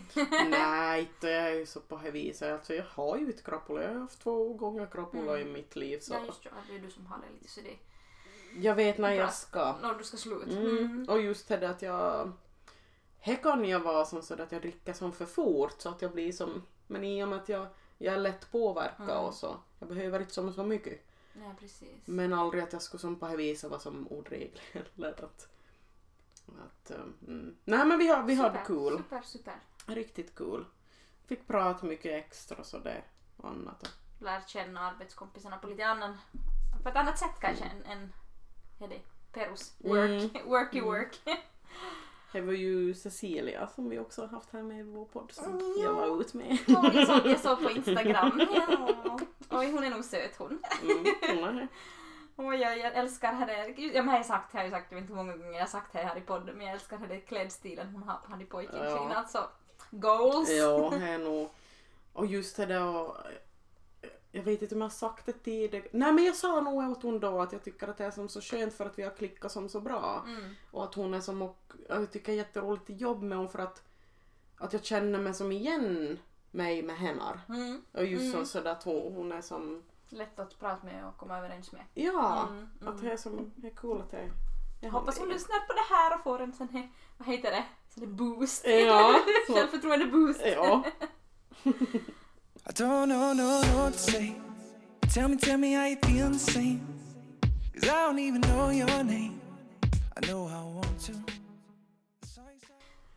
Nej, 0.50 1.00
inte 1.14 1.28
jag 1.28 1.44
är 1.48 1.54
ju 1.54 1.66
så 1.66 1.80
på 1.80 2.00
det 2.04 2.11
viset. 2.11 2.52
Alltså, 2.52 2.74
jag 2.74 2.85
har 2.85 3.16
ju 3.16 3.26
inte 3.26 3.42
krapula. 3.42 3.82
Jag 3.82 3.92
har 3.94 4.00
haft 4.00 4.20
två 4.22 4.52
gånger 4.54 4.87
krapula 4.87 5.37
Mm. 5.37 5.48
i 5.48 5.52
mitt 5.52 5.76
liv. 5.76 5.98
Så 6.00 6.14
Ja 6.14 6.20
just 6.26 6.42
det, 6.44 6.50
det 6.68 6.74
är 6.76 6.78
du 6.78 6.90
som 6.90 7.06
har 7.06 7.18
det 7.18 7.32
lite 7.32 7.48
så 7.50 7.61
det 7.61 7.76
jag 8.56 8.74
vet 8.74 8.98
när 8.98 9.08
Bra. 9.08 9.16
jag 9.16 9.35
ska. 9.35 9.76
när 9.82 9.94
du 9.94 10.04
ska 10.04 10.16
sluta. 10.16 10.50
Mm. 10.50 10.76
Mm. 10.76 11.08
Och 11.08 11.20
just 11.20 11.48
det 11.48 11.70
att 11.70 11.82
jag... 11.82 12.32
Här 13.18 13.37
kan 13.42 13.64
jag 13.64 13.80
vara 13.80 14.04
som 14.04 14.22
så 14.22 14.42
att 14.42 14.52
jag 14.52 14.62
dricker 14.62 14.92
som 14.92 15.12
för 15.12 15.26
fort 15.26 15.74
så 15.78 15.88
att 15.88 16.02
jag 16.02 16.12
blir 16.12 16.32
som... 16.32 16.62
Men 16.87 17.05
i 17.05 17.25
och 17.25 17.29
med 17.29 17.38
att 17.38 17.49
jag, 17.49 17.66
jag 17.99 18.14
är 18.14 18.18
lätt 18.18 18.51
påverkad 18.53 19.11
Mm. 19.11 19.25
och 19.25 19.35
så. 19.35 19.57
Jag 19.79 19.88
behöver 19.88 20.21
inte 20.21 20.33
som 20.35 20.53
så 20.53 20.62
mycket. 20.64 21.07
Ja 21.35 21.55
precis. 21.61 21.88
Men 22.05 22.33
aldrig 22.33 22.62
att 22.62 22.73
jag 22.73 22.83
skulle 22.83 23.01
som 23.01 23.16
på 23.18 23.29
det 23.29 23.37
viset 23.37 23.71
vara 23.71 23.81
som 23.81 24.07
ordreglig. 24.09 24.62
Eller 24.97 25.09
att... 25.25 25.49
att 26.47 26.90
um, 26.90 27.14
mm. 27.29 27.57
Nej 27.64 27.85
men 27.87 27.99
vi, 27.99 28.09
har, 28.09 28.23
vi 28.23 28.35
hade 28.35 28.55
Super, 28.59 28.64
kul. 28.66 28.97
Super, 28.97 29.23
super. 29.23 29.55
Riktigt 29.87 30.35
kul. 30.35 30.64
Fick 31.27 31.47
prata 31.47 31.87
mycket 31.87 32.12
extra 32.25 32.57
och 32.59 32.66
sådär. 32.66 33.05
Och 33.37 33.49
annat. 33.49 33.92
Lärt 34.18 34.49
känna 34.49 34.81
arbetskompisarna 34.81 35.59
på 35.59 35.66
lite 35.66 35.87
annan, 35.87 36.18
på 36.83 36.88
ett 36.88 36.97
annat 36.97 37.18
sätt 37.18 37.35
kanske 37.40 37.64
än, 37.64 37.85
än 37.85 38.12
är 38.81 38.88
det 38.88 39.01
perus 39.33 39.75
work, 39.79 40.45
worky 40.47 40.79
Mm. 40.79 40.90
work. 40.90 41.21
Det 42.33 42.40
var 42.40 42.53
ju 42.53 42.95
Cecilia 42.95 43.66
som 43.66 43.88
vi 43.88 43.99
också 43.99 44.21
har 44.21 44.29
haft 44.29 44.53
här 44.53 44.62
med 44.62 44.81
i 44.81 44.83
vår 44.83 45.05
podd 45.05 45.33
som 45.33 45.61
Ja. 45.77 45.83
jag 45.85 45.95
var 45.95 46.21
ut 46.21 46.35
med. 46.35 46.59
Ja, 46.66 46.90
jag, 46.95 47.07
såg, 47.07 47.27
jag 47.27 47.40
såg 47.40 47.62
på 47.62 47.71
Instagram. 47.77 48.40
Ja. 48.55 49.18
Oj, 49.51 49.73
hon 49.73 49.85
är 49.85 49.90
nog 49.90 50.05
söt 50.05 50.37
hon. 50.38 50.59
Mm, 51.31 51.66
Oj, 52.37 52.57
jag, 52.57 52.79
jag 52.79 52.95
älskar 52.97 53.33
henne. 53.33 53.68
Ja, 53.77 54.03
men 54.03 54.12
jag 54.14 54.18
har 54.18 54.23
sagt, 54.23 54.55
jag 54.55 54.62
har 54.62 54.71
sagt, 54.71 54.87
jag 54.92 54.97
vet 54.97 55.03
inte 55.03 55.12
hur 55.14 55.25
många 55.25 55.37
gånger 55.37 55.53
jag 55.53 55.61
har 55.61 55.66
sagt 55.66 55.92
det 55.92 55.99
här 55.99 56.16
i 56.16 56.21
podden, 56.21 56.57
men 56.57 56.66
jag 56.66 56.75
älskar 56.75 56.97
henne 56.99 57.21
klädstilen 57.21 57.87
hon 57.92 58.03
har 58.03 58.14
på 58.16 58.31
han 58.31 58.40
i 58.40 58.45
pojken. 58.45 58.85
Ja. 58.85 59.14
Alltså, 59.14 59.49
goals. 59.90 60.51
Ja, 60.51 60.90
det 60.99 61.09
är 61.09 61.18
nog... 61.18 61.49
Och 62.12 62.27
just 62.27 62.57
det 62.57 62.66
där. 62.66 63.11
Jag 64.35 64.42
vet 64.42 64.62
inte 64.62 64.75
om 64.75 64.81
jag 64.81 64.85
har 64.88 64.90
sagt 64.90 65.27
det 65.27 65.33
tidigare. 65.33 65.85
Nej 65.92 66.12
men 66.12 66.25
jag 66.25 66.37
sa 66.37 66.61
nog 66.61 66.90
åt 66.90 67.03
hon 67.03 67.21
då 67.21 67.40
att 67.40 67.53
jag 67.53 67.62
tycker 67.64 67.88
att 67.88 67.97
det 67.97 68.05
är 68.05 68.11
som 68.11 68.29
så 68.29 68.40
skönt 68.40 68.75
för 68.75 68.87
att 68.87 68.99
vi 68.99 69.03
har 69.03 69.11
klickat 69.11 69.53
som 69.53 69.68
så 69.68 69.81
bra. 69.81 70.23
Mm. 70.27 70.55
Och 70.71 70.85
att 70.85 70.95
hon 70.95 71.14
är 71.14 71.21
som 71.21 71.42
och 71.42 71.73
jag 71.88 72.11
tycker 72.12 72.27
det 72.27 72.33
är 72.33 72.37
jätteroligt 72.37 72.90
att 72.90 73.01
jobba 73.01 73.23
med 73.23 73.38
hon 73.38 73.49
för 73.49 73.59
att, 73.59 73.83
att 74.57 74.73
jag 74.73 74.85
känner 74.85 75.18
mig 75.18 75.35
som 75.35 75.53
igen 75.53 76.18
mig 76.51 76.83
med 76.83 76.97
henne. 76.97 77.40
Mm. 77.49 77.83
Och 77.92 78.05
just 78.05 78.35
Mm. 78.35 78.47
så, 78.47 78.51
så 78.53 78.61
där 78.61 78.73
att 78.73 78.83
hon, 78.83 79.12
hon 79.14 79.33
är 79.33 79.40
som, 79.40 79.83
Lätt 80.09 80.38
att 80.38 80.59
prata 80.59 80.87
med 80.87 81.07
och 81.09 81.16
komma 81.16 81.38
överens 81.38 81.73
med. 81.73 81.83
ja, 81.95 82.49
Mm, 82.51 82.68
att 82.87 83.01
det 83.01 83.12
är 83.12 83.16
som, 83.16 83.53
det 83.57 83.66
är 83.66 83.75
cool 83.75 84.01
att 84.01 84.11
det 84.11 84.16
är. 84.16 84.31
Jag 84.81 84.90
hoppas 84.90 85.18
hon 85.18 85.29
lyssnar 85.29 85.66
på 85.66 85.73
det 85.73 85.95
här 85.95 86.14
och 86.18 86.23
får 86.25 86.40
en 86.40 86.53
sån 86.53 86.68
här, 86.68 86.90
vad 87.18 87.29
heter 87.29 87.51
det, 87.51 87.64
sån 87.88 88.03
här 88.03 88.11
boost. 88.11 88.66
Ja, 88.66 89.21
så- 89.47 89.55
Självförtroende 89.55 90.07
boost. 90.07 90.40
Ja. 90.45 90.83
I 92.72 92.74
don't 92.74 93.11
know, 93.11 93.35
no, 93.35 93.61
know 93.61 93.82
what 93.82 93.92
to 93.92 93.98
say. 93.98 94.35
Tell 95.12 95.28
me, 95.28 95.37
tell 95.37 95.58
me 95.58 95.74
how 95.74 95.85
you 95.85 95.96
feel 95.96 96.30
the 96.30 96.38
same. 96.38 96.80
Cause 97.74 97.87
I 97.87 98.06
don't 98.06 98.18
even 98.18 98.40
know 98.40 98.70
your 98.70 99.04
name. 99.04 99.42
I 100.16 100.26
know 100.26 100.46
I 100.46 100.62
want 100.74 100.98
to. 101.06 101.12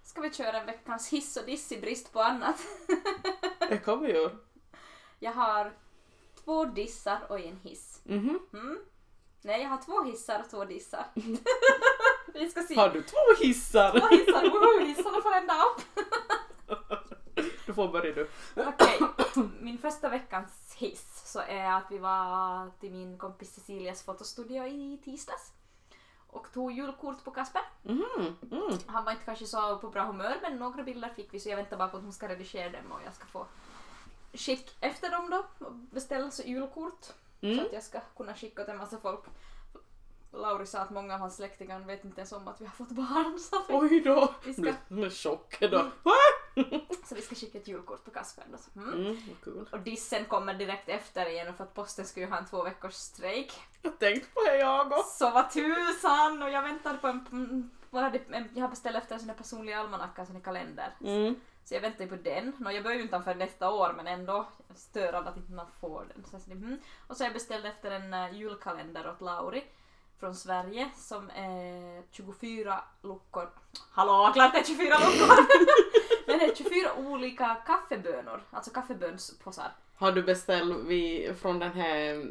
Ska 0.04 0.22
vi 0.22 0.30
köra 0.30 0.64
veckans 0.64 1.10
hiss 1.10 1.38
och 1.38 1.46
diss 1.46 1.72
i 1.72 1.82
brist 1.82 2.14
på 2.14 2.22
annat? 2.22 2.56
Det 3.70 3.78
kan 3.78 4.02
vi 4.02 4.12
göra. 4.12 4.32
Jag 5.20 5.32
har 5.32 5.74
två 6.44 6.66
dissar 6.66 7.20
och 7.30 7.40
en 7.40 7.60
hiss. 7.64 8.02
Mhm. 8.04 8.40
Mm. 8.54 8.78
Nej, 9.42 9.62
jag 9.62 9.70
har 9.70 9.82
två 9.82 10.04
hissar 10.04 10.40
och 10.40 10.50
två 10.50 10.66
dissar. 10.66 11.06
vi 12.34 12.50
ska 12.50 12.62
se. 12.62 12.76
Har 12.76 12.90
du 12.90 13.02
två 13.04 13.44
hissar? 13.46 14.00
Två 14.00 14.08
hissar, 14.08 14.50
woho, 14.50 14.86
hissarna 14.86 15.22
får 15.22 15.36
ända 15.36 15.54
upp. 15.54 15.82
Du 17.66 17.74
får 17.74 17.88
börja 17.88 18.14
du. 18.14 18.30
Okej, 18.56 19.00
min 19.60 19.78
första 19.78 20.10
veckans 20.10 20.74
hiss 20.78 21.22
så 21.26 21.40
är 21.40 21.72
att 21.72 21.92
vi 21.92 21.98
var 21.98 22.72
till 22.80 22.92
min 22.92 23.18
kompis 23.18 23.54
Cecilias 23.56 24.04
fotostudio 24.04 24.66
i 24.68 25.02
tisdags 25.04 25.52
och 26.28 26.52
tog 26.54 26.72
julkort 26.72 27.24
på 27.24 27.32
Kasper. 27.32 27.62
Mhm. 27.84 28.36
Mm. 28.52 28.78
Han 28.86 29.06
var 29.06 29.12
inte 29.12 29.26
kanske 29.26 29.46
så 29.46 29.78
på 29.78 29.90
bra 29.90 30.04
humör 30.04 30.38
men 30.42 30.58
några 30.60 30.84
bilder 30.84 31.10
fick 31.10 31.34
vi 31.34 31.40
så 31.40 31.50
jag 31.50 31.58
väntar 31.58 31.78
bara 31.78 31.88
på 31.88 31.98
att 31.98 32.04
hon 32.04 32.14
ska 32.14 32.28
redigera 32.28 32.70
dem 32.70 32.92
och 32.92 33.00
jag 33.06 33.16
ska 33.16 33.26
få 33.26 33.46
skicka 34.34 34.72
efter 34.80 35.10
dem 35.12 35.30
då 35.30 35.66
och 35.66 35.74
beställa 35.74 36.32
så 36.32 36.44
julkort 36.44 37.04
så 37.04 37.14
Mm. 37.42 37.60
att 37.66 37.74
jag 37.74 37.84
ska 37.84 38.00
kunna 38.18 38.34
skicka 38.36 38.64
till 38.64 38.72
en 38.72 38.78
massa 38.78 38.98
folk. 38.98 39.20
Lauri 40.36 40.66
sa 40.66 40.80
att 40.80 40.90
många 40.90 41.14
av 41.14 41.20
hans 41.20 41.36
släktingar 41.36 41.80
vet 41.80 42.06
inte 42.06 42.22
ens 42.22 42.32
om 42.32 42.48
att 42.48 42.62
vi 42.62 42.66
har 42.66 42.74
fått 42.74 42.90
barn. 42.90 43.40
Så 43.50 43.62
vi, 43.68 43.74
Oj 43.74 44.02
då! 44.02 44.34
Vi 44.46 44.54
ska- 44.54 44.62
Blev 44.62 44.76
med 44.88 45.14
chock 45.14 45.60
då. 45.60 45.86
Mm. 46.56 46.82
Så 47.06 47.16
vi 47.16 47.22
ska 47.22 47.36
skicka 47.36 47.58
ett 47.58 47.68
julkort 47.68 48.06
på 48.06 48.12
Kasper. 48.12 48.44
då, 48.52 48.82
Mm. 48.82 48.94
Mm, 49.06 49.18
kul. 49.44 49.70
Och 49.72 49.80
dissen 49.80 50.26
kommer 50.26 50.54
direkt 50.54 50.90
efter 50.90 51.30
igen 51.30 51.54
för 51.54 51.64
att 51.64 51.74
posten 51.74 52.06
skulle 52.06 52.26
ha 52.26 52.38
en 52.38 52.46
två 52.46 52.64
veckors 52.64 52.94
strejk. 52.94 53.54
Jag 53.82 54.00
tänkte 54.00 54.30
på 54.34 54.42
det 54.46 54.58
jag 54.58 54.88
också. 54.92 55.04
Så 55.26 55.32
vad 55.32 55.52
tusan! 55.52 56.44
Och 56.44 56.50
jag 56.50 56.62
väntar 56.62 56.98
på 56.98 57.08
en... 57.08 57.26
mm, 57.32 57.70
hade- 57.92 58.20
en- 58.30 58.50
Jag 58.54 58.62
har 58.62 58.70
beställt 58.70 58.98
efter 58.98 59.14
en 59.14 59.20
sån 59.20 59.30
här 59.30 59.38
personlig 59.38 59.74
almanacka, 59.74 60.22
en 60.22 60.28
sån 60.28 60.42
kalender. 60.42 60.94
Mm. 61.02 61.36
Så 61.64 61.74
jag 61.74 61.82
väntar 61.82 62.04
ju 62.04 62.10
på 62.10 62.16
den. 62.16 62.54
Nå, 62.58 62.72
jag 62.72 62.84
börjar 62.84 62.98
ju 62.98 63.04
inte 63.04 63.22
för 63.22 63.36
nästa 63.36 63.72
år 63.72 63.94
men 63.98 64.08
ändå 64.08 64.46
störande 64.76 65.30
att 65.30 65.38
inte 65.38 65.52
man 65.52 65.68
får 65.82 66.06
den. 66.16 66.26
Så 66.42 66.52
mm. 66.52 66.78
Och 67.08 67.18
så 67.18 67.24
har 67.24 67.26
jag 67.28 67.34
beställt 67.34 67.66
efter 67.66 67.92
en 67.92 68.14
uh, 68.14 68.38
julkalender 68.38 69.10
åt 69.10 69.22
Lauri 69.22 69.64
från 70.20 70.36
Sverige 70.36 70.90
som 70.96 71.30
är 71.30 72.04
24 72.12 72.84
luckor. 73.02 73.50
Hallå, 73.92 74.32
klart 74.34 74.54
det 74.54 74.60
är 74.60 74.64
24 74.64 74.86
luckor! 75.00 75.46
men 76.28 76.40
det 76.40 76.46
är 76.46 76.56
24 76.56 76.94
olika 76.98 77.56
kaffebönor, 77.56 78.42
alltså 78.52 78.72
kaffebönspåsar. 78.72 79.72
Har 79.96 80.12
du 80.12 80.24
beställt 80.24 80.78
vi, 80.86 81.34
från 81.42 81.60
den 81.60 81.72
här 81.72 82.28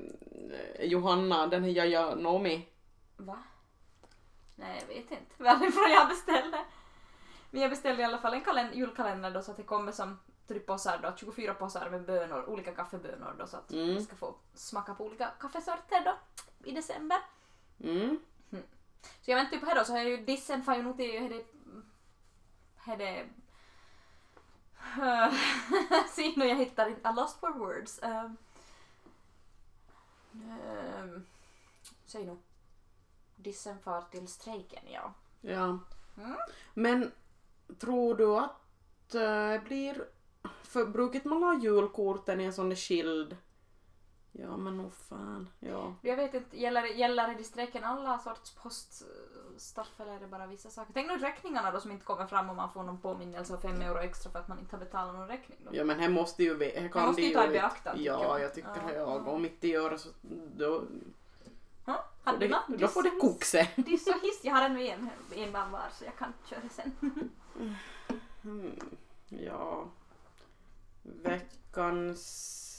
eh, 0.79 0.85
Johanna, 0.87 1.47
den 1.47 1.63
här 1.65 1.71
Jaja 1.71 2.15
Nomi? 2.15 2.69
Va? 3.17 3.39
Nej, 4.57 4.79
jag 4.81 4.95
vet 4.95 5.11
inte 5.11 5.43
varifrån 5.43 5.91
jag 5.91 6.09
beställde. 6.09 6.59
Men 7.51 7.61
jag 7.63 7.71
beställde 7.71 8.03
i 8.03 8.05
alla 8.05 8.19
fall 8.19 8.35
en 8.35 8.45
kalen- 8.45 8.75
julkalender 8.75 9.31
då 9.31 9.43
så 9.43 9.51
att 9.51 9.57
det 9.57 9.63
kommer 9.63 9.93
som 9.93 10.19
typ 10.49 10.67
påsar 10.67 10.99
då, 11.03 11.13
24 11.17 11.55
påsar 11.55 11.91
med 11.91 12.05
bönor, 12.05 12.45
olika 12.49 12.73
kaffebönor 12.75 13.35
då 13.39 13.47
så 13.47 13.57
att 13.57 13.71
Mm. 13.73 13.87
vi 13.95 14.03
ska 14.05 14.17
få 14.17 14.35
smaka 14.55 14.95
på 14.95 15.05
olika 15.05 15.27
kaffesorter 15.41 16.05
då 16.05 16.15
i 16.65 16.73
december. 16.73 17.19
Mm. 17.81 18.19
Så 19.25 19.31
jag 19.31 19.37
väntar 19.37 19.53
ju 19.53 19.61
på 19.61 19.67
det 19.67 19.75
då 19.75 19.85
så 19.85 19.97
är 19.97 20.05
ju 20.05 20.17
dissen 20.17 20.63
får 20.63 20.75
ju 20.75 20.83
nog 20.83 20.97
till 20.97 21.11
är 21.11 21.29
det... 21.29 21.45
Är 22.93 22.97
det... 22.97 23.29
Se 26.09 26.33
nu, 26.37 26.47
jag 26.47 26.57
hittar 26.57 26.89
inte... 26.89 27.09
I 27.09 27.13
lost 27.17 27.41
for 27.41 27.53
words. 27.53 28.01
Um, 28.03 28.37
um, 30.33 31.27
säg 32.07 32.25
nu. 32.25 32.37
Dissen 33.37 33.79
far 33.79 34.03
till 34.03 34.29
strejken, 34.29 34.83
ja. 34.87 35.15
Ja. 35.41 35.79
Mm. 36.17 36.37
Men 36.75 37.13
tror 37.79 38.15
du 38.15 38.37
att 38.37 38.61
det 39.09 39.63
blir... 39.65 40.05
För 40.63 40.87
brukar 40.87 41.29
man 41.29 41.43
ha 41.43 41.59
julkorten 41.59 42.41
i 42.41 42.45
en 42.45 42.53
sån 42.53 42.69
där 42.69 42.77
skild? 42.77 43.37
Ja 44.37 44.57
men 44.57 44.77
nog 44.77 44.93
fan. 44.95 45.49
Ja. 45.61 45.95
Jag 46.03 46.17
vet 46.17 46.35
inte, 46.35 46.59
gäller, 46.61 46.85
gäller 46.85 47.35
det 47.35 47.45
strejken 47.45 47.85
alla 47.85 48.19
sorts 48.19 48.51
poststaff 48.55 50.01
eller 50.01 50.13
är 50.17 50.21
det 50.21 50.27
bara 50.27 50.47
vissa 50.47 50.71
saker? 50.71 50.93
Tänk 50.93 51.09
nu 51.09 51.19
räkningarna 51.19 51.71
då 51.71 51.81
som 51.81 51.91
inte 51.91 52.05
kommer 52.05 52.27
fram 52.27 52.51
om 52.51 52.57
man 52.57 52.73
får 52.73 52.83
någon 52.83 53.01
påminnelse 53.01 53.55
och 53.55 53.63
fem 53.63 53.81
euro 53.83 53.99
extra 53.99 54.31
för 54.33 54.39
att 54.39 54.49
man 54.49 54.59
inte 54.59 54.77
har 54.77 54.85
betalat 54.85 55.15
någon 55.15 55.29
räkning 55.29 55.59
då. 55.65 55.71
Ja 55.77 55.85
men 55.85 56.01
här 56.01 56.09
måste 56.09 56.43
ju. 56.43 56.65
Här 56.65 56.89
kan 56.89 57.07
måste 57.07 57.23
ju 57.23 57.35
ta 57.35 57.47
i 57.47 57.49
beaktande, 57.49 58.03
Ja, 58.03 58.39
jag. 58.39 58.55
tycker 58.55 58.69
Ja. 58.83 58.89
det 58.89 58.95
jag. 58.95 59.29
Om 59.29 59.45
inte 59.45 59.69
gör 59.69 59.91
det 59.91 59.99
så 59.99 60.09
då, 60.57 60.83
får 61.85 61.97
hade 62.25 62.39
det, 62.39 62.49
man 62.49 62.61
då 62.79 62.89
får 62.89 63.03
det 63.03 63.09
diss- 63.11 63.21
kokse. 63.21 63.69
Diss 63.77 64.07
och 64.07 64.21
hiss, 64.23 64.41
jag 64.43 64.55
har 64.55 64.63
ännu 64.63 64.87
en, 64.87 65.11
en 65.35 65.53
man 65.53 65.71
var 65.73 65.83
så 65.93 66.05
jag 66.05 66.17
kan 66.17 66.33
köra 66.47 66.61
sen. 66.71 66.93
Mm. 68.45 68.81
Ja. 69.29 69.85
Veckans 71.03 72.71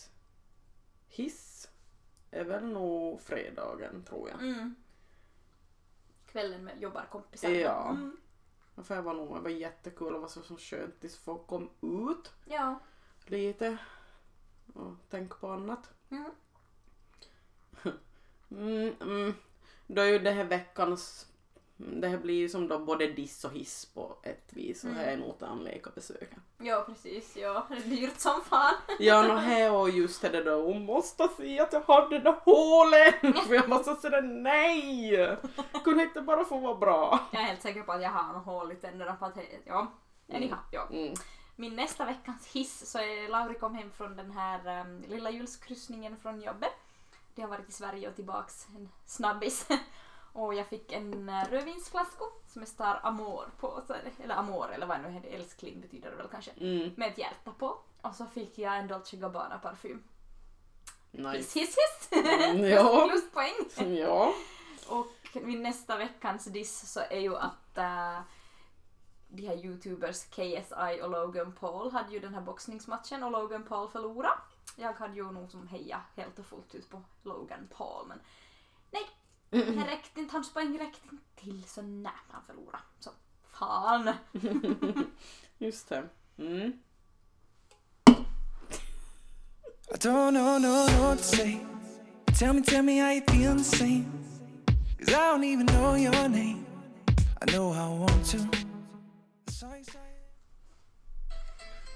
hiss 1.15 1.67
är 2.31 2.43
väl 2.43 2.65
nog 2.65 3.21
fredagen 3.21 4.03
tror 4.03 4.29
jag. 4.29 4.41
Mm. 4.43 4.75
Kvällen 6.25 6.63
med 6.63 6.81
jobbarkompisar. 6.81 7.49
Ja. 7.49 7.89
Mm. 7.89 8.17
För 8.83 8.95
jag 8.95 9.03
var 9.03 9.13
nog, 9.13 9.35
det 9.35 9.41
var 9.41 9.49
jättekul 9.49 10.15
och 10.15 10.21
var 10.21 10.27
så, 10.27 10.41
så 10.41 10.57
skönt 10.57 10.99
tills 10.99 11.17
folk 11.17 11.47
kom 11.47 11.69
ut 11.81 12.33
Ja. 12.45 12.79
lite 13.25 13.77
och 14.73 14.93
tänk 15.09 15.39
på 15.39 15.47
annat. 15.51 15.89
Mm. 16.09 16.31
Mm, 18.51 18.93
mm. 19.01 19.33
Då 19.87 20.01
är 20.01 20.05
ju 20.05 20.19
det 20.19 20.31
här 20.31 20.43
veckans, 20.43 21.27
det 21.77 22.07
här 22.07 22.17
blir 22.17 22.35
ju 22.35 22.49
som 22.49 22.67
då 22.67 22.79
både 22.79 23.07
diss 23.07 23.43
och 23.45 23.51
hiss 23.51 23.85
på 23.85 24.17
ett 24.23 24.53
vis 24.53 24.83
och 24.83 24.89
Mm. 24.89 25.01
det 25.03 25.11
är 25.11 25.17
nog 25.17 25.39
tandläkarbesöket. 25.39 26.39
ja, 26.57 26.83
precis. 26.87 27.35
Ja. 27.37 27.65
Det 27.69 27.75
är 27.75 27.81
dyrt 27.81 28.19
som 28.19 28.41
fan. 28.41 28.73
Ja, 28.99 29.21
no, 29.23 29.33
här 29.33 29.73
och 29.73 29.89
just 29.89 30.21
det 30.21 30.29
där, 30.43 30.61
hon 30.61 30.85
måste 30.85 31.27
se 31.37 31.59
att 31.59 31.73
jag 31.73 31.81
har 31.81 32.09
det 32.09 32.19
där 32.19 32.35
hålet! 32.43 33.19
För 33.47 33.53
jag 33.53 33.69
måste 33.69 33.95
säga 33.95 34.21
nej! 34.21 35.37
Kunde 35.83 36.03
inte 36.03 36.21
bara 36.21 36.45
få 36.45 36.59
vara 36.59 36.75
bra? 36.75 37.19
Jag 37.31 37.41
är 37.41 37.45
helt 37.45 37.61
säker 37.61 37.81
på 37.83 37.91
att 37.91 38.01
jag 38.01 38.09
har 38.09 38.33
något 38.33 38.45
hål 38.45 38.71
i 38.71 38.75
tänderna 38.75 39.15
för 39.17 39.25
att 39.25 39.37
ja. 39.65 39.91
Anyhow, 40.33 40.59
ja. 40.71 40.87
Mm. 40.91 41.13
Min 41.55 41.75
nästa 41.75 42.05
veckans 42.05 42.47
hiss 42.47 42.91
så 42.91 42.97
är 42.97 43.29
Lauri 43.29 43.59
kom 43.59 43.75
hem 43.75 43.91
från 43.91 44.15
den 44.15 44.31
här 44.31 44.81
um, 44.81 45.01
lilla 45.07 45.29
julskryssningen 45.31 46.17
från 46.17 46.41
jobbet. 46.41 46.71
De 47.35 47.41
har 47.41 47.49
varit 47.49 47.69
i 47.69 47.71
Sverige 47.71 48.09
och 48.09 48.15
tillbaks, 48.15 48.67
en 48.75 48.89
snabbis. 49.05 49.67
Och 50.35 50.53
jag 50.53 50.67
fick 50.67 50.91
en 50.91 51.29
uh, 51.29 51.43
rödvinsflaska 51.49 52.23
som 52.47 52.61
är 52.61 52.65
Star 52.65 52.99
Amor 53.03 53.49
på, 53.59 53.81
eller 54.23 54.35
Amor 54.35 54.71
eller 54.73 54.85
vad 54.85 55.01
nu 55.01 55.09
heter, 55.09 55.29
älskling 55.29 55.81
betyder 55.81 56.11
det 56.11 56.17
väl 56.17 56.27
kanske. 56.31 56.51
Mm. 56.51 56.93
Med 56.97 57.11
ett 57.11 57.17
hjärta 57.17 57.51
på. 57.51 57.77
Och 58.01 58.15
så 58.15 58.25
fick 58.25 58.57
jag 58.57 58.77
en 58.77 58.87
Dolce 58.87 59.17
Gabbana 59.17 59.57
parfym. 59.57 60.03
Hiss, 61.11 61.23
Nice. 61.23 61.59
hiss, 61.59 61.77
hiss! 61.77 62.09
Mm, 62.11 62.65
ja. 62.69 63.07
Pluspoäng! 63.09 63.95
Ja. 63.97 64.33
Och 64.87 65.37
min 65.43 65.63
nästa 65.63 65.97
veckans 65.97 66.45
diss 66.45 66.91
så 66.91 66.99
är 66.99 67.19
ju 67.19 67.35
att 67.35 67.77
äh, 67.77 68.19
de 69.27 69.47
här 69.47 69.65
youtubers 69.65 70.23
KSI 70.25 71.01
och 71.03 71.09
Logan 71.09 71.51
Paul 71.51 71.91
hade 71.91 72.13
ju 72.13 72.19
den 72.19 72.33
här 72.33 72.41
boxningsmatchen 72.41 73.23
och 73.23 73.31
Logan 73.31 73.63
Paul 73.63 73.89
förlorade. 73.89 74.37
Jag 74.75 74.93
hade 74.93 75.15
ju 75.15 75.31
nog 75.31 75.51
som 75.51 75.67
heja 75.67 76.01
helt 76.15 76.39
och 76.39 76.45
fullt 76.45 76.75
ut 76.75 76.89
på 76.89 77.01
Logan 77.23 77.67
Paul 77.77 78.07
men 78.07 78.19
nej, 78.91 79.09
det 79.49 79.87
räckte 79.87 80.19
inte, 80.19 80.33
hans 80.33 80.53
poäng 80.53 80.79
räckte 80.79 81.07
inte 81.11 81.23
till 81.35 81.63
så 81.67 81.81
nej, 81.81 82.11
han 82.29 82.41
förlorade. 82.45 82.83
Så 82.99 83.11
fan! 83.51 84.13
Just 85.57 85.89
det. 85.89 86.09
Mm. 86.37 86.73
I 89.87 89.97
don't 89.97 90.33
know, 90.33 90.57
no, 90.57 90.87
no, 90.87 91.01
what 91.01 91.17
to 91.19 91.23
say. 91.23 91.61
Tell 92.37 92.53
me, 92.53 92.61
tell 92.61 92.83
me 92.83 92.97
how 92.97 93.11
you 93.11 93.21
feel 93.21 93.55
the 93.55 93.63
same. 93.63 94.05
Cause 94.97 95.09
I 95.09 95.11
don't 95.11 95.43
even 95.43 95.67
know 95.67 95.95
your 95.95 96.11
name. 96.27 96.65
I 97.41 97.45
know 97.51 97.71
I 97.71 97.87
want 97.87 98.25
to. 98.31 98.37
Sorry, 99.47 99.83
sorry. 99.83 100.15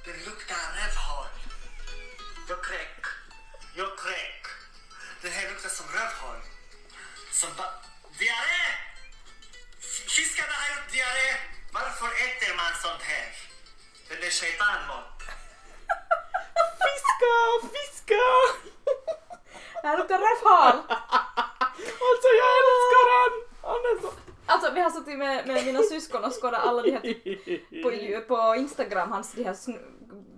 Det 0.05 0.25
luktar 0.25 0.63
rövhål. 0.79 1.31
Jag 2.49 2.63
kräk. 2.63 3.03
Jag 3.75 3.97
kräk. 3.97 4.43
Den 5.21 5.31
här 5.31 5.49
luktar 5.49 5.69
som 5.69 5.85
rövhål. 5.85 6.41
Som 7.41 7.49
ba... 7.57 7.67
Diarré! 8.19 8.65
Fiskarna 10.15 10.53
har 10.61 10.67
gjort 10.73 10.89
diarré. 10.95 11.29
Varför 11.77 12.09
äter 12.25 12.51
man 12.59 12.73
sånt 12.85 13.03
här? 13.11 13.27
Den 14.09 14.19
är 14.27 14.33
shaitanmat. 14.39 15.13
Fiska! 16.83 17.35
Fiska! 17.73 18.25
Det 19.81 19.87
här 19.87 19.97
luktar 19.97 20.19
rövhål! 20.27 20.77
Alltså 22.07 22.29
jag 22.41 22.51
älskar 22.61 23.05
han! 23.15 23.33
Han 23.71 23.81
är 23.91 24.01
så... 24.01 24.09
Alltså 24.45 24.71
vi 24.71 24.81
har 24.81 24.89
suttit 24.89 25.17
med, 25.17 25.47
med 25.47 25.65
mina 25.65 25.83
syskon 25.83 26.23
och 26.23 26.41
skådat 26.41 26.63
alla 26.67 26.81
de 26.81 26.91
här 26.91 27.01
på, 27.83 28.27
på 28.27 28.55
Instagram, 28.55 29.11
hans 29.11 29.31
de 29.33 29.43
här 29.43 29.55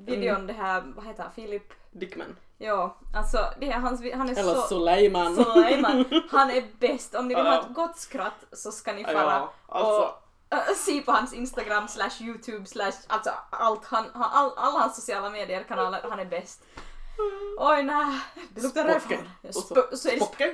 videon, 0.05 0.47
det 0.47 0.53
här, 0.53 0.83
vad 0.95 1.05
heter 1.05 1.23
han, 1.23 1.31
Filip? 1.31 1.73
Dickman. 1.91 2.35
Ja, 2.63 2.97
alltså 3.13 3.37
det 3.59 3.71
är 3.71 3.79
hans, 3.79 4.01
han 4.13 4.29
är 4.29 4.39
Eller 4.39 4.55
så... 4.55 4.61
Suleiman. 4.61 5.35
Suleiman, 5.35 6.05
han 6.31 6.51
är 6.51 6.63
bäst. 6.79 7.15
Om 7.15 7.27
ni 7.27 7.35
vill 7.35 7.45
ha 7.45 7.53
Ja. 7.53 7.61
ett 7.61 7.73
gott 7.73 7.97
skratt 7.97 8.43
så 8.51 8.71
ska 8.71 8.93
ni 8.93 9.01
Ja, 9.01 9.07
fara 9.07 9.47
alltså. 9.67 10.01
och 10.49 10.57
äh, 10.57 10.75
se 10.75 11.01
på 11.01 11.11
hans 11.11 11.33
Instagram 11.33 11.87
slash 11.87 12.11
Youtube 12.21 12.65
slash 12.65 12.91
alltså 13.07 13.31
allt 13.49 13.85
han, 13.85 14.05
han 14.13 14.29
all, 14.33 14.51
alla 14.57 14.79
hans 14.79 14.95
sociala 14.95 15.29
medier 15.29 15.63
kanaler, 15.63 16.05
han 16.09 16.19
är 16.19 16.25
bäst. 16.25 16.61
Oj 17.59 17.83
nej, 17.83 18.19
det 18.55 18.61
luktar 18.61 18.99
Spocke. 18.99 19.15
rövhål. 19.15 19.29
Är 19.43 19.47
det 19.47 19.53
Spocke. 20.25 20.51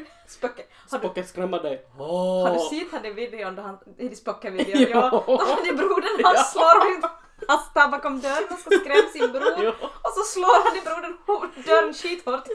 du, 0.89 0.97
Spocke 0.97 1.24
skrämmer 1.24 1.60
dig. 1.60 1.86
har 1.97 2.53
du 2.53 2.60
sett 2.80 2.91
han 2.91 3.05
i 3.05 3.12
videon 3.12 3.55
då 3.55 3.62
han, 3.62 3.78
i 3.97 4.16
spöke-videon? 4.16 4.82
Ja. 4.91 5.10
Ja. 5.14 5.24
Då 5.28 5.38
han 5.45 5.68
är 5.68 5.74
brodern, 5.78 6.24
han 6.24 6.34
Ja. 6.36 6.43
slår 6.43 6.91
ut, 6.97 7.05
han 7.48 7.60
står 7.60 7.92
bakom 7.92 8.22
dörren 8.22 8.48
och 8.52 8.60
ska 8.60 8.70
skrämma 8.80 9.10
sin 9.10 9.32
bror. 9.32 9.76
Och 9.82 10.12
så 10.16 10.24
slår 10.24 10.64
han 10.68 10.78
i 10.78 10.82
brodern 10.82 11.18
dörren 11.66 11.94
skithårt 11.94 12.48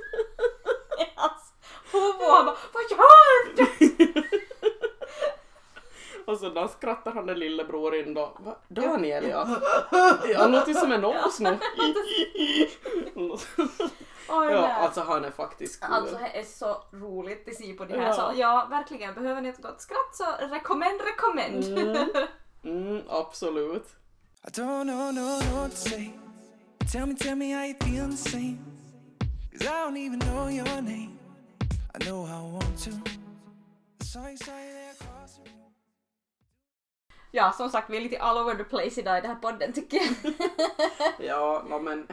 hans 1.14 1.53
huvud 1.93 2.28
och 2.28 2.35
han 2.37 2.47
bara 2.47 2.57
Vad 2.72 2.83
gör 2.91 3.57
du? 3.57 3.66
Och 6.26 6.39
så 6.39 6.49
då 6.49 6.68
skrattar 6.68 7.12
han 7.12 7.26
den 7.26 7.39
lillebror 7.39 7.95
in 7.95 8.14
då. 8.14 8.37
Va? 8.39 8.57
Daniel 8.68 9.28
ja. 9.28 9.47
Han 10.37 10.53
låter 10.53 10.68
ju 10.68 10.74
som 10.74 10.93
en 10.93 11.05
åsno. 11.05 11.59
Oj, 14.28 14.53
Ja, 14.53 14.66
alltså 14.66 15.01
han 15.01 15.24
är 15.24 15.30
faktiskt 15.30 15.80
cool. 15.80 15.95
Alltså 15.95 16.16
det 16.18 16.39
är 16.39 16.43
så 16.43 16.85
roligt 16.93 17.49
att 17.49 17.55
se 17.55 17.72
på 17.72 17.85
det 17.85 17.99
här. 17.99 18.07
Ja. 18.07 18.12
Så 18.12 18.33
ja, 18.35 18.66
verkligen. 18.70 19.14
Behöver 19.14 19.41
ni 19.41 19.49
ett 19.49 19.62
gott 19.62 19.80
skratt 19.80 20.12
så 20.12 20.24
rekommend, 20.55 21.01
rekommend. 21.01 21.78
Mm. 21.78 22.09
Mm, 22.64 23.03
absolut. 23.09 23.87
I 24.45 24.51
don't 24.51 24.88
know, 24.88 25.12
no, 25.12 25.38
no, 25.38 25.47
what 25.55 25.70
to 25.70 25.76
say. 25.76 26.12
Tell 26.90 27.07
me, 27.07 27.14
tell 27.14 27.36
me 27.36 27.53
how 27.53 27.62
you 27.62 27.74
feel 27.74 28.09
the 28.09 28.16
same. 28.16 28.59
Cause 29.53 29.68
I 29.68 29.84
don't 29.84 29.97
even 29.97 30.18
know 30.18 30.49
your 30.49 30.82
name. 30.82 31.16
I 31.95 32.05
know 32.05 32.24
I 32.24 32.40
want 32.40 32.76
to. 32.78 32.90
I 34.01 34.05
saw 34.05 34.26
Ja, 37.35 37.53
som 37.53 37.70
sagt, 37.70 37.91
vi 37.91 37.97
är 37.97 38.01
lite 38.01 38.18
all 38.20 38.39
over 38.39 38.55
the 38.55 38.64
place 38.64 39.01
idag 39.01 39.18
i 39.18 39.20
den 39.20 39.30
här 39.30 39.39
podden 39.39 39.72
tycker 39.72 39.97
jag. 39.97 40.33
Ja, 41.26 41.64
no, 41.68 41.78
men 41.78 42.07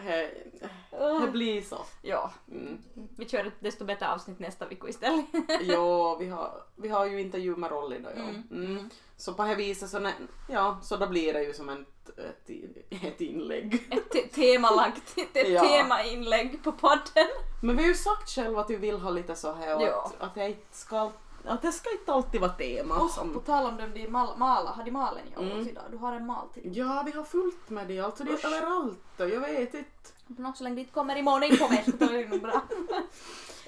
det 1.22 1.32
blir 1.32 1.61
så. 1.61 1.78
ja, 2.01 2.32
Mm. 2.51 2.78
vi 3.17 3.30
kör 3.30 3.45
ett 3.45 3.53
desto 3.59 3.86
bättre 3.86 4.09
avsnitt 4.11 4.39
nästa 4.39 4.65
vecka 4.67 4.88
istället. 4.89 5.26
Ja, 5.61 6.15
vi 6.15 6.28
har, 6.30 6.63
vi 6.76 6.89
har 6.89 7.05
ju 7.05 7.22
intervju 7.22 7.55
med 7.55 7.72
Rolly 7.72 7.99
då. 7.99 8.09
Ja. 8.15 8.24
Mm. 8.55 8.89
Så 9.17 9.34
på 9.34 9.43
det 9.43 9.55
viset 9.55 9.89
så, 9.89 10.09
ja, 10.49 10.80
så 10.84 10.97
då 10.97 11.07
blir 11.07 11.34
det 11.34 11.43
ju 11.43 11.53
som 11.53 11.70
ett, 11.70 12.09
ett, 12.20 12.49
ett 13.03 13.22
inlägg. 13.22 13.74
Ett 13.91 14.09
te- 14.11 14.28
temalagt, 14.28 15.17
ett 15.34 15.49
Ja. 15.49 15.61
temainlägg 15.67 16.63
på 16.63 16.72
podden. 16.72 17.28
Men 17.63 17.78
vi 17.78 17.82
har 17.84 17.89
ju 17.89 17.95
sagt 17.95 18.30
själva 18.30 18.61
att 18.61 18.70
vi 18.70 18.76
vill 18.76 18.99
ha 18.99 19.09
lite 19.09 19.36
så 19.36 19.51
här 19.53 19.76
och 19.76 19.82
Ja. 19.82 20.05
att, 20.05 20.22
att, 20.28 20.36
det 20.36 20.47
inte 20.47 20.78
ska, 20.78 21.11
att 21.45 21.61
det 21.61 21.71
ska 21.71 21.91
inte 21.91 22.13
alltid 22.13 22.41
vara 22.41 22.51
tema. 22.51 22.99
På 22.99 23.07
som, 23.07 23.41
tal 23.45 23.65
om 23.65 23.77
dem, 23.77 23.91
de 23.93 24.07
mal, 24.07 24.37
mala, 24.37 24.69
har 24.69 24.83
de 24.83 24.91
malen 24.91 25.27
i 25.27 25.43
Mm. 25.43 25.67
idag? 25.67 25.83
Du 25.91 25.97
har 25.97 26.13
en 26.15 26.25
mal 26.25 26.47
till. 26.49 26.77
ja, 26.77 27.03
vi 27.05 27.11
har 27.11 27.23
fullt 27.23 27.69
med 27.69 27.87
det. 27.87 27.99
Alltså 27.99 28.23
det 28.23 28.31
är 28.31 28.45
överallt 28.47 29.19
och 29.19 29.29
jag 29.29 29.39
vet 29.41 29.73
inte. 29.73 29.89
Nå, 30.27 30.53
så 30.55 30.63
länge 30.63 30.75
det 30.75 30.81
inte 30.81 30.93
kommer 30.93 31.15
imorgon 31.17 31.43
in 31.43 31.57
på 31.57 31.67
mig 31.69 31.83
så 31.85 32.03
är 32.05 32.13
det 32.23 32.27
nog 32.29 32.41
bra. 32.41 32.61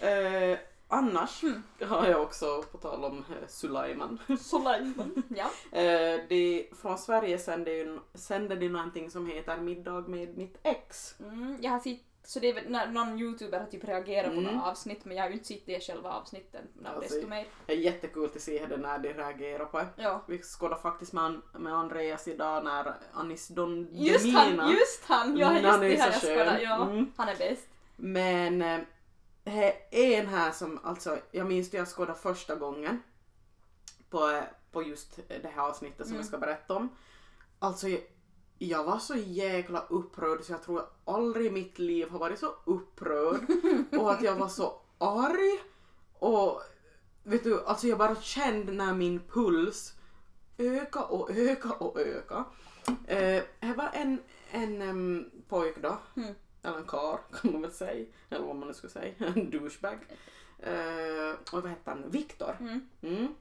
Eh, 0.01 0.57
annars 0.87 1.43
Mm. 1.43 1.63
har 1.81 2.07
jag 2.07 2.21
också, 2.21 2.63
på 2.71 2.77
tal 2.77 3.03
om 3.05 3.17
eh, 3.17 3.47
Sulaiman, 3.47 4.19
ja. 5.29 5.45
eh, 5.79 6.19
det, 6.29 6.67
från 6.81 6.97
Sverige 6.97 7.39
sänder, 7.39 7.99
sänder 8.13 8.55
de 8.55 8.69
någonting 8.69 9.11
som 9.11 9.27
heter 9.27 9.57
Middag 9.57 10.07
med 10.07 10.37
mitt 10.37 10.57
ex. 10.63 11.15
Mm, 11.19 11.57
jag 11.61 11.71
har 11.71 11.79
sett, 11.79 11.99
så 12.31 12.39
det 12.39 12.49
är 12.49 12.53
väl 12.53 12.69
när 12.69 12.87
någon 12.87 13.19
youtuber 13.19 13.59
har 13.59 13.65
typ 13.67 13.83
reagerat 13.83 14.25
på 14.33 14.39
Mm. 14.39 14.43
några 14.55 14.65
avsnitt 14.71 15.05
men 15.05 15.17
jag 15.17 15.23
har 15.23 15.29
ju 15.29 15.33
inte 15.33 15.45
sett 15.47 15.65
det 15.65 15.79
själva 15.87 16.11
avsnitten. 16.11 16.61
Alltså, 16.85 17.01
desto 17.15 17.27
mer. 17.27 17.47
Det 17.65 17.73
är 17.73 17.77
jättekul 17.77 18.29
att 18.35 18.41
se 18.41 18.65
det 18.65 18.77
när 18.77 18.99
de 18.99 19.13
reagerar 19.13 19.65
på 19.65 19.77
det. 19.77 19.87
Ja. 19.95 20.21
Vi 20.27 20.41
skådade 20.41 20.81
faktiskt 20.81 21.13
med, 21.13 21.41
med 21.59 21.73
Andreas 21.73 22.27
idag 22.27 22.63
när 22.63 22.93
Anis 23.13 23.47
Don 23.47 23.87
Just 23.91 24.23
Demina. 24.25 24.63
han, 24.63 24.71
just 24.71 25.05
han! 25.05 25.37
Ja, 25.37 25.49
Mm, 25.49 25.63
just 25.63 25.71
han 25.75 25.83
är 25.83 25.89
det 25.89 25.97
här 25.97 26.11
jag 26.11 26.21
skådade. 26.21 26.61
Ja, 26.63 26.83
Mm. 26.89 27.11
han 27.17 27.29
är 27.29 27.35
bäst. 27.35 27.67
Men 27.95 28.61
är 28.61 29.73
en 29.91 30.27
här 30.27 30.51
som, 30.51 30.79
alltså 30.83 31.17
jag 31.31 31.47
minns 31.47 31.73
jag 31.73 31.87
skådade 31.87 32.19
första 32.19 32.55
gången 32.55 33.03
på, 34.09 34.41
på 34.71 34.83
just 34.83 35.19
det 35.27 35.51
här 35.55 35.61
avsnittet 35.69 35.97
som 36.05 36.07
Mm. 36.07 36.17
jag 36.17 36.25
ska 36.25 36.37
berätta 36.37 36.73
om. 36.75 36.89
Alltså 37.59 37.87
jag, 38.67 38.83
var 38.83 38.99
så 38.99 39.15
jäkla 39.15 39.85
upprörd 39.89 40.43
så 40.43 40.51
jag 40.51 40.63
tror 40.63 40.79
jag 40.79 41.15
aldrig 41.15 41.45
i 41.45 41.51
mitt 41.51 41.79
liv 41.79 42.09
har 42.09 42.19
varit 42.19 42.39
så 42.39 42.55
upprörd 42.65 43.41
och 43.99 44.11
att 44.11 44.21
jag 44.21 44.35
var 44.35 44.47
så 44.47 44.79
arg 44.97 45.59
och 46.19 46.61
vet 47.23 47.43
du, 47.43 47.63
alltså 47.65 47.87
jag 47.87 47.97
bara 47.97 48.15
kände 48.15 48.71
när 48.71 48.93
min 48.93 49.19
puls 49.19 49.93
öka 50.57 51.03
och 51.03 51.31
öka 51.31 51.71
och 51.73 51.99
öka. 51.99 52.43
Eh, 53.07 53.43
det 53.59 53.73
var 53.77 53.89
en, 53.93 54.21
en 54.51 54.81
um, 54.81 55.31
pojk 55.49 55.75
då, 55.81 55.97
Mm. 56.15 56.33
eller 56.63 56.77
en 56.77 56.85
kar 56.85 57.19
kan 57.41 57.51
man 57.51 57.61
väl 57.61 57.71
säga, 57.71 58.05
eller 58.29 58.45
vad 58.45 58.55
man 58.55 58.67
nu 58.67 58.73
ska 58.73 58.87
säga, 58.89 59.13
en 59.35 59.49
douchebag. 59.49 59.97
Eh, 60.59 61.35
och 61.51 61.61
vad 61.61 61.67
hette 61.67 61.89
han? 61.89 62.11
Viktor. 62.11 62.57
Mm. 62.59 62.89
Mm. 63.01 63.35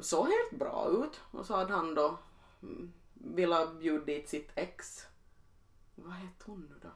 Såg 0.00 0.26
helt 0.26 0.58
bra 0.58 0.88
ut 0.90 1.20
och 1.30 1.46
så 1.46 1.54
hade 1.54 1.72
han 1.72 1.94
då 1.94 2.18
ville 3.24 3.66
bjuda 3.80 4.04
dit 4.04 4.28
sitt 4.28 4.50
ex. 4.54 5.06
Vad 5.94 6.12
hette 6.14 6.44
hon 6.44 6.60
nu 6.70 6.78
då? 6.82 6.88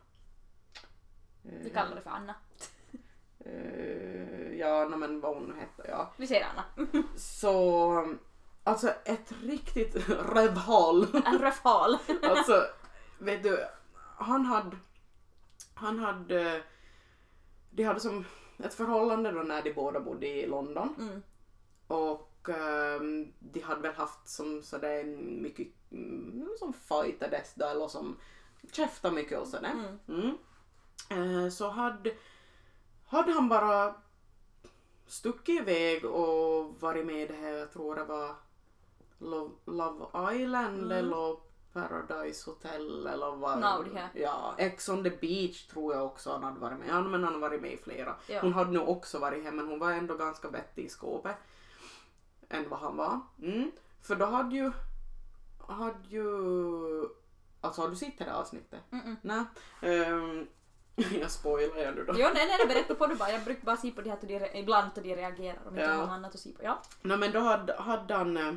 Vi 1.43 1.70
kallar 1.70 1.95
det 1.95 2.01
för 2.01 2.11
Anna. 2.11 2.35
Eh, 3.39 4.53
ja, 4.59 4.89
no, 4.89 4.97
men 4.97 5.20
vad 5.20 5.35
hon 5.35 5.45
nu 5.45 5.55
hette, 5.61 5.87
ja. 5.89 6.12
Vi 6.16 6.27
säger 6.27 6.47
Anna. 6.47 6.64
Så, 7.16 8.16
alltså 8.64 8.89
ett 9.05 9.33
riktigt 9.43 10.09
rövhål. 10.09 11.07
En 11.27 11.39
röfhal. 11.39 11.99
Alltså, 12.22 12.66
vet 13.18 13.43
du, 13.43 13.66
han 14.16 14.45
hade, 14.45 14.77
han 15.74 15.99
hade, 15.99 16.62
de 17.70 17.83
hade 17.85 18.01
som 18.01 18.24
ett 18.59 18.74
förhållande 18.74 19.31
då 19.33 19.41
när 19.43 19.62
de 19.62 19.72
båda 19.72 20.01
bodde 20.01 20.27
i 20.27 20.47
London 20.47 20.95
Mm. 20.99 21.22
och 21.87 22.33
ehm, 22.49 23.32
de 23.38 23.61
hade 23.61 23.80
väl 23.80 23.94
haft 23.94 24.28
som 24.28 24.62
sådär 24.62 25.05
mycket, 25.40 25.68
mm, 25.92 26.49
som 26.59 26.72
fightades 26.72 27.55
då 27.55 27.66
eller 27.66 27.88
som 27.88 28.16
käftade 28.72 29.14
mycket 29.14 29.38
och 29.38 29.49
sådär. 29.49 29.72
Mm. 29.72 29.99
Mm. 30.09 31.44
Eh, 31.44 31.51
så 31.51 31.68
hade, 31.68 32.14
hade 33.07 33.32
han 33.32 33.49
bara 33.49 33.94
stuckit 35.07 35.61
iväg 35.61 36.05
och 36.05 36.80
varit 36.80 37.07
med 37.07 37.22
i 37.22 37.26
det 37.26 37.34
här, 37.36 37.53
jag 37.53 37.72
tror 37.72 37.94
det 37.94 38.05
var 38.05 38.34
Love, 39.18 39.51
Love 39.64 40.34
Island 40.36 40.78
Mm. 40.78 40.92
eller 40.92 41.36
Paradise 41.72 42.51
Hotel 42.51 43.07
eller 43.07 43.36
vad. 43.36 43.61
Nå, 43.61 43.82
det. 43.82 44.20
Ja, 44.20 44.55
Ex 44.59 44.88
on 44.88 45.05
the 45.05 45.11
beach 45.11 45.66
tror 45.66 45.94
jag 45.94 46.07
också 46.07 46.32
han 46.32 46.42
hade 46.42 46.61
varit 46.61 46.78
med. 46.78 46.88
Ja, 46.88 47.01
men 47.01 47.24
han 47.24 47.32
har 47.32 47.40
varit 47.40 47.62
med 47.62 47.72
i 47.72 47.76
flera. 47.76 48.16
Ja. 48.28 48.40
Hon 48.40 48.53
hade 48.53 48.70
nog 48.70 48.88
också 48.88 49.18
varit 49.18 49.44
här 49.44 49.53
men 49.53 49.66
hon 49.68 49.78
var 49.78 49.92
ändå 49.92 50.16
ganska 50.16 50.49
vettig 50.51 50.84
i 50.84 50.88
skåpet. 50.88 51.36
Än 52.57 52.68
vad 52.68 52.78
han 52.80 52.96
var. 52.96 53.20
Mm. 53.42 53.70
För 54.02 54.16
då 54.16 54.26
hade 54.26 54.57
ju, 54.57 54.72
hade 55.68 56.09
ju, 56.09 56.24
alltså 57.61 57.80
har 57.82 57.88
du 57.88 57.96
sett 57.96 58.18
det 58.18 58.24
här 58.24 58.32
avsnittet? 58.40 58.80
Mm-mm. 58.90 59.16
Nej. 59.22 59.44
Ehm, 59.82 60.46
jag 61.20 61.30
spoilar 61.30 61.76
ju 61.76 61.94
nu 61.94 62.04
då. 62.04 62.12
Jo, 62.16 62.28
nej, 62.34 62.46
nej, 62.59 62.66
berätta 62.68 62.94
på 62.94 63.07
det 63.07 63.14
bara. 63.14 63.30
Jag 63.30 63.44
brukar 63.44 63.64
bara 63.64 63.76
se 63.76 63.90
på 63.90 64.00
det 64.02 64.09
här 64.11 64.16
att 64.16 64.28
de, 64.52 64.59
ibland 64.59 64.90
då 64.94 65.00
de 65.00 65.16
reagerar 65.16 65.59
om 65.66 65.68
inte 65.78 65.80
Ja. 65.82 65.92
har 65.92 66.00
något 66.02 66.11
annat 66.11 66.34
att 66.34 66.40
se 66.40 66.52
på. 66.52 66.62
Ja. 66.64 66.82
Nej 67.02 67.18
men 67.18 67.32
då 67.32 67.40
hade, 67.40 67.76
hade 67.76 68.14
han, 68.14 68.36
eh, 68.36 68.54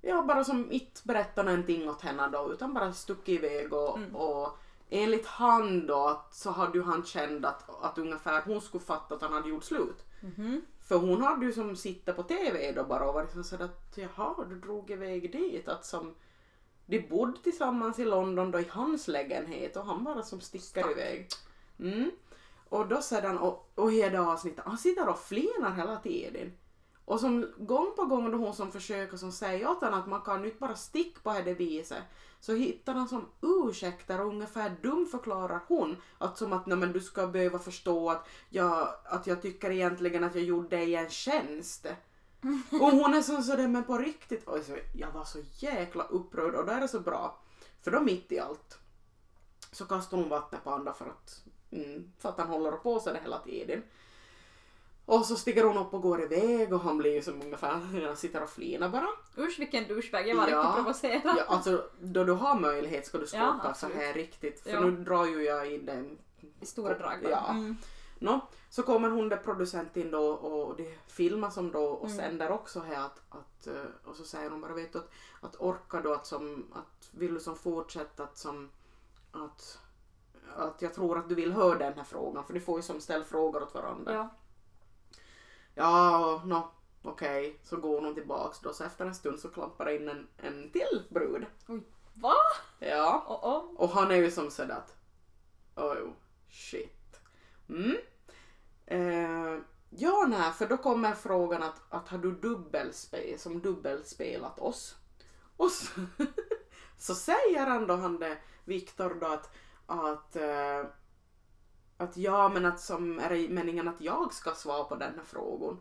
ja 0.00 0.22
bara 0.22 0.44
som 0.44 0.72
inte 0.72 1.00
berättat 1.04 1.44
någonting 1.44 1.88
åt 1.90 2.02
henne 2.02 2.28
då 2.28 2.52
utan 2.52 2.74
bara 2.74 2.92
stuckit 2.92 3.28
iväg 3.44 3.72
och, 3.72 3.96
Mm. 3.98 4.16
och 4.16 4.58
enligt 4.90 5.26
han 5.26 5.86
då 5.86 6.22
så 6.30 6.50
hade 6.50 6.78
ju 6.78 6.84
han 6.84 7.04
känt 7.04 7.44
att, 7.44 7.84
att 7.84 7.98
ungefär 7.98 8.42
hon 8.42 8.60
skulle 8.60 8.84
fatta 8.84 9.14
att 9.14 9.22
han 9.22 9.32
hade 9.32 9.48
gjort 9.48 9.64
slut. 9.64 10.04
Mhm. 10.20 10.62
För 10.88 10.96
hon 10.96 11.22
hade 11.22 11.46
ju 11.46 11.52
som 11.52 11.76
sitter 11.76 12.12
på 12.12 12.22
TV 12.22 12.72
då 12.72 12.84
bara 12.84 13.08
och 13.08 13.14
varit 13.14 13.32
som 13.32 13.44
sådär 13.44 13.64
att 13.64 13.98
jaha 13.98 14.44
du 14.48 14.60
drog 14.60 14.90
iväg 14.90 15.32
dit 15.32 15.68
att 15.68 15.84
som 15.84 16.14
de 16.86 17.00
bodde 17.00 17.42
tillsammans 17.42 17.98
i 17.98 18.04
London 18.04 18.50
då 18.50 18.60
i 18.60 18.66
hans 18.70 19.08
lägenhet 19.08 19.76
och 19.76 19.86
han 19.86 20.04
bara 20.04 20.22
som 20.22 20.40
sticker 20.40 20.64
Stack. 20.64 20.90
iväg. 20.90 21.28
Mm. 21.78 22.10
Och 22.68 22.88
då 22.88 23.02
sedan, 23.02 23.38
och, 23.38 23.70
och 23.74 23.90
det 23.90 24.16
avsnittet, 24.16 24.64
han 24.64 24.78
sitter 24.78 25.08
och 25.08 25.18
flinar 25.18 25.72
hela 25.76 25.96
tiden. 25.96 26.52
Och 27.08 27.20
som 27.20 27.52
gång 27.56 27.92
på 27.96 28.04
gång 28.04 28.30
då 28.30 28.38
hon 28.38 28.54
som 28.54 28.72
försöker 28.72 29.16
som 29.16 29.32
säger 29.32 29.70
åt 29.70 29.80
honom 29.80 30.00
att 30.00 30.06
man 30.06 30.20
kan 30.20 30.44
inte 30.44 30.58
bara 30.58 30.74
sticka 30.74 31.20
på 31.22 31.32
det 31.44 31.54
viset 31.54 32.02
så 32.40 32.54
hittar 32.54 32.94
han 32.94 33.08
som 33.08 33.26
ursäkter 33.40 34.20
och 34.20 34.26
ungefär 34.26 34.76
dumförklarar 34.82 35.60
hon 35.68 35.96
att 36.18 36.38
som 36.38 36.52
att 36.52 36.66
nej 36.66 36.78
men 36.78 36.92
du 36.92 37.00
ska 37.00 37.26
behöva 37.26 37.58
förstå 37.58 38.10
att 38.10 38.28
jag, 38.48 38.88
att 39.04 39.26
jag 39.26 39.42
tycker 39.42 39.70
egentligen 39.70 40.24
att 40.24 40.34
jag 40.34 40.44
gjorde 40.44 40.76
dig 40.76 40.94
en 40.94 41.10
tjänst. 41.10 41.86
Och 42.80 42.90
hon 42.90 43.14
är 43.14 43.22
som 43.22 43.42
sådär 43.42 43.68
men 43.68 43.84
på 43.84 43.98
riktigt, 43.98 44.48
och 44.48 44.58
så, 44.58 44.76
jag 44.94 45.10
var 45.10 45.24
så 45.24 45.38
jäkla 45.58 46.04
upprörd 46.04 46.54
och 46.54 46.66
då 46.66 46.72
är 46.72 46.80
det 46.80 46.88
så 46.88 47.00
bra 47.00 47.38
för 47.82 47.90
då 47.90 48.00
mitt 48.00 48.32
i 48.32 48.38
allt 48.38 48.78
så 49.72 49.84
kastar 49.84 50.16
hon 50.16 50.28
vattnet 50.28 50.64
på 50.64 50.70
andra 50.70 50.92
för 50.92 51.06
att, 51.06 51.42
mm, 51.70 52.12
för 52.18 52.28
att 52.28 52.38
han 52.38 52.48
håller 52.48 52.72
på 52.72 53.00
så 53.00 53.12
det 53.12 53.20
hela 53.22 53.38
tiden. 53.38 53.82
Och 55.10 55.26
så 55.26 55.36
stiger 55.36 55.64
hon 55.64 55.78
upp 55.78 55.94
och 55.94 56.02
går 56.02 56.22
iväg 56.22 56.72
och 56.72 56.80
han 56.80 56.98
blir 56.98 57.12
ju 57.14 57.22
som 57.22 57.42
ungefär, 57.42 57.70
han 58.06 58.16
sitter 58.16 58.42
och 58.42 58.50
flinar 58.50 58.88
bara. 58.88 59.08
Usch 59.38 59.58
vilken 59.58 59.88
douchebag, 59.88 60.28
jag 60.28 60.36
var 60.36 60.48
Ja. 60.48 60.56
riktigt 60.58 60.74
provocerad. 60.74 61.36
Ja, 61.38 61.44
alltså 61.48 61.84
då 62.00 62.24
du 62.24 62.32
har 62.32 62.60
möjlighet 62.60 63.06
ska 63.06 63.18
du 63.18 63.26
Ja, 63.32 63.52
skåpa 63.62 63.74
så 63.74 63.86
här 63.86 64.12
riktigt. 64.14 64.60
För 64.60 64.70
Ja. 64.70 64.80
nu 64.80 64.90
drar 65.04 65.26
ju 65.26 65.42
jag 65.42 65.72
i 65.72 65.78
den. 65.78 66.18
I 66.60 66.66
stora 66.66 66.98
drag. 66.98 67.18
bara. 67.22 67.30
Ja. 67.30 67.50
Mm. 67.50 67.76
Nå, 68.18 68.40
så 68.70 68.82
kommer 68.82 69.10
hon 69.10 69.28
där 69.28 69.36
producent 69.36 69.96
in 69.96 70.10
då 70.10 70.28
och 70.28 70.76
det 70.76 70.98
filmas 71.06 71.54
som 71.54 71.72
då 71.72 71.84
och 71.84 72.06
Mm. 72.10 72.16
sänder 72.18 72.50
också 72.50 72.80
här 72.80 73.04
att, 73.06 73.20
att 73.28 73.66
eh, 73.66 73.82
och 74.04 74.16
så 74.16 74.24
säger 74.24 74.50
hon 74.50 74.60
bara 74.60 74.74
vet 74.74 74.92
du 74.92 74.98
att, 74.98 75.10
att 75.40 75.56
orka 75.60 76.00
då 76.00 76.12
att 76.12 76.26
som 76.26 76.66
att 76.72 77.08
vill 77.12 77.34
du 77.34 77.40
som 77.40 77.56
fortsätta 77.56 78.22
att 78.22 78.38
som 78.38 78.70
att 79.32 79.78
att 80.56 80.82
jag 80.82 80.94
tror 80.94 81.18
att 81.18 81.28
du 81.28 81.34
vill 81.34 81.52
höra 81.52 81.78
den 81.78 81.92
här 81.94 82.04
frågan 82.04 82.44
för 82.44 82.54
du 82.54 82.60
får 82.60 82.78
ju 82.78 82.82
som 82.82 83.00
ställa 83.00 83.24
frågor 83.24 83.62
åt 83.62 83.74
varandra. 83.74 84.12
Ja. 84.14 84.28
Ja, 85.78 86.42
nå. 86.44 86.70
Okej, 87.02 87.60
så 87.62 87.76
går 87.76 88.00
hon 88.00 88.14
tillbaks 88.14 88.60
då 88.60 88.72
så 88.72 88.84
efter 88.84 89.06
en 89.06 89.14
stund 89.14 89.40
så 89.40 89.48
klampar 89.48 89.84
det 89.84 89.96
in 89.96 90.08
en, 90.08 90.28
en 90.36 90.70
till 90.70 91.02
brud. 91.08 91.46
Va? 92.14 92.34
Ja. 92.78 93.24
Oh, 93.28 93.56
oh. 93.56 93.80
Och 93.80 93.90
han 93.90 94.10
är 94.10 94.16
ju 94.16 94.30
som 94.30 94.50
sådär 94.50 94.74
att 94.74 94.96
oh 95.76 96.12
shit. 96.50 97.20
Mm. 97.68 97.96
Eh, 98.86 99.60
ja, 99.90 100.26
nej, 100.28 100.52
för 100.52 100.66
då 100.66 100.76
kommer 100.76 101.12
frågan 101.12 101.62
att, 101.62 101.80
att 101.88 102.08
har 102.08 102.18
du 102.18 102.32
dubbelspel, 102.32 103.38
som 103.38 103.60
dubbelspelat 103.60 104.58
oss? 104.58 104.96
Och 105.56 105.70
så, 105.70 106.00
så 106.98 107.14
säger 107.14 107.66
han 107.66 107.86
då, 107.86 107.96
han 107.96 108.18
det, 108.18 108.38
Viktor 108.64 109.16
då 109.20 109.26
att, 109.26 109.50
att, 109.86 110.36
eh, 110.36 110.84
att 111.98 112.16
ja 112.16 112.48
men 112.48 112.64
att 112.66 112.80
som 112.80 113.18
är 113.18 113.28
det 113.28 113.48
meningen 113.48 113.88
att 113.88 114.00
jag 114.00 114.34
ska 114.34 114.50
svara 114.54 114.84
på 114.84 114.94
den 114.94 115.14
här 115.16 115.24
frågan? 115.24 115.78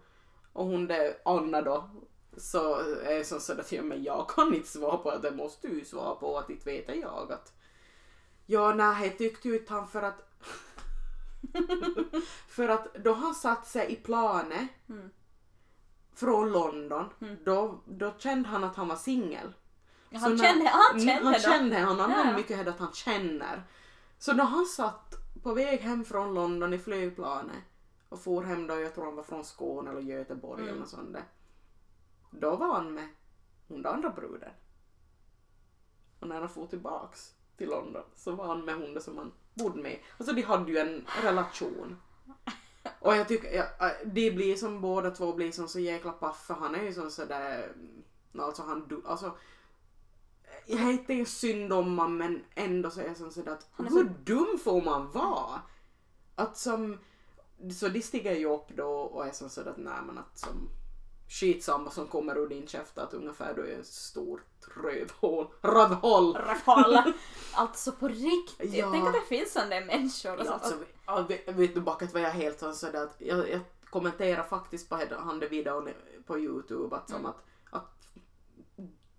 Och 0.53 0.65
hon 0.65 0.87
det, 0.87 1.21
Anna 1.25 1.61
då, 1.61 1.89
så 2.37 2.75
är 3.03 3.23
som 3.23 3.39
så 3.39 3.53
att 3.59 3.71
ja, 3.71 3.81
men 3.83 4.03
jag 4.03 4.29
kan 4.29 4.53
inte 4.53 4.67
svara 4.69 4.97
på 4.97 5.11
det, 5.11 5.29
det 5.29 5.35
måste 5.35 5.67
du 5.67 5.85
svara 5.85 6.15
på 6.15 6.37
att 6.37 6.49
inte 6.49 6.65
vet 6.71 6.95
jag 6.95 7.31
att 7.31 7.53
Ja, 8.45 8.73
nej, 8.73 9.17
tyckte 9.17 9.47
ju 9.47 9.59
inte 9.59 9.73
han 9.73 9.87
för 9.87 10.01
att 10.01 10.21
för 12.47 12.69
att 12.69 12.93
då 12.95 13.13
han 13.13 13.35
satt 13.35 13.67
sig 13.67 13.91
i 13.91 13.95
planet 13.95 14.67
Mm. 14.89 15.09
från 16.15 16.51
London, 16.51 17.05
då, 17.45 17.81
då 17.85 18.13
kände 18.17 18.49
han 18.49 18.63
att 18.63 18.75
han 18.75 18.87
var 18.87 18.95
singel. 18.95 19.53
Ja, 20.09 20.19
han 20.19 20.37
kände, 20.37 20.69
han 20.69 21.01
Mm, 21.01 21.07
kände 21.07 21.23
han 21.25 21.33
då. 21.33 21.39
kände, 21.39 21.75
han 21.77 21.99
använde 21.99 22.29
Ja. 22.31 22.37
mycket 22.37 22.67
att 22.67 22.79
han 22.79 22.93
känner. 22.93 23.63
Så 24.19 24.33
när 24.33 24.43
han 24.43 24.65
satt 24.65 25.15
på 25.43 25.53
väg 25.53 25.79
hem 25.79 26.05
från 26.05 26.33
London 26.33 26.73
i 26.73 26.79
flygplanet 26.79 27.63
och 28.09 28.19
for 28.19 28.43
hem 28.43 28.67
då, 28.67 28.79
jag 28.79 28.93
tror 28.93 29.05
han 29.05 29.15
var 29.15 29.23
från 29.23 29.43
Skåne 29.45 29.89
eller 29.91 30.01
Göteborg 30.01 30.61
Mm. 30.61 30.69
eller 30.69 30.79
något 30.79 30.89
sånt 30.89 31.13
där. 31.13 31.23
Då 32.31 32.55
var 32.55 32.73
han 32.73 32.93
med 32.93 33.07
hon 33.67 33.81
den 33.81 33.93
andra 33.93 34.09
bruden. 34.09 34.51
Och 36.19 36.27
när 36.27 36.39
han 36.39 36.49
for 36.49 36.67
tillbaks 36.67 37.33
till 37.57 37.69
London 37.69 38.03
så 38.15 38.31
var 38.31 38.47
han 38.47 38.65
med 38.65 38.75
hon 38.75 39.01
som 39.01 39.17
han 39.17 39.31
bodde 39.53 39.81
med. 39.81 39.99
Alltså 40.17 40.35
de 40.35 40.41
hade 40.41 40.71
ju 40.71 40.77
en 40.77 41.05
relation. 41.23 42.01
Och 42.99 43.15
jag 43.15 43.27
tycker, 43.27 43.53
ja, 43.79 43.91
de 44.05 44.31
blir 44.31 44.55
som 44.55 44.81
båda 44.81 45.11
två 45.11 45.33
blir 45.33 45.51
som 45.51 45.67
så 45.67 45.79
jäkla 45.79 46.11
paff 46.11 46.45
för 46.45 46.53
han 46.53 46.75
är 46.75 46.83
ju 46.83 46.93
som 46.93 47.11
sådär, 47.11 47.71
alltså 48.39 48.63
han, 48.63 49.03
alltså 49.05 49.37
jag 50.67 50.81
är 50.81 50.91
inte 50.91 51.25
synd 51.25 51.73
om 51.73 51.93
man 51.93 52.17
men 52.17 52.43
ändå 52.55 52.89
så 52.89 53.01
är 53.01 53.07
jag 53.07 53.17
som 53.17 53.31
sådär 53.31 53.51
att 53.51 53.67
Han 53.71 53.85
är 53.85 53.91
hur 53.91 54.11
dum 54.23 54.59
får 54.63 54.81
man 54.81 55.11
vara? 55.11 55.61
Att 56.35 56.57
som, 56.57 56.99
så 57.79 57.87
de 57.87 58.01
stiger 58.01 58.35
ju 58.35 58.45
upp 58.45 58.67
då 58.69 58.89
och 58.89 59.25
är 59.25 59.31
som 59.31 59.49
sådär 59.49 59.71
att 59.71 59.77
nej 59.77 59.99
men 60.07 60.17
att 60.17 60.37
som 60.37 60.69
skitsamma 61.29 61.91
som 61.91 62.07
kommer 62.07 62.37
ur 62.37 62.47
din 62.47 62.67
käft 62.67 62.97
att 62.97 63.13
ungefär 63.13 63.53
du 63.53 63.71
är 63.71 63.79
ett 63.79 63.87
stort 63.87 64.41
rövhål, 64.83 65.47
rövhål. 65.61 66.35
Rafala. 66.35 67.13
Alltså 67.53 67.91
på 67.91 68.07
riktigt. 68.07 68.73
Ja. 68.73 68.89
Tänk 68.91 69.07
att 69.07 69.13
det 69.13 69.35
finns 69.37 69.53
sådana 69.53 69.69
där 69.69 69.85
människor. 69.85 70.31
Ja, 70.31 70.37
Alltså, 70.37 70.53
alltså, 70.53 70.75
ja, 71.05 71.25
vet, 71.51 71.73
du 71.73 71.81
bakat 71.81 72.13
var 72.13 72.21
jag 72.21 72.29
helt 72.29 72.59
så 72.59 72.73
sådär 72.73 73.03
att 73.03 73.15
jag, 73.17 73.49
jag 73.49 73.59
kommenterar 73.89 74.43
faktiskt 74.43 74.89
på 74.89 74.99
han 75.19 75.39
det 75.39 75.47
videon 75.47 75.89
på 76.25 76.39
Youtube 76.39 76.95
att 76.95 77.09
som 77.09 77.19
Mm. 77.19 77.29
att 77.29 77.46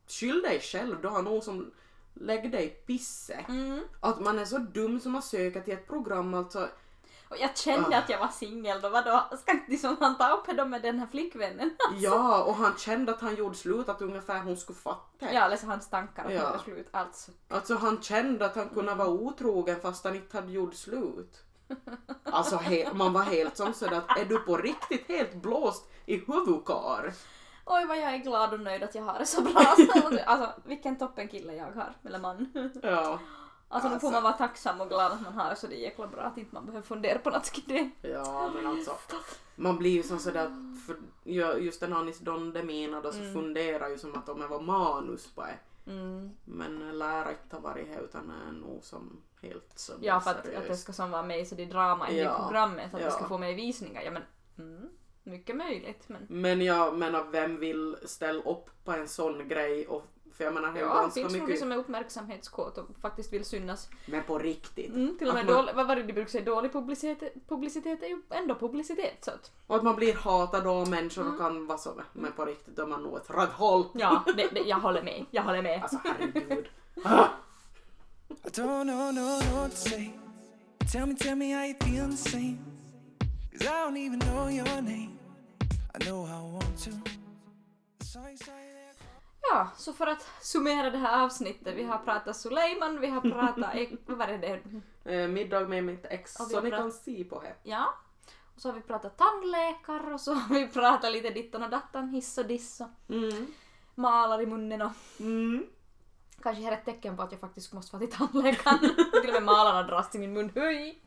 skyll 0.09 0.43
dig 0.43 0.61
själv, 0.61 0.97
du 1.03 1.09
har 1.09 1.23
någon 1.23 1.43
som 1.43 1.71
lägger 2.15 2.49
dig 2.51 2.65
i 2.67 2.69
pisse. 2.69 3.45
mm. 3.49 3.81
Att 4.01 4.21
man 4.21 4.39
är 4.39 4.45
så 4.45 4.59
dum 4.59 5.01
som 5.01 5.17
att 5.17 5.25
söka 5.25 5.61
till 5.61 5.75
ett 5.75 5.87
program 5.89 6.35
alltså. 6.35 6.69
Och 7.31 7.37
jag 7.39 7.57
kände 7.59 7.97
Ah. 7.97 7.99
att 7.99 8.09
jag 8.11 8.19
var 8.19 8.29
singel 8.29 8.81
då. 8.81 8.89
Vadå? 8.89 9.25
Ska 9.43 9.53
inte 9.53 9.71
liksom 9.71 9.97
han 10.01 10.19
ta 10.19 10.29
upp 10.33 10.57
det 10.57 10.65
med 10.65 10.83
den 10.83 10.99
här 10.99 11.07
flickvännen? 11.07 11.77
Ja, 11.99 12.43
och 12.43 12.55
han 12.55 12.77
kände 12.79 13.13
att 13.13 13.21
han 13.21 13.35
gjorde 13.35 13.55
slut, 13.57 13.89
att 13.89 14.03
ungefär 14.03 14.41
hon 14.43 14.57
skulle 14.57 14.79
fatta. 14.79 15.33
Ja, 15.33 15.57
så 15.57 15.67
hans 15.67 15.91
tankar 15.91 16.31
Ja. 16.31 16.41
ja. 16.55 16.59
slut. 16.65 16.89
Alltså. 16.91 17.31
Alltså 17.49 17.75
han 17.75 18.03
kände 18.03 18.47
att 18.47 18.57
han 18.57 18.69
kunde 18.69 18.95
vara 18.95 19.09
otrogen 19.09 19.81
fast 19.81 20.05
han 20.05 20.17
inte 20.17 20.37
hade 20.37 20.53
gjort 20.53 20.75
slut. 20.75 21.43
Alltså 22.25 22.61
man 22.93 23.13
var 23.13 23.23
helt 23.23 23.57
som 23.57 23.73
sådär 23.75 23.97
att 24.09 24.19
är 24.19 24.25
du 24.25 24.39
på 24.39 24.57
riktigt 24.57 25.09
helt 25.09 25.35
blåst 25.35 25.89
i 26.07 26.17
huvudkar? 26.27 27.13
Oj 27.71 27.85
vad 27.87 27.97
jag 27.99 28.15
är 28.15 28.19
glad 28.19 28.55
och 28.55 28.61
nöjd 28.61 28.83
att 28.83 28.95
jag 28.95 29.03
har 29.03 29.19
det 29.19 29.27
så 29.27 29.43
bra. 29.43 29.75
alltså 30.27 30.53
vilken 30.65 30.97
toppen 30.99 31.29
kille 31.29 31.55
jag 31.55 31.65
har. 31.73 31.93
Eller 32.05 32.19
man. 32.19 32.53
Ja. 32.83 33.19
Alltså, 33.71 33.89
nu 33.89 33.95
Alltså. 33.95 34.07
får 34.07 34.13
man 34.13 34.23
vara 34.23 34.33
tacksam 34.33 34.81
och 34.81 34.89
glad 34.89 35.13
att 35.13 35.21
man 35.23 35.33
har 35.33 35.51
det 35.51 35.57
så 35.57 35.67
det 35.67 35.75
är 35.77 35.83
jäkla 35.83 36.07
bra 36.07 36.23
att 36.23 36.39
inte 36.39 36.55
man 36.55 36.67
behöver 36.67 36.87
fundera 36.87 37.19
på 37.19 37.31
något 37.31 37.47
skit. 37.49 37.93
Ja 38.03 38.51
men 38.55 38.67
alltså. 38.67 38.93
Man 39.57 39.79
blir 39.79 39.91
ju 39.91 40.03
som 40.03 40.19
sådär 40.19 40.51
för 40.87 40.97
just 41.61 41.81
den 41.81 41.93
Anis 41.93 42.19
Don 42.19 42.53
Demina 42.53 43.01
då 43.01 43.13
så 43.13 43.19
funderar 43.33 43.89
ju 43.89 43.99
som 43.99 44.15
att 44.15 44.29
om 44.29 44.41
det 44.41 44.47
var 44.47 44.61
manus 44.61 45.27
på 45.35 45.43
det. 45.43 45.59
Mm. 45.91 46.31
Men 46.45 46.99
lär 46.99 47.31
inte 47.31 47.57
ha 47.57 47.61
varit 47.61 47.89
här 47.89 48.01
utan 48.01 48.31
är 48.49 48.53
nog 48.53 48.85
som 48.85 49.23
helt 49.43 49.73
så 49.75 49.93
Ja 50.01 50.21
för 50.21 50.31
att, 50.31 50.43
seriöst. 50.45 50.63
att 50.63 50.69
det 50.69 50.77
ska 50.77 50.93
som 50.93 51.11
vara 51.11 51.23
med 51.23 51.49
så 51.49 51.55
det 51.55 51.63
är 51.63 51.67
drama 51.67 52.11
i 52.11 52.21
Ja. 52.23 52.39
programmet. 52.43 52.95
Att 52.95 53.01
Ja. 53.01 53.07
det 53.07 53.13
ska 53.13 53.29
få 53.29 53.39
med 53.39 53.51
i 53.53 53.55
visningar. 53.55 54.03
Ja 54.03 54.11
men 54.11 54.23
mm, 54.59 54.89
mycket 55.29 55.57
möjligt 55.57 56.09
men. 56.09 56.27
Men 56.29 56.61
jag 56.63 56.99
menar 56.99 57.25
vem 57.33 57.61
vill 57.61 57.97
ställa 58.05 58.43
upp 58.43 58.85
på 58.85 58.93
en 58.93 59.09
sån 59.09 59.49
grej 59.49 59.87
och 59.87 60.05
för 60.33 60.45
jag 60.45 60.55
menar 60.55 60.73
det 60.73 60.81
är 60.81 60.85
Ja, 60.85 60.95
det 60.95 61.01
ganska 61.01 61.21
finns 61.21 61.33
mycket 61.33 61.59
som 61.59 61.73
är 61.73 61.77
uppmärksamhetskåt 61.77 62.79
och 62.79 62.87
faktiskt 63.03 63.33
vill 63.33 63.45
synas. 63.45 63.89
men 64.07 64.23
på 64.23 64.39
riktigt. 64.39 64.95
Mm, 64.95 65.19
till 65.19 65.29
och 65.29 65.35
med 65.35 65.47
man- 65.47 65.55
dålig, 65.55 65.75
vad 65.75 65.87
var 65.87 65.97
det 65.97 66.03
de 66.03 66.13
brukar 66.13 66.31
säga, 66.31 66.45
dålig 66.45 66.73
publicitet, 66.73 67.35
publicitet 67.49 68.03
är 68.03 68.07
ju 68.07 68.23
ändå 68.31 68.55
publicitet 68.55 69.25
så 69.25 69.31
att. 69.31 69.53
Och 69.67 69.77
att 69.77 69.83
man 69.83 69.97
blir 69.97 70.15
hatad 70.15 70.67
av 70.67 70.89
människor 70.91 71.23
Mm. 71.23 71.35
och 71.35 71.41
kan 71.41 71.67
vara 71.67 71.79
så 71.79 72.03
men 72.13 72.33
på 72.33 72.45
riktigt 72.45 72.77
då 72.77 72.83
är 72.83 72.87
man 72.87 73.03
nog 73.03 73.17
ett 73.17 73.31
rövhål. 73.31 73.85
Ja, 73.95 74.23
det, 74.37 74.49
det, 74.55 74.61
jag 74.61 74.77
håller 74.77 75.03
med. 75.03 75.25
Jag 75.31 75.43
håller 75.43 75.63
med. 75.63 75.83
Alltså 75.83 75.99
herregud. 76.05 76.69
I 78.45 78.51
don't 78.51 78.85
know, 78.85 79.13
no, 79.15 79.21
no 79.21 79.57
what 79.57 79.71
to 79.71 79.77
say. 79.77 80.11
Tell 80.93 81.07
me, 81.07 81.15
tell 81.15 81.37
me 81.37 81.53
how 81.55 81.65
you 81.65 81.75
feel 81.81 82.11
the 82.11 82.17
same. 82.17 82.59
Cause 83.53 83.65
I 83.65 83.69
don't 83.69 83.97
even 84.07 84.21
know 84.21 84.51
your 84.51 84.83
name. 84.83 85.18
Ja, 89.51 89.69
så 89.77 89.93
för 89.93 90.07
att 90.07 90.27
summera 90.43 90.91
det 90.91 90.99
här 90.99 91.25
avsnittet. 91.25 91.75
Vi 91.77 91.83
har 91.83 91.99
pratat 91.99 92.37
Suleiman, 92.37 93.01
vi 93.01 93.07
har 93.07 93.21
pratat, 93.21 93.75
eh, 93.75 93.89
vad 94.07 94.19
var 94.19 94.27
det 94.27 94.39
det? 95.05 95.15
Eh, 95.15 95.29
middag 95.29 95.69
med 95.69 95.85
mitt 95.85 96.05
ex 96.05 96.35
så 96.35 96.61
ni 96.61 96.71
kan 96.71 96.93
se 96.93 97.25
på 97.25 97.41
det. 97.43 97.55
Ja. 97.63 97.95
Och 98.55 98.61
så 98.63 98.69
har 98.69 98.75
vi 98.75 98.81
pratat 98.81 99.19
tandläkare 99.19 100.15
och 100.15 100.21
så 100.21 100.35
har 100.35 100.55
vi 100.55 100.69
pratat 100.69 101.13
lite 101.13 101.31
dittan 101.31 101.63
och 101.63 101.71
dattan, 101.71 102.09
hiss 102.09 102.39
och 102.39 102.47
diss 102.47 102.81
och 102.81 103.15
Mm. 103.15 103.47
malar 103.95 104.41
i 104.43 104.47
munnen 104.47 104.83
och 104.83 104.93
Mm. 105.21 105.67
kanske 106.43 106.63
här 106.63 106.73
är 106.73 106.77
ett 106.77 106.85
tecken 106.85 107.17
på 107.17 107.23
att 107.23 107.33
jag 107.33 107.41
faktiskt 107.41 107.73
måste 107.73 107.97
vara 107.97 108.07
till 108.07 108.17
tandläkaren. 108.17 108.79
Till 109.23 109.29
och 109.29 109.33
med 109.35 109.43
malarna 109.43 109.83
dras 109.83 110.11
till 110.11 110.21
min 110.21 110.33
mun. 110.33 110.51
Höj! 110.55 111.03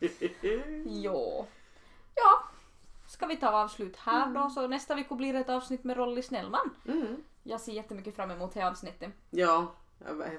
Jo. 0.85 1.47
Ja. 2.15 2.43
Ska 3.11 3.25
vi 3.25 3.37
ta 3.37 3.49
avslut 3.49 3.97
här 3.97 4.33
då 4.33 4.49
så 4.49 4.67
nästa 4.67 4.95
vecka 4.95 5.15
blir 5.15 5.33
det 5.33 5.39
ett 5.39 5.49
avsnitt 5.49 5.83
med 5.83 5.97
Rolly 5.97 6.21
Snellman. 6.21 6.69
Mm. 6.87 7.23
Jag 7.43 7.61
ser 7.61 7.71
jättemycket 7.71 8.15
fram 8.15 8.31
emot 8.31 8.53
det 8.53 8.67
avsnittet. 8.67 9.11
Ja, 9.29 9.71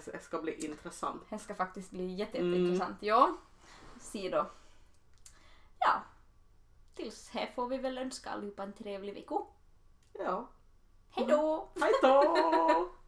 det 0.05 0.23
ska 0.23 0.39
bli 0.39 0.67
intressant. 0.67 1.23
Det 1.31 1.39
ska 1.39 1.55
faktiskt 1.55 1.91
bli 1.91 2.05
Mm. 2.05 2.17
jätteintressant. 2.17 2.97
Ja. 3.01 3.37
Se 4.01 4.29
då. 4.29 4.47
Ja. 5.79 6.03
Tills 6.95 7.31
här 7.31 7.47
får 7.55 7.67
vi 7.69 7.79
väl 7.79 7.99
önska 7.99 8.31
allihopa 8.31 8.63
en 8.63 8.73
trevlig 8.73 9.15
vecka. 9.15 9.35
Ja. 10.13 10.49
Hej 11.11 11.27
då! 11.29 11.69
Hej 11.81 11.93
då! 12.03 12.89